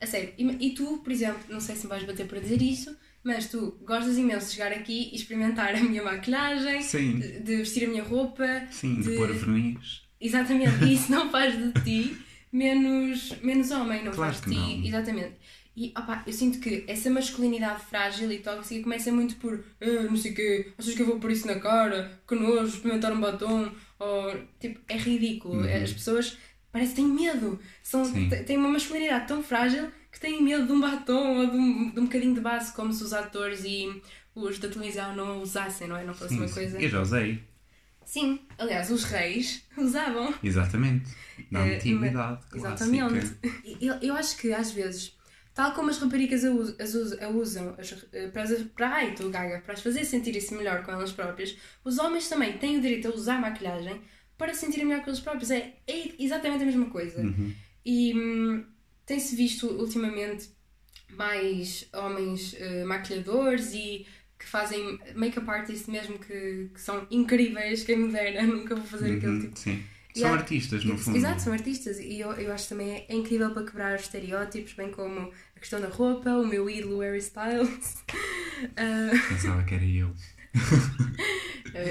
A 0.00 0.06
sério. 0.06 0.34
E, 0.38 0.68
e 0.68 0.74
tu, 0.74 0.98
por 0.98 1.12
exemplo, 1.12 1.42
não 1.50 1.60
sei 1.60 1.76
se 1.76 1.84
me 1.84 1.90
vais 1.90 2.04
bater 2.04 2.26
para 2.28 2.40
dizer 2.40 2.60
isso, 2.62 2.96
mas 3.24 3.48
tu 3.48 3.78
gostas 3.84 4.16
imenso 4.18 4.46
de 4.48 4.52
chegar 4.54 4.72
aqui 4.72 5.10
e 5.12 5.16
experimentar 5.16 5.74
a 5.74 5.80
minha 5.80 6.02
maquilhagem, 6.02 6.82
Sim. 6.82 7.18
de, 7.18 7.56
vestir 7.56 7.84
a 7.86 7.88
minha 7.88 8.02
roupa. 8.04 8.44
Sim, 8.70 8.96
de, 8.96 9.10
de- 9.10 9.16
pôr 9.16 9.32
verniz. 9.32 10.02
Exatamente, 10.20 10.84
e 10.84 10.92
isso 10.94 11.10
não 11.10 11.30
faz 11.30 11.56
de 11.56 11.72
ti 11.82 12.16
menos, 12.52 13.32
menos 13.42 13.70
homem, 13.70 14.04
não 14.04 14.12
Claro 14.12 14.32
faz 14.32 14.44
de 14.44 14.50
ti. 14.50 14.56
não. 14.56 14.86
Exatamente. 14.86 15.34
E 15.76 15.92
opa, 15.98 16.22
eu 16.24 16.32
sinto 16.32 16.60
que 16.60 16.84
essa 16.86 17.10
masculinidade 17.10 17.84
frágil 17.86 18.30
e 18.30 18.38
tóxica 18.38 18.80
começa 18.84 19.10
muito 19.10 19.34
por 19.36 19.64
"Ah, 19.80 20.04
não 20.08 20.16
sei 20.16 20.30
o 20.30 20.34
quê, 20.36 20.72
achas 20.78 20.94
que 20.94 21.02
eu 21.02 21.06
vou 21.06 21.18
pôr 21.18 21.32
isso 21.32 21.48
na 21.48 21.56
cara? 21.58 22.20
Que 22.28 22.36
nojo, 22.36 22.76
experimentar 22.76 23.12
um 23.12 23.20
batom? 23.20 23.72
Ou, 23.98 24.38
tipo, 24.60 24.78
é 24.88 24.96
ridículo. 24.96 25.66
As 25.68 25.92
pessoas 25.92 26.38
parece 26.70 26.90
que 26.90 26.96
têm 27.02 27.08
medo. 27.08 27.58
São, 27.82 28.02
Uhum. 28.04 28.28
Têm 28.46 28.56
uma 28.56 28.68
masculinidade 28.68 29.26
tão 29.26 29.42
frágil 29.42 29.88
que 30.14 30.20
têm 30.20 30.40
medo 30.42 30.64
de 30.66 30.72
um 30.72 30.80
batom 30.80 31.38
ou 31.40 31.46
de 31.50 31.56
um, 31.56 31.90
de 31.90 32.00
um 32.00 32.04
bocadinho 32.04 32.34
de 32.34 32.40
base, 32.40 32.72
como 32.72 32.92
se 32.92 33.02
os 33.02 33.12
atores 33.12 33.64
e 33.64 34.00
os 34.34 34.58
da 34.60 34.68
televisão 34.68 35.14
não 35.14 35.42
usassem, 35.42 35.88
não 35.88 35.96
é? 35.96 36.04
Não 36.04 36.14
fosse 36.14 36.34
uma 36.36 36.48
coisa. 36.48 36.80
Eu 36.80 36.88
já 36.88 37.00
usei. 37.02 37.42
Sim, 38.06 38.40
aliás, 38.58 38.90
os 38.90 39.02
reis 39.04 39.64
usavam. 39.76 40.32
Exatamente. 40.42 41.10
Na 41.50 41.66
Eh, 41.66 41.76
antiguidade. 41.76 42.40
Exatamente. 42.54 43.36
Eu, 43.80 43.94
eu 44.00 44.14
acho 44.14 44.36
que 44.36 44.52
às 44.52 44.70
vezes, 44.70 45.16
tal 45.54 45.72
como 45.72 45.90
as 45.90 45.98
raparigas 45.98 46.44
a, 46.44 46.50
us- 46.52 46.76
as 46.78 46.94
us- 46.94 47.20
a 47.20 47.28
usam 47.28 47.74
as- 47.78 48.06
eh, 48.12 48.28
para, 48.28 48.42
as- 48.42 48.62
para, 48.74 48.88
ai, 48.88 49.14
tu, 49.14 49.30
Gaga, 49.30 49.60
para 49.64 49.74
as 49.74 49.82
fazer 49.82 50.04
sentirem-se 50.04 50.54
melhor 50.54 50.84
com 50.84 50.92
elas 50.92 51.10
próprias, 51.12 51.56
os 51.84 51.98
homens 51.98 52.28
também 52.28 52.56
têm 52.58 52.78
o 52.78 52.80
direito 52.80 53.08
a 53.08 53.14
usar 53.14 53.40
maquilhagem 53.40 54.00
para 54.38 54.52
se 54.54 54.60
sentirem 54.60 54.86
melhor 54.86 55.02
com 55.02 55.10
eles 55.10 55.20
próprios. 55.20 55.50
É, 55.50 55.74
é 55.86 56.12
exatamente 56.22 56.62
a 56.62 56.66
mesma 56.66 56.86
coisa. 56.90 57.20
Uhum. 57.20 57.52
E 57.86 58.12
hum, 58.14 58.64
tem-se 59.06 59.34
visto 59.36 59.66
ultimamente 59.68 60.48
mais 61.10 61.88
homens 61.92 62.54
eh, 62.58 62.84
maquilhadores 62.84 63.72
e 63.72 64.06
que 64.38 64.46
fazem 64.46 64.98
make-up 65.14 65.48
artists 65.48 65.86
mesmo 65.88 66.18
que, 66.18 66.68
que 66.74 66.80
são 66.80 67.06
incríveis, 67.10 67.84
quem 67.84 67.96
me 67.98 68.12
dera, 68.12 68.42
nunca 68.46 68.74
vou 68.74 68.84
fazer 68.84 69.16
aquele 69.16 69.32
Uhum, 69.32 69.40
tipo 69.40 69.58
Sim. 69.58 69.82
E 70.14 70.20
São 70.20 70.30
há- 70.30 70.34
artistas, 70.34 70.84
no 70.84 70.96
fundo. 70.96 71.16
Exato, 71.16 71.42
são 71.42 71.52
artistas 71.52 71.98
e 71.98 72.20
eu, 72.20 72.32
eu 72.34 72.52
acho 72.52 72.68
também 72.68 73.04
é 73.08 73.14
incrível 73.14 73.50
para 73.52 73.64
quebrar 73.64 73.96
os 73.96 74.02
estereótipos, 74.02 74.72
bem 74.74 74.90
como 74.90 75.32
a 75.56 75.60
questão 75.60 75.80
da 75.80 75.88
roupa, 75.88 76.30
o 76.30 76.46
meu 76.46 76.68
ídolo 76.70 77.00
Harry 77.00 77.18
Styles. 77.18 77.96
Ah, 78.76 79.10
Pensava 79.28 79.64
que 79.64 79.74
era 79.74 79.84
eu. 79.84 80.14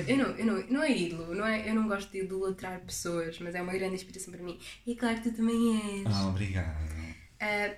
Eu, 0.08 0.18
não, 0.18 0.26
eu 0.38 0.46
não, 0.46 0.68
não 0.68 0.84
é 0.84 0.92
ídolo, 0.98 1.36
não 1.36 1.46
é, 1.46 1.70
eu 1.70 1.76
não 1.76 1.88
gosto 1.88 2.12
de 2.12 2.20
idolatrar 2.20 2.80
pessoas, 2.82 3.38
mas 3.40 3.54
é 3.56 3.62
uma 3.62 3.74
grande 3.74 3.96
inspiração 3.96 4.34
para 4.34 4.44
mim. 4.44 4.60
E 4.86 4.96
claro 4.96 5.22
que 5.22 5.30
tu 5.30 5.36
também 5.36 6.00
és. 6.00 6.06
Ah, 6.08 6.28
obrigado. 6.28 6.94
Ah, 7.40 7.74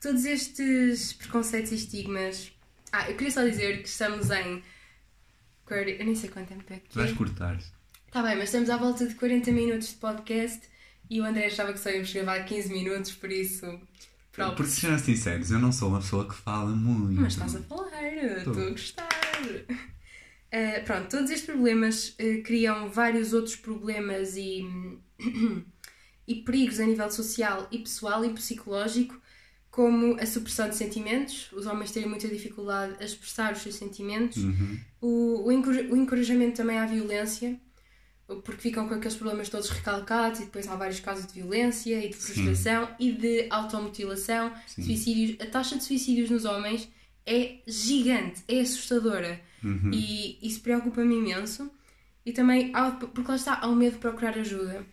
todos 0.00 0.24
estes 0.24 1.14
preconceitos 1.14 1.72
e 1.72 1.76
estigmas. 1.76 2.52
Ah, 2.92 3.10
eu 3.10 3.16
queria 3.16 3.32
só 3.32 3.42
dizer 3.42 3.82
que 3.82 3.88
estamos 3.88 4.30
em. 4.30 4.62
40 5.64 5.90
Eu 5.90 6.06
nem 6.06 6.14
sei 6.14 6.30
quanto 6.30 6.48
tempo 6.48 6.64
é 6.72 6.76
que 6.76 6.90
Tu 6.90 6.94
vais 6.94 7.10
é. 7.10 7.14
cortar. 7.14 7.58
Tá 8.12 8.22
bem, 8.22 8.36
mas 8.36 8.44
estamos 8.44 8.70
à 8.70 8.76
volta 8.76 9.04
de 9.06 9.14
40 9.16 9.50
minutos 9.50 9.88
de 9.88 9.94
podcast 9.96 10.60
e 11.10 11.20
o 11.20 11.24
André 11.24 11.46
achava 11.46 11.72
que 11.72 11.80
só 11.80 11.90
íamos 11.90 12.12
gravar 12.12 12.44
15 12.44 12.72
minutos, 12.72 13.12
por 13.12 13.32
isso. 13.32 13.80
Pronto. 14.32 14.56
Porque 14.56 14.70
sejam 14.70 14.98
sinceros, 14.98 15.50
eu 15.50 15.58
não 15.58 15.72
sou 15.72 15.88
uma 15.88 16.00
pessoa 16.00 16.28
que 16.28 16.34
fala 16.34 16.70
muito. 16.70 17.20
Mas 17.20 17.32
estás 17.32 17.56
a 17.56 17.62
falar, 17.62 18.04
estou 18.04 18.66
a 18.66 18.70
gostar. 18.70 19.08
Eh, 20.56 20.80
pronto, 20.86 21.10
todos 21.10 21.30
estes 21.30 21.44
problemas 21.44 22.14
eh, 22.18 22.38
criam 22.38 22.88
vários 22.88 23.34
outros 23.34 23.54
problemas 23.56 24.38
e, 24.38 24.64
e 26.26 26.36
perigos 26.36 26.80
a 26.80 26.86
nível 26.86 27.10
social 27.10 27.68
e 27.70 27.78
pessoal 27.80 28.24
e 28.24 28.30
psicológico, 28.30 29.20
como 29.70 30.18
a 30.18 30.24
supressão 30.24 30.66
de 30.70 30.74
sentimentos, 30.74 31.52
os 31.52 31.66
homens 31.66 31.90
terem 31.92 32.08
muita 32.08 32.26
dificuldade 32.26 32.96
a 32.98 33.04
expressar 33.04 33.52
os 33.52 33.58
seus 33.58 33.74
sentimentos, 33.74 34.38
Uhum. 34.42 34.80
o, 35.02 35.08
o, 35.42 35.92
o 35.92 35.96
encorajamento 35.98 36.56
também 36.56 36.78
à 36.78 36.86
violência, 36.86 37.60
porque 38.26 38.62
ficam 38.62 38.88
com 38.88 38.94
aqueles 38.94 39.14
problemas 39.14 39.50
todos 39.50 39.68
recalcados 39.68 40.40
e 40.40 40.44
depois 40.46 40.66
há 40.68 40.74
vários 40.74 41.00
casos 41.00 41.26
de 41.26 41.34
violência 41.34 42.02
e 42.02 42.08
de 42.08 42.16
frustração 42.16 42.88
e 42.98 43.12
de 43.12 43.46
automutilação, 43.50 44.54
Sim. 44.66 44.84
suicídios. 44.84 45.38
A 45.38 45.50
taxa 45.50 45.76
de 45.76 45.84
suicídios 45.84 46.30
nos 46.30 46.46
homens 46.46 46.88
é 47.26 47.58
gigante, 47.66 48.42
é 48.48 48.60
assustadora 48.60 49.38
Uhum. 49.64 49.90
e 49.92 50.38
isso 50.46 50.60
preocupa-me 50.60 51.14
imenso. 51.16 51.70
E 52.24 52.32
também, 52.32 52.70
há- 52.74 52.90
porque 52.90 53.28
lá 53.30 53.36
está, 53.36 53.58
há 53.62 53.68
um 53.68 53.74
medo 53.76 53.94
de 53.94 53.98
procurar 54.00 54.36
ajuda, 54.38 54.84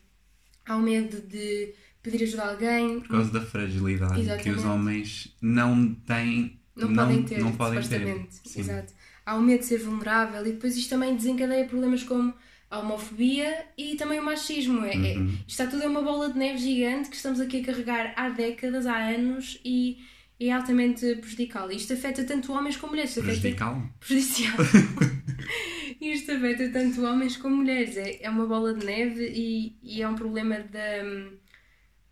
há 0.65 0.75
um 0.77 0.81
medo 0.81 1.19
de 1.21 1.73
pedir 2.01 2.23
ajuda 2.23 2.43
a 2.43 2.49
alguém, 2.51 2.99
Por 2.99 3.09
causa 3.09 3.31
da 3.31 3.41
fragilidade 3.41 4.13
que 4.13 4.19
Exatamente. 4.21 4.49
os 4.59 4.65
homens 4.65 5.35
não 5.41 5.93
têm. 6.05 6.59
não, 6.75 6.93
podem 6.93 7.23
ter, 7.23 7.39
não 7.39 7.51
podem 7.53 7.81
ter. 7.81 8.27
Sim. 8.43 8.59
Exato. 8.59 8.93
Há 9.25 9.35
o 9.35 9.41
medo 9.41 9.59
de 9.61 9.65
ser 9.65 9.77
vulnerável 9.79 10.45
e 10.45 10.51
depois 10.51 10.75
isto 10.75 10.89
também 10.89 11.15
desencadeia 11.15 11.65
problemas 11.65 12.03
como 12.03 12.33
a 12.69 12.79
homofobia 12.79 13.65
e 13.77 13.95
também 13.95 14.19
o 14.19 14.25
machismo. 14.25 14.83
É, 14.83 14.93
é- 15.13 15.17
Uhum. 15.17 15.27
isto 15.27 15.49
está 15.49 15.65
tudo 15.67 15.81
é 15.83 15.87
uma 15.87 16.01
bola 16.01 16.31
de 16.31 16.37
neve 16.37 16.57
gigante 16.59 17.09
que 17.09 17.15
estamos 17.15 17.39
aqui 17.39 17.61
a 17.61 17.63
carregar 17.65 18.13
há 18.17 18.29
décadas, 18.29 18.85
há 18.85 18.97
anos 18.97 19.59
e 19.63 19.99
é 20.39 20.51
altamente 20.51 21.15
prejudicial. 21.15 21.71
Isto 21.71 21.93
afeta 21.93 22.23
tanto 22.23 22.51
homens 22.53 22.77
como 22.77 22.91
mulheres. 22.93 23.13
Prejudicial? 23.13 23.89
prejudicial. 23.99 24.57
Isto 26.01 26.31
afeta 26.33 26.69
tanto 26.69 27.03
homens 27.05 27.37
como 27.37 27.57
mulheres. 27.57 27.95
É, 27.97 28.23
é 28.23 28.29
uma 28.29 28.45
bola 28.45 28.73
de 28.73 28.85
neve 28.85 29.31
e, 29.33 29.77
e 29.81 30.01
é 30.01 30.07
um 30.07 30.15
problema 30.15 30.59
da, 30.59 31.03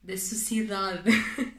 da 0.03 0.17
sociedade. 0.17 1.09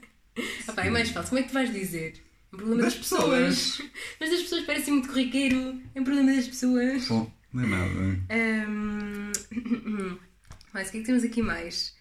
Pá, 0.75 0.85
é 0.87 0.91
mais 0.91 1.11
fácil. 1.11 1.29
Como 1.31 1.41
é 1.41 1.43
que 1.43 1.49
tu 1.51 1.55
vais 1.55 1.73
dizer? 1.73 2.15
É 2.53 2.55
um 2.55 2.59
problema 2.59 2.83
das, 2.83 2.95
Das 2.95 3.03
pessoas. 3.03 3.55
pessoas. 3.55 3.91
Mas 4.21 4.31
das 4.31 4.43
pessoas 4.43 4.65
parece 4.65 4.91
muito 4.91 5.09
corriqueiro. 5.09 5.81
É 5.95 6.01
um 6.01 6.05
problema 6.05 6.35
das 6.35 6.49
pessoas. 6.49 7.07
Bom, 7.09 7.31
não 7.53 7.65
é 7.65 7.67
nada. 7.67 8.21
Ahm, 8.31 9.33
Mas 10.73 10.89
o 10.89 10.93
que 10.93 10.99
é 10.99 11.01
que 11.01 11.07
temos 11.07 11.25
aqui 11.25 11.43
mais? 11.43 11.95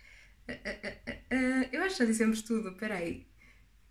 Ah, 0.48 0.54
ah, 0.66 1.12
Uh, 1.34 1.64
eu 1.72 1.82
acho 1.84 1.96
que 1.96 2.04
já 2.04 2.10
dissemos 2.10 2.42
tudo. 2.42 2.70
Espera 2.70 2.96
aí. 2.96 3.26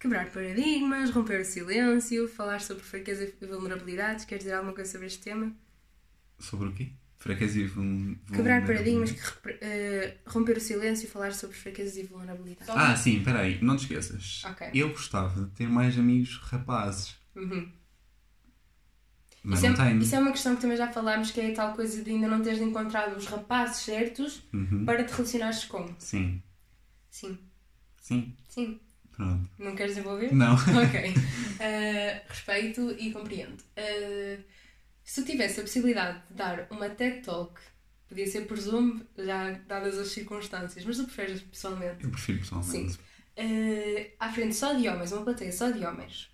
Quebrar 0.00 0.30
paradigmas, 0.32 1.10
romper 1.10 1.40
o 1.42 1.44
silêncio, 1.44 2.26
falar 2.26 2.60
sobre 2.60 2.82
fraqueza 2.82 3.22
e 3.40 3.46
vulnerabilidades. 3.46 4.24
Queres 4.24 4.44
dizer 4.44 4.54
alguma 4.56 4.72
coisa 4.74 4.90
sobre 4.90 5.06
este 5.06 5.20
tema? 5.22 5.52
Sobre 6.38 6.68
o 6.68 6.72
quê? 6.72 6.92
Fraqueza 7.18 7.58
e 7.60 7.66
vul- 7.66 8.16
Quebrar 8.34 8.64
paradigmas, 8.64 9.10
uh, 9.10 9.14
romper 10.26 10.56
o 10.56 10.60
silêncio 10.60 11.06
e 11.06 11.10
falar 11.10 11.34
sobre 11.34 11.54
fraquezas 11.54 11.98
e 11.98 12.02
vulnerabilidades. 12.04 12.74
Ah, 12.74 12.96
sim, 12.96 13.22
peraí, 13.22 13.62
não 13.62 13.76
te 13.76 13.82
esqueças. 13.82 14.42
Ok. 14.46 14.70
Eu 14.72 14.88
gostava 14.88 15.44
de 15.44 15.50
ter 15.50 15.68
mais 15.68 15.98
amigos 15.98 16.38
rapazes. 16.38 17.14
Uhum. 17.36 17.70
Mas 19.44 19.58
Isso, 19.58 19.68
não 19.68 19.74
é, 19.84 19.88
tenho. 19.88 20.02
isso 20.02 20.14
é 20.14 20.18
uma 20.18 20.32
questão 20.32 20.54
que 20.56 20.62
também 20.62 20.76
já 20.78 20.90
falámos, 20.90 21.30
que 21.30 21.40
é 21.40 21.50
a 21.52 21.54
tal 21.54 21.74
coisa 21.74 22.02
de 22.02 22.10
ainda 22.10 22.28
não 22.28 22.42
teres 22.42 22.60
encontrado 22.60 23.16
os 23.16 23.26
rapazes 23.26 23.82
certos 23.84 24.42
Uhum. 24.52 24.84
para 24.86 25.04
te 25.04 25.12
relacionares 25.12 25.64
com. 25.64 25.94
Sim, 25.98 26.42
Sim, 27.10 27.38
sim, 28.00 28.34
sim. 28.48 28.80
Pronto. 29.20 29.50
Não 29.58 29.76
queres 29.76 29.94
desenvolver? 29.94 30.34
Não. 30.34 30.54
Ok. 30.56 31.10
Uh, 31.10 32.28
respeito 32.28 32.90
e 32.98 33.12
compreendo. 33.12 33.60
Uh, 33.76 34.42
se 35.04 35.20
eu 35.20 35.24
tivesse 35.24 35.60
a 35.60 35.62
possibilidade 35.62 36.22
de 36.30 36.34
dar 36.34 36.66
uma 36.70 36.88
TED 36.88 37.22
Talk, 37.22 37.60
podia 38.08 38.26
ser 38.26 38.46
por 38.46 38.58
Zoom, 38.58 39.00
já 39.18 39.52
dadas 39.66 39.98
as 39.98 40.08
circunstâncias, 40.08 40.84
mas 40.84 40.96
tu 40.96 41.04
preferes 41.04 41.42
pessoalmente? 41.42 42.04
Eu 42.04 42.10
prefiro 42.10 42.38
pessoalmente. 42.38 42.92
Sim. 42.92 42.98
Uh, 43.38 44.10
à 44.18 44.32
frente 44.32 44.54
só 44.54 44.72
de 44.72 44.88
homens, 44.88 45.12
uma 45.12 45.22
plateia 45.22 45.52
só 45.52 45.70
de 45.70 45.84
homens. 45.84 46.30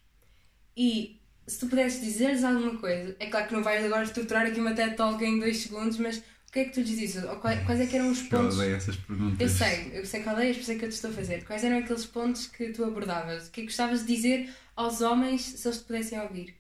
E 0.76 1.20
se 1.47 1.61
tu 1.61 1.68
pudesses 1.68 2.01
dizer-lhes 2.01 2.45
alguma 2.45 2.76
coisa, 2.78 3.16
é 3.18 3.26
claro 3.26 3.49
que 3.49 3.55
não 3.55 3.62
vais 3.62 3.84
agora 3.84 4.05
estruturar 4.05 4.47
aqui 4.47 4.61
uma 4.61 4.74
TED 4.74 4.97
Talk 4.97 5.24
em 5.24 5.39
dois 5.39 5.59
segundos, 5.59 5.99
mas 5.99 6.22
o 6.49 6.53
que 6.53 6.61
é 6.61 6.64
que 6.64 6.72
tu 6.72 6.82
dizias? 6.82 7.22
Ou 7.24 7.36
quais, 7.36 7.80
é 7.80 7.86
que 7.86 7.97
eram 7.97 8.11
os 8.11 8.20
Eu 8.22 8.28
pontos? 8.30 8.57
odeio 8.57 8.76
essas 8.76 8.97
perguntas. 8.97 9.40
Eu 9.40 9.49
sei, 9.49 9.90
eu 9.92 10.07
sei 10.07 10.22
que 10.22 10.28
odeias, 10.28 10.57
por 10.57 10.62
isso 10.62 10.72
é 10.72 10.74
que 10.76 10.84
eu 10.84 10.88
te 10.88 10.92
estou 10.92 11.11
a 11.11 11.14
fazer. 11.14 11.44
Quais 11.44 11.64
eram 11.64 11.78
aqueles 11.78 12.07
pontos 12.07 12.47
que 12.47 12.70
tu 12.70 12.84
abordavas? 12.84 13.49
O 13.49 13.51
que 13.51 13.61
é 13.61 13.64
que 13.64 13.68
gostavas 13.68 14.07
de 14.07 14.14
dizer 14.14 14.51
aos 14.74 15.01
homens 15.01 15.42
se 15.42 15.66
eles 15.68 15.78
te 15.78 15.84
pudessem 15.84 16.20
ouvir? 16.20 16.55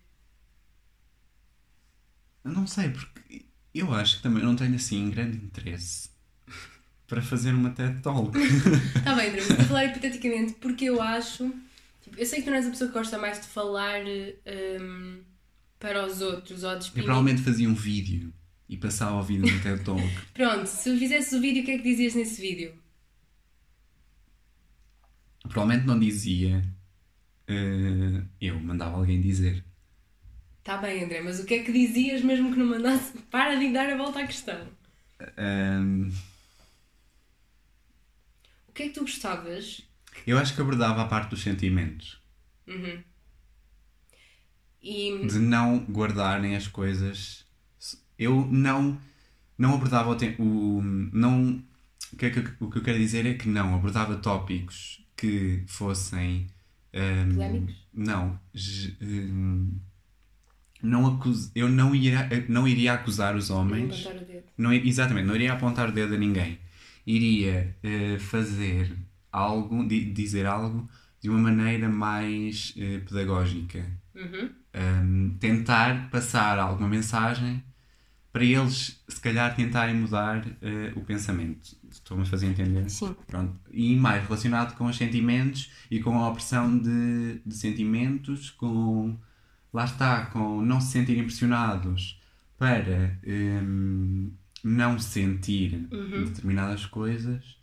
Eu 2.44 2.52
não 2.52 2.66
sei, 2.66 2.90
porque 2.90 3.44
eu 3.74 3.92
acho 3.94 4.16
que 4.18 4.22
também 4.22 4.42
não 4.42 4.54
tenho 4.54 4.74
assim 4.76 5.10
grande 5.10 5.36
interesse 5.38 6.10
para 7.06 7.22
fazer 7.22 7.52
uma 7.52 7.70
TED 7.70 8.02
Talk. 8.02 8.36
Está 8.38 9.00
Tá 9.02 9.14
bem, 9.14 9.30
André, 9.30 9.42
mas 9.48 9.66
falar 9.66 9.84
hipoteticamente 9.86 10.54
porque 10.54 10.84
eu 10.86 11.00
acho. 11.00 11.52
Tipo, 12.02 12.18
eu 12.18 12.26
sei 12.26 12.38
que 12.40 12.44
tu 12.44 12.50
não 12.50 12.56
és 12.56 12.66
a 12.66 12.70
pessoa 12.70 12.88
que 12.88 12.94
gosta 12.94 13.18
mais 13.18 13.40
de 13.40 13.46
falar 13.46 14.00
hum, 14.80 15.22
para 15.78 16.06
os 16.06 16.20
outros 16.20 16.62
ou 16.64 16.78
de 16.78 16.86
Eu 16.88 17.04
provavelmente 17.04 17.42
fazia 17.42 17.68
um 17.68 17.74
vídeo 17.74 18.32
e 18.68 18.76
passava 18.76 19.16
o 19.16 19.22
vídeo 19.22 19.52
no 19.52 19.62
TED 19.62 19.84
Talk. 19.84 20.02
Pronto, 20.34 20.66
se 20.66 20.88
eu 20.90 20.98
fizesse 20.98 21.34
o 21.36 21.40
vídeo, 21.40 21.62
o 21.62 21.64
que 21.64 21.72
é 21.72 21.76
que 21.78 21.84
dizias 21.84 22.14
nesse 22.14 22.40
vídeo? 22.40 22.74
Provavelmente 25.48 25.86
não 25.86 25.98
dizia. 25.98 26.64
eh, 27.46 28.24
eu 28.40 28.58
mandava 28.60 28.96
alguém 28.96 29.20
dizer. 29.20 29.64
Está 30.58 30.76
bem, 30.78 31.04
André, 31.04 31.20
mas 31.20 31.38
o 31.38 31.44
que 31.46 31.54
é 31.54 31.62
que 31.62 31.70
dizias 31.72 32.22
mesmo 32.22 32.52
que 32.52 32.58
não 32.58 32.66
mandasse? 32.66 33.16
Para 33.30 33.54
de 33.56 33.72
dar 33.72 33.88
a 33.88 33.96
volta 33.96 34.20
à 34.20 34.26
questão. 34.26 34.66
Ahm, 35.36 36.10
O 38.68 38.72
que 38.72 38.82
é 38.82 38.86
que 38.88 38.94
tu 38.94 39.00
gostavas? 39.02 39.82
eu 40.26 40.36
acho 40.38 40.54
que 40.54 40.60
abordava 40.60 41.02
a 41.02 41.06
parte 41.06 41.30
dos 41.30 41.42
sentimentos. 41.42 42.20
Uhum. 42.66 43.02
E. 44.82 45.26
De 45.26 45.38
não 45.38 45.78
guardarem 45.84 46.56
as 46.56 46.66
coisas. 46.66 47.45
Eu 48.18 48.46
não. 48.50 48.98
Não 49.58 49.74
abordava 49.74 50.10
o 50.10 50.16
tempo. 50.16 50.42
O, 50.42 50.82
não, 50.82 51.62
o, 52.12 52.16
que 52.16 52.26
é 52.26 52.30
que, 52.30 52.38
eu- 52.40 52.44
o 52.60 52.70
que 52.70 52.78
eu 52.78 52.82
quero 52.82 52.98
dizer 52.98 53.24
é 53.26 53.34
que 53.34 53.48
não 53.48 53.74
abordava 53.74 54.16
tópicos 54.16 55.04
que 55.16 55.64
fossem. 55.66 56.46
ahm, 56.94 57.34
Polémicos? 57.34 57.74
Não. 57.94 58.38
ahm, 59.00 59.70
não 60.82 61.06
acus, 61.06 61.50
eu 61.54 61.68
não 61.68 61.94
iria, 61.94 62.28
não 62.48 62.68
iria 62.68 62.92
acusar 62.92 63.34
os 63.34 63.48
homens. 63.50 64.04
Levantar 64.04 64.22
o 64.22 64.26
dedo. 64.26 64.44
Não, 64.58 64.72
exatamente, 64.72 65.26
não 65.26 65.34
iria 65.34 65.52
apontar 65.52 65.88
o 65.88 65.92
dedo 65.92 66.14
a 66.14 66.18
ninguém. 66.18 66.58
Iria 67.06 67.74
eh, 67.82 68.18
fazer 68.18 68.94
algo, 69.32 69.86
di- 69.86 70.12
dizer 70.12 70.44
algo 70.46 70.88
de 71.20 71.30
uma 71.30 71.38
maneira 71.38 71.88
mais 71.88 72.74
eh, 72.76 72.98
pedagógica. 73.08 73.84
Uhum. 74.14 74.50
Um, 74.74 75.36
tentar 75.40 76.10
passar 76.10 76.58
alguma 76.58 76.88
mensagem 76.88 77.62
para 78.36 78.44
eles, 78.44 79.02
se 79.08 79.18
calhar, 79.18 79.56
tentarem 79.56 79.94
mudar 79.94 80.46
eh, 80.60 80.92
o 80.94 81.00
pensamento. 81.00 81.74
Estou-me 81.90 82.22
a 82.22 82.26
fazer 82.26 82.44
entender? 82.48 82.86
Sim. 82.90 83.16
Pronto. 83.26 83.58
E 83.70 83.96
mais 83.96 84.22
relacionado 84.24 84.76
com 84.76 84.84
os 84.84 84.96
sentimentos 84.98 85.70
e 85.90 86.00
com 86.00 86.18
a 86.18 86.28
opressão 86.28 86.78
de, 86.78 87.40
de 87.46 87.54
sentimentos, 87.54 88.50
com. 88.50 89.16
Lá 89.72 89.86
está, 89.86 90.26
com 90.26 90.60
não 90.60 90.82
se 90.82 90.92
sentirem 90.92 91.22
pressionados 91.24 92.20
para 92.58 93.18
hum, 93.26 94.30
não 94.62 94.98
sentir 94.98 95.88
Uhum. 95.90 96.24
determinadas 96.26 96.84
coisas. 96.84 97.56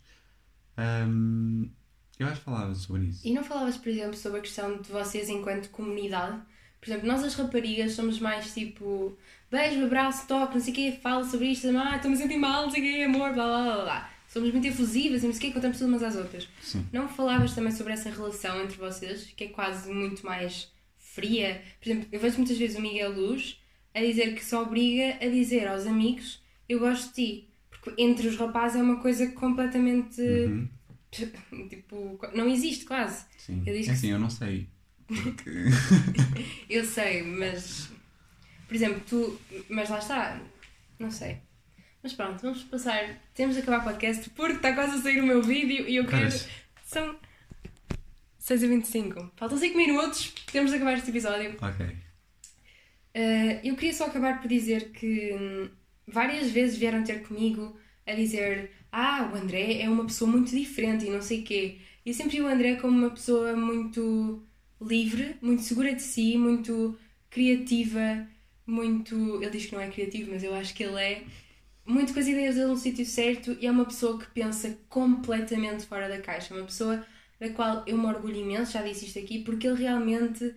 Hum, 1.06 1.70
eu 2.18 2.26
acho 2.26 2.38
que 2.38 2.44
falava 2.44 2.74
sobre 2.74 3.04
isso. 3.04 3.24
E 3.24 3.32
não 3.32 3.44
falavas, 3.44 3.76
por 3.76 3.90
exemplo, 3.90 4.16
sobre 4.16 4.38
a 4.38 4.42
questão 4.42 4.80
de 4.82 4.90
vocês 4.90 5.28
enquanto 5.28 5.70
comunidade? 5.70 6.42
Por 6.80 6.88
exemplo, 6.90 7.06
nós 7.06 7.22
as 7.22 7.34
raparigas 7.34 7.92
somos 7.92 8.18
mais 8.18 8.52
tipo 8.52 9.16
beijo, 9.54 9.84
abraço, 9.84 10.26
toque, 10.26 10.54
não 10.54 10.60
sei 10.60 10.72
o 10.72 10.76
quê, 10.76 10.98
fala 11.02 11.24
sobre 11.24 11.46
isto, 11.48 11.66
ah, 11.76 11.96
estou-me 11.96 12.16
a 12.16 12.20
sentir 12.20 12.36
mal, 12.36 12.62
não 12.64 12.70
sei 12.70 12.80
o 12.80 12.84
quê, 12.96 13.02
amor, 13.02 13.32
blá 13.32 13.44
blá 13.46 13.62
blá 13.74 13.84
blá. 13.84 14.10
Somos 14.28 14.50
muito 14.52 14.66
efusivas 14.66 15.22
e 15.22 15.26
não 15.26 15.32
sei 15.32 15.38
o 15.38 15.42
quê, 15.42 15.52
contamos 15.52 15.78
tudo 15.78 15.88
umas 15.88 16.02
às 16.02 16.16
outras. 16.16 16.48
Sim. 16.60 16.84
Não 16.92 17.08
falavas 17.08 17.54
também 17.54 17.70
sobre 17.72 17.92
essa 17.92 18.10
relação 18.10 18.62
entre 18.62 18.76
vocês, 18.76 19.32
que 19.36 19.44
é 19.44 19.48
quase 19.48 19.92
muito 19.92 20.26
mais 20.26 20.72
fria? 20.98 21.62
Por 21.80 21.88
exemplo, 21.88 22.08
eu 22.10 22.18
vejo 22.20 22.36
muitas 22.38 22.58
vezes 22.58 22.76
o 22.76 22.80
Miguel 22.80 23.12
Luz 23.12 23.60
a 23.94 24.00
dizer 24.00 24.34
que 24.34 24.44
se 24.44 24.54
obriga 24.56 25.18
a 25.24 25.28
dizer 25.28 25.68
aos 25.68 25.86
amigos 25.86 26.42
eu 26.68 26.80
gosto 26.80 27.08
de 27.14 27.14
ti. 27.14 27.48
Porque 27.70 28.02
entre 28.02 28.26
os 28.26 28.36
rapazes 28.36 28.76
é 28.80 28.82
uma 28.82 28.96
coisa 29.00 29.26
completamente. 29.32 30.20
Uhum. 30.20 30.68
Tipo, 31.70 32.18
não 32.34 32.48
existe 32.48 32.84
quase. 32.86 33.24
Sim. 33.38 33.62
Eu 33.64 33.72
disse 33.76 33.90
É 33.90 33.92
que- 33.92 33.98
assim, 33.98 34.10
eu 34.10 34.18
não 34.18 34.28
sei. 34.30 34.66
Porque... 35.06 35.50
Eu 36.68 36.84
sei, 36.84 37.22
mas. 37.22 37.88
Por 38.66 38.74
exemplo, 38.74 39.00
tu. 39.08 39.40
Mas 39.68 39.88
lá 39.88 39.98
está. 39.98 40.40
Não 40.98 41.10
sei. 41.10 41.38
Mas 42.02 42.12
pronto, 42.12 42.42
vamos 42.42 42.62
passar. 42.64 43.18
Temos 43.34 43.54
de 43.54 43.62
acabar 43.62 43.80
o 43.80 43.84
podcast 43.84 44.28
porque 44.30 44.56
está 44.56 44.72
quase 44.74 44.98
a 44.98 45.02
sair 45.02 45.20
o 45.20 45.26
meu 45.26 45.42
vídeo 45.42 45.88
e 45.88 45.96
eu 45.96 46.04
quero. 46.04 46.22
Caras. 46.22 46.48
São. 46.84 47.16
6h25. 48.40 49.30
Faltam 49.36 49.58
5 49.58 49.76
minutos. 49.76 50.34
Temos 50.52 50.70
de 50.70 50.76
acabar 50.76 50.94
este 50.98 51.10
episódio. 51.10 51.56
ok. 51.60 51.86
Uh, 53.16 53.60
eu 53.62 53.76
queria 53.76 53.92
só 53.94 54.06
acabar 54.06 54.40
por 54.40 54.48
dizer 54.48 54.90
que 54.90 55.32
hum, 55.32 55.70
várias 56.06 56.50
vezes 56.50 56.76
vieram 56.76 57.04
ter 57.04 57.22
comigo 57.22 57.78
a 58.04 58.12
dizer 58.12 58.72
ah, 58.90 59.30
o 59.32 59.36
André 59.36 59.80
é 59.80 59.88
uma 59.88 60.04
pessoa 60.04 60.30
muito 60.30 60.50
diferente 60.54 61.06
e 61.06 61.10
não 61.10 61.22
sei 61.22 61.42
quê. 61.42 61.78
Eu 62.04 62.12
sempre 62.12 62.36
vi 62.36 62.42
o 62.42 62.46
André 62.46 62.76
como 62.76 62.96
uma 62.96 63.10
pessoa 63.10 63.56
muito 63.56 64.42
livre, 64.80 65.36
muito 65.40 65.62
segura 65.62 65.94
de 65.94 66.02
si, 66.02 66.36
muito 66.36 66.96
criativa, 67.30 68.26
muito... 68.66 69.14
Ele 69.42 69.50
diz 69.50 69.66
que 69.66 69.72
não 69.74 69.80
é 69.80 69.90
criativo, 69.90 70.30
mas 70.32 70.42
eu 70.44 70.54
acho 70.54 70.74
que 70.74 70.84
ele 70.84 71.00
é. 71.00 71.24
Muito 71.86 72.14
com 72.14 72.20
as 72.20 72.26
ideias 72.28 72.54
dele 72.56 72.68
no 72.68 72.76
sítio 72.76 73.04
certo 73.06 73.56
e 73.60 73.66
é 73.66 73.70
uma 73.70 73.84
pessoa 73.86 74.18
que 74.18 74.26
pensa 74.32 74.78
completamente 74.88 75.86
fora 75.86 76.08
da 76.08 76.20
caixa. 76.20 76.54
Uma 76.54 76.64
pessoa 76.64 77.04
da 77.40 77.50
qual 77.50 77.84
eu 77.86 77.98
me 77.98 78.06
orgulho 78.06 78.36
imenso, 78.36 78.72
já 78.72 78.82
disse 78.82 79.06
isto 79.06 79.18
aqui, 79.18 79.40
porque 79.44 79.66
ele 79.66 79.80
realmente 79.82 80.54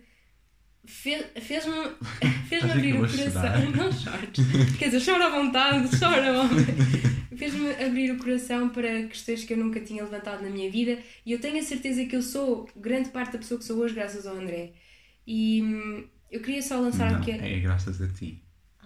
Fe- 0.86 1.30
Fez-me 1.40 1.74
fez 2.48 2.64
que 2.64 2.70
abrir 2.70 2.94
o 2.94 3.06
coração. 3.08 3.30
chorar. 3.32 3.58
Não 3.76 3.92
chores. 3.92 4.30
Quer 4.78 4.90
dizer, 4.90 5.04
chora 5.12 5.26
à 5.26 5.30
vontade, 5.30 5.88
chora, 5.98 6.32
homem. 6.40 6.64
Fez-me 7.36 7.70
abrir 7.84 8.10
o 8.12 8.18
coração 8.18 8.70
para 8.70 9.06
questões 9.06 9.44
que 9.44 9.52
eu 9.52 9.56
nunca 9.58 9.80
tinha 9.80 10.02
levantado 10.02 10.42
na 10.42 10.50
minha 10.50 10.70
vida 10.70 10.98
e 11.26 11.32
eu 11.32 11.40
tenho 11.40 11.58
a 11.58 11.62
certeza 11.62 12.04
que 12.06 12.16
eu 12.16 12.22
sou 12.22 12.68
grande 12.76 13.10
parte 13.10 13.32
da 13.32 13.38
pessoa 13.38 13.58
que 13.58 13.64
sou 13.66 13.78
hoje, 13.78 13.94
graças 13.94 14.26
ao 14.26 14.36
André. 14.36 14.72
E 15.26 15.62
hum, 15.62 16.08
eu 16.30 16.40
queria 16.40 16.62
só 16.62 16.78
lançar 16.80 17.12
Não, 17.12 17.18
aqui. 17.20 17.30
é 17.32 17.58
graças 17.60 18.00
a 18.00 18.08
ti. 18.08 18.42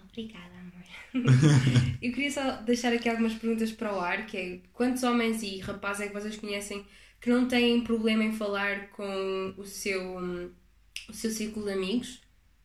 Obrigada, 0.09 0.53
amor. 0.59 0.83
eu 2.01 2.11
queria 2.11 2.31
só 2.31 2.57
deixar 2.61 2.93
aqui 2.93 3.09
algumas 3.09 3.33
perguntas 3.33 3.71
para 3.71 3.93
o 3.93 3.99
ar, 3.99 4.25
que 4.25 4.37
é 4.37 4.59
quantos 4.71 5.03
homens 5.03 5.43
e 5.43 5.59
rapazes 5.59 6.01
é 6.05 6.07
que 6.07 6.13
vocês 6.13 6.35
conhecem 6.37 6.85
que 7.21 7.29
não 7.29 7.47
têm 7.47 7.81
problema 7.83 8.23
em 8.23 8.33
falar 8.33 8.89
com 8.89 9.53
o 9.57 9.65
seu, 9.65 10.17
hum, 10.19 10.51
o 11.09 11.13
seu 11.13 11.31
círculo 11.31 11.65
de 11.65 11.73
amigos? 11.73 12.21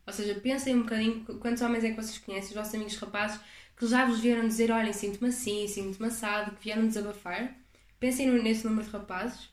Ou 0.07 0.13
seja, 0.13 0.35
pensem 0.41 0.75
um 0.75 0.83
bocadinho 0.83 1.21
qu- 1.25 1.35
quantos 1.39 1.63
homens 1.63 1.85
é 1.85 1.91
que 1.91 1.97
vocês 1.97 2.19
conhecem, 2.19 2.49
os 2.51 2.55
vossos 2.57 2.75
amigos 2.75 2.97
rapazes, 2.97 3.41
que 3.77 3.87
já 3.87 4.05
vos 4.07 4.21
vieram 4.21 4.49
dizer, 4.49 4.71
olhem, 4.71 4.93
sinto-me 4.93 5.29
assim, 5.29 5.67
sinto-me 5.69 6.09
assado, 6.09 6.57
que 6.57 6.65
vieram 6.65 6.87
desabafar. 6.89 7.55
Pensem 8.01 8.27
nesse 8.43 8.65
número 8.67 8.85
de 8.87 8.91
rapazes. 8.93 9.49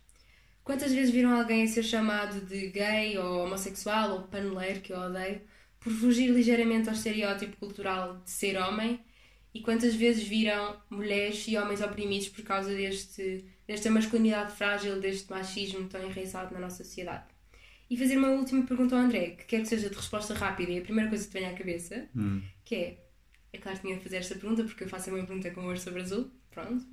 Quantas 0.66 0.92
vezes 0.92 1.14
viram 1.14 1.32
alguém 1.40 1.64
a 1.64 1.68
ser 1.68 1.84
chamado 1.84 2.42
de 2.46 2.68
gay 2.70 3.18
ou 3.20 3.46
homossexual 3.46 4.12
ou 4.14 4.24
paneleiro, 4.24 4.82
que 4.82 4.92
eu 4.92 4.98
odeio, 5.00 5.40
por 5.80 5.94
fugir 5.94 6.28
ligeiramente 6.30 6.90
ao 6.90 6.96
estereótipo 6.96 7.56
cultural 7.58 8.18
de 8.24 8.32
ser 8.32 8.58
homem? 8.58 9.00
E 9.54 9.62
quantas 9.62 9.96
vezes 9.96 10.28
viram 10.28 10.76
mulheres 10.90 11.48
e 11.48 11.56
homens 11.56 11.82
oprimidos 11.82 12.28
por 12.30 12.44
causa 12.44 12.74
deste 12.76 13.46
desta 13.68 13.90
masculinidade 13.90 14.56
frágil, 14.56 15.00
deste 15.00 15.30
machismo 15.32 15.88
tão 15.88 16.04
enraizado 16.04 16.54
na 16.54 16.60
nossa 16.60 16.84
sociedade. 16.84 17.26
E 17.90 17.98
fazer 17.98 18.18
uma 18.18 18.30
última 18.30 18.66
pergunta 18.66 18.96
ao 18.96 19.02
André, 19.02 19.32
que 19.32 19.46
quer 19.46 19.62
que 19.62 19.68
seja 19.68 19.90
de 19.90 19.96
resposta 19.96 20.34
rápida 20.36 20.72
e 20.72 20.80
a 20.80 20.82
primeira 20.82 21.10
coisa 21.10 21.24
que 21.24 21.32
te 21.32 21.40
venha 21.40 21.52
à 21.52 21.58
cabeça, 21.58 22.08
Hum. 22.16 22.42
que 22.64 22.76
é, 22.76 22.98
é 23.54 23.58
claro 23.58 23.78
que 23.78 23.86
tinha 23.86 23.98
de 23.98 24.04
fazer 24.04 24.18
esta 24.18 24.36
pergunta 24.36 24.64
porque 24.64 24.84
eu 24.84 24.90
faço 24.90 25.10
a 25.10 25.14
minha 25.14 25.26
pergunta 25.26 25.50
com 25.52 25.62
ouro 25.66 25.80
sobre 25.80 26.02
azul, 26.02 26.30
pronto. 26.52 26.86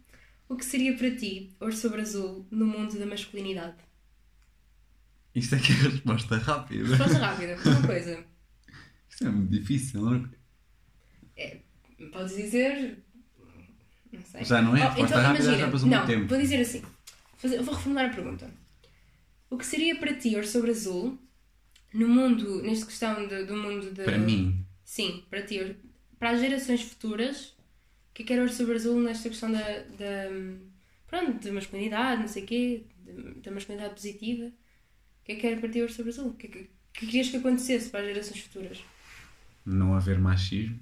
O 0.53 0.57
que 0.57 0.65
seria 0.67 0.95
para 0.95 1.11
ti 1.17 1.57
ouro 1.61 1.75
sobre 1.75 2.03
azul 2.03 2.47
no 2.51 2.67
mundo 2.67 2.99
da 2.99 3.07
masculinidade? 3.07 3.77
Isto 5.35 5.55
é 5.55 5.59
que 5.59 5.73
é 5.73 5.77
a 5.77 5.89
resposta 5.89 6.37
rápida. 6.37 6.89
Resposta 6.95 7.19
rápida, 7.19 7.57
uma 7.65 7.87
coisa. 7.87 8.25
Isto 9.09 9.25
é 9.29 9.31
muito 9.31 9.51
difícil, 9.51 10.03
não 10.03 10.31
é? 11.39 11.61
Podes 12.13 12.37
dizer. 12.37 12.99
Não 14.13 14.21
sei. 14.23 14.45
Já 14.45 14.61
não 14.61 14.77
é? 14.77 14.85
Oh, 14.85 14.89
Resposta 14.91 15.21
rápida, 15.23 15.57
já 15.59 15.71
passou 15.71 15.89
não, 15.89 15.99
muito 15.99 16.11
tempo. 16.11 16.29
Vou 16.29 16.39
dizer 16.39 16.61
assim. 16.61 16.83
Vou 17.41 17.75
reformular 17.75 18.11
a 18.11 18.15
pergunta. 18.15 18.51
O 19.49 19.57
que 19.57 19.65
seria 19.65 19.97
para 19.99 20.15
ti 20.15 20.35
ouro 20.35 20.47
sobre 20.47 20.71
azul 20.73 21.19
no 21.95 22.09
mundo, 22.09 22.61
nesta 22.63 22.85
questão 22.85 23.27
de- 23.27 23.45
do 23.47 23.57
mundo 23.57 23.91
de. 23.91 24.03
Para 24.05 24.19
mim, 24.19 24.67
Sim, 24.85 25.25
para 25.31 25.41
ti. 25.47 25.77
Para 26.19 26.33
as 26.33 26.41
gerações 26.41 26.83
futuras, 26.83 27.55
que 28.15 28.23
é 28.23 28.27
que 28.27 28.33
era 28.33 28.43
ouro 28.43 28.53
sobre 28.53 28.75
azul 28.77 29.01
nesta 29.01 29.29
questão 29.29 29.51
da. 29.53 29.59
da 29.61 30.29
pronto, 31.07 31.45
da 31.45 31.53
masculinidade, 31.53 32.21
não 32.23 32.29
sei 32.29 32.43
o 32.43 32.47
quê, 32.47 32.85
da- 33.05 33.41
da 33.43 33.51
masculinidade 33.51 33.95
positiva? 33.95 34.47
O 34.47 35.25
que 35.25 35.33
é 35.33 35.37
que 35.37 35.47
era 35.47 35.61
para 35.61 35.69
ti 35.69 35.81
ouro 35.81 35.93
sobre 35.93 36.11
azul? 36.13 36.29
O 36.29 36.35
que 36.35 36.47
é 36.47 36.51
que, 36.51 36.59
o 36.59 36.69
que 36.95 37.07
querias 37.07 37.29
que 37.31 37.37
acontecesse 37.37 37.91
para 37.91 38.01
as 38.01 38.07
gerações 38.07 38.41
futuras? 38.41 38.79
não 39.65 39.95
haver 39.95 40.19
machismo. 40.19 40.81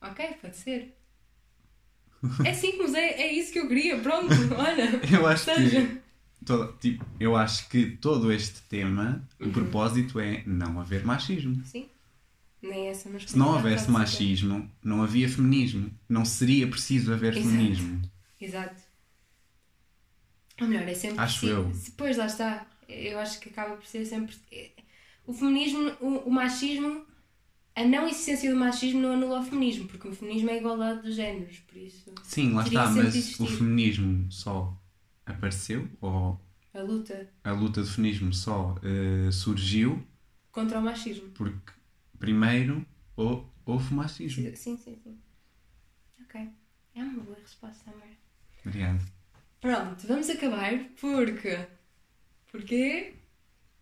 Ok, 0.00 0.26
pode 0.40 0.56
ser. 0.56 0.94
É 2.44 2.52
simples, 2.52 2.94
é, 2.94 3.22
é 3.22 3.32
isso 3.32 3.52
que 3.52 3.58
eu 3.58 3.68
queria, 3.68 3.98
pronto, 4.00 4.28
olha. 4.56 5.00
Eu 5.14 5.26
acho 5.26 5.44
Seja. 5.44 5.86
que. 5.86 6.00
todo- 6.44 6.72
tipo, 6.78 7.04
eu 7.18 7.34
acho 7.36 7.68
que 7.68 7.96
todo 7.96 8.30
este 8.32 8.62
tema, 8.62 9.26
Uhum. 9.40 9.48
o 9.48 9.52
propósito 9.52 10.20
é 10.20 10.42
não 10.46 10.78
haver 10.80 11.04
machismo. 11.04 11.64
Sim. 11.64 11.88
Nem 12.68 12.88
essa. 12.88 13.10
Se 13.26 13.36
não 13.38 13.54
houvesse 13.54 13.90
machismo, 13.90 14.70
não 14.82 15.02
havia 15.02 15.28
feminismo. 15.28 15.90
Não 16.08 16.24
seria 16.24 16.66
preciso 16.66 17.12
haver 17.12 17.36
Exato. 17.36 17.48
feminismo. 17.48 18.02
Exato. 18.40 18.82
Ou 20.60 20.66
melhor, 20.68 20.88
é 20.88 20.94
sempre. 20.94 21.18
Acho 21.18 21.46
eu. 21.46 21.72
Pois 21.96 22.16
lá 22.16 22.26
está. 22.26 22.66
Eu 22.88 23.18
acho 23.18 23.40
que 23.40 23.48
acaba 23.48 23.76
por 23.76 23.86
ser 23.86 24.04
sempre. 24.04 24.36
O 25.26 25.32
feminismo, 25.32 25.90
o, 26.00 26.28
o 26.28 26.30
machismo, 26.30 27.04
a 27.74 27.84
não 27.84 28.06
existência 28.06 28.50
do 28.52 28.56
machismo 28.58 29.00
não 29.00 29.12
anula 29.14 29.40
o 29.40 29.44
feminismo, 29.44 29.88
porque 29.88 30.06
o 30.06 30.14
feminismo 30.14 30.50
é 30.50 30.52
a 30.52 30.56
igualdade 30.58 31.02
dos 31.02 31.14
géneros, 31.14 31.58
por 31.60 31.76
isso. 31.78 32.12
Sim, 32.22 32.52
lá 32.52 32.62
está, 32.62 32.90
mas 32.90 33.14
existido. 33.16 33.44
o 33.44 33.46
feminismo 33.46 34.30
só 34.30 34.78
apareceu, 35.26 35.88
ou 36.00 36.38
A 36.74 36.80
luta 36.82 37.28
a 37.42 37.52
luta 37.52 37.80
do 37.80 37.86
feminismo 37.88 38.32
só 38.34 38.76
eh, 38.82 39.30
surgiu 39.32 40.06
contra 40.52 40.78
o 40.78 40.82
machismo. 40.82 41.30
porque 41.30 41.72
primeiro 42.24 42.86
hou- 43.16 43.52
houve 43.66 43.92
machismo. 43.94 44.44
Sim, 44.56 44.76
sim, 44.78 44.96
sim. 45.02 45.18
Ok. 46.22 46.48
É 46.94 47.02
uma 47.02 47.22
boa 47.22 47.36
resposta, 47.38 47.90
amor. 47.90 48.08
Obrigado. 48.64 49.04
Pronto, 49.60 50.06
vamos 50.06 50.30
acabar 50.30 50.72
porque. 51.00 51.66
Porquê? 52.50 53.14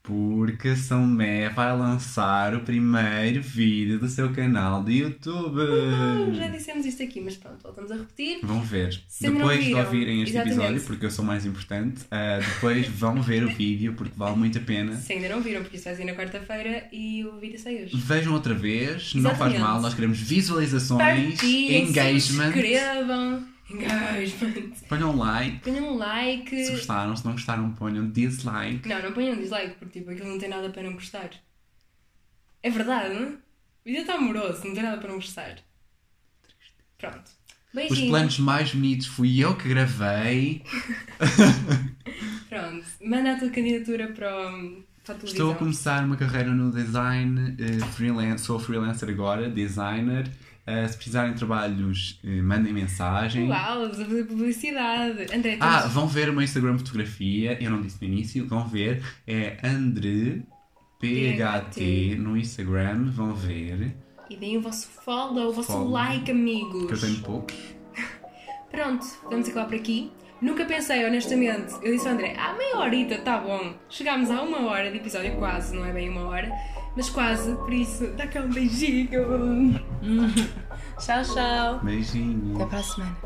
Porque 0.03 0.75
São 0.75 1.07
Mé 1.07 1.49
vai 1.49 1.77
lançar 1.77 2.57
o 2.57 2.61
primeiro 2.61 3.41
vídeo 3.41 4.01
do 4.01 4.09
seu 4.09 4.33
canal 4.33 4.83
de 4.83 4.95
YouTube. 4.95 5.61
Ah, 5.61 6.35
já 6.35 6.49
dissemos 6.49 6.85
isto 6.85 7.05
aqui, 7.05 7.21
mas 7.21 7.37
pronto, 7.37 7.63
voltamos 7.63 7.91
a 7.93 7.95
repetir. 7.95 8.41
Vão 8.43 8.61
ver. 8.61 9.01
Se 9.07 9.31
depois 9.31 9.65
de 9.65 9.75
ouvirem 9.75 10.23
este 10.23 10.35
exatamente. 10.35 10.59
episódio, 10.61 10.87
porque 10.87 11.07
eu 11.07 11.11
sou 11.11 11.25
mais 11.25 11.47
importante, 11.47 12.03
ah, 12.11 12.41
depois 12.41 12.89
vão 12.89 13.23
ver 13.23 13.45
o 13.45 13.49
vídeo 13.55 13.95
porque 13.95 14.15
vale 14.17 14.37
muito 14.37 14.59
a 14.59 14.61
pena. 14.61 14.97
Se 14.97 15.13
ainda 15.13 15.29
não 15.29 15.41
viram, 15.41 15.61
porque 15.63 15.77
isto 15.77 15.85
vai 15.85 15.95
sair 15.95 16.05
na 16.07 16.15
quarta-feira 16.15 16.89
e 16.93 17.25
o 17.25 17.39
vídeo 17.39 17.61
sai 17.61 17.85
hoje. 17.85 17.97
Vejam 17.97 18.33
outra 18.33 18.55
vez, 18.55 19.15
não 19.15 19.31
faz 19.31 19.53
Exatamente. 19.55 19.61
mal, 19.61 19.81
nós 19.81 19.95
queremos 19.95 20.19
visualizações, 20.19 20.99
Partilhem, 21.39 21.89
engagement. 21.89 22.53
subscrevam. 22.53 23.52
Engagement. 23.71 24.73
Ponham 24.89 25.17
like. 25.17 25.61
Ponham 25.61 25.95
um 25.95 25.97
like. 25.97 26.65
Se 26.65 26.73
gostaram, 26.73 27.17
se 27.17 27.25
não 27.25 27.33
gostaram, 27.33 27.73
ponham 27.73 28.11
dislike. 28.11 28.89
Não, 28.89 29.03
não 29.03 29.13
ponham 29.13 29.37
dislike, 29.37 29.77
porque 29.79 30.01
tipo, 30.01 30.11
aquilo 30.11 30.29
não 30.29 30.39
tem 30.39 30.49
nada 30.49 30.71
para 30.71 30.83
não 30.83 30.93
gostar. 30.95 31.31
É 32.63 32.71
verdade, 32.71 33.15
não? 33.15 33.33
O 33.33 33.39
vídeo 33.85 34.03
está 34.03 34.15
amoroso, 34.15 34.67
não 34.67 34.75
tem 34.75 34.83
nada 34.83 34.99
para 34.99 35.09
não 35.09 35.17
gostar. 35.17 35.57
Pronto. 36.99 37.19
Os 37.21 37.75
Beijinhos. 37.75 38.11
planos 38.11 38.39
mais 38.39 38.75
bonitos 38.75 39.07
fui 39.07 39.39
eu 39.43 39.57
que 39.57 39.69
gravei. 39.69 40.63
Pronto. 42.49 42.85
Manda 43.03 43.33
a 43.33 43.39
tua 43.39 43.49
candidatura 43.51 44.09
para, 44.09 44.55
o-. 44.55 44.85
Estou 45.25 45.51
a 45.51 45.55
começar 45.57 46.05
uma 46.05 46.17
carreira 46.17 46.51
no 46.51 46.71
design, 46.71 47.57
eh, 47.59 47.85
freelance, 47.87 48.45
sou 48.45 48.61
freelancer 48.61 49.09
agora, 49.09 49.51
designer. 49.51 50.31
Eh, 50.65 50.87
se 50.87 50.95
precisarem 50.97 51.33
de 51.33 51.39
trabalhos, 51.39 52.21
eh, 52.25 52.41
mandem 52.41 52.73
mensagem. 52.73 53.49
Uau, 53.49 53.87
estás 53.87 54.01
a 54.01 54.05
fazer 54.05 54.25
publicidade. 54.25 55.23
André, 55.35 55.57
tens... 55.57 55.59
Ah, 55.61 55.89
vão 55.89 56.07
ver 56.07 56.29
o 56.29 56.33
meu 56.33 56.43
Instagram 56.43 56.79
fotografia, 56.79 57.59
eu 57.61 57.71
não 57.71 57.81
disse 57.83 57.99
no 58.01 58.07
início, 58.07 58.47
vão 58.47 58.67
ver, 58.69 59.03
é 59.27 59.59
Andre 59.65 60.45
PHT 61.01 62.17
no 62.17 62.37
Instagram, 62.37 63.11
vão 63.11 63.35
ver, 63.35 63.93
E 64.31 64.37
deem 64.37 64.57
o 64.57 64.63
vosso 64.63 64.87
follow, 65.05 65.49
o 65.49 65.53
vosso 65.53 65.73
Follow. 65.73 65.91
like, 65.91 66.31
amigos. 66.31 66.87
que 66.87 66.93
eu 66.95 67.01
tenho 67.01 67.21
poucos. 67.23 67.57
Pronto, 68.71 69.05
vamos 69.29 69.49
acabar 69.49 69.67
por 69.67 69.75
aqui. 69.75 70.13
Nunca 70.41 70.65
pensei, 70.65 71.05
honestamente, 71.05 71.73
eu 71.83 71.93
disse 71.93 72.07
ao 72.07 72.15
André, 72.15 72.35
ah, 72.39 72.55
meia 72.55 72.77
horita, 72.79 73.19
tá 73.19 73.39
bom. 73.39 73.75
Chegámos 73.89 74.31
a 74.31 74.43
uma 74.43 74.61
hora 74.67 74.91
de 74.91 74.97
episódio, 74.97 75.37
quase, 75.37 75.75
não 75.75 75.85
é 75.85 75.93
bem 75.93 76.09
uma 76.09 76.23
hora, 76.23 76.51
mas 76.97 77.09
quase, 77.11 77.55
por 77.57 77.73
isso, 77.73 78.07
dá 78.17 78.27
cá 78.27 78.41
um 78.41 78.51
beijinho. 78.51 79.09
tchau, 80.99 81.23
tchau. 81.23 81.81
Beijinho. 81.83 82.57
Até 82.57 82.67
para 82.67 82.79
a 82.79 82.83
semana. 82.83 83.17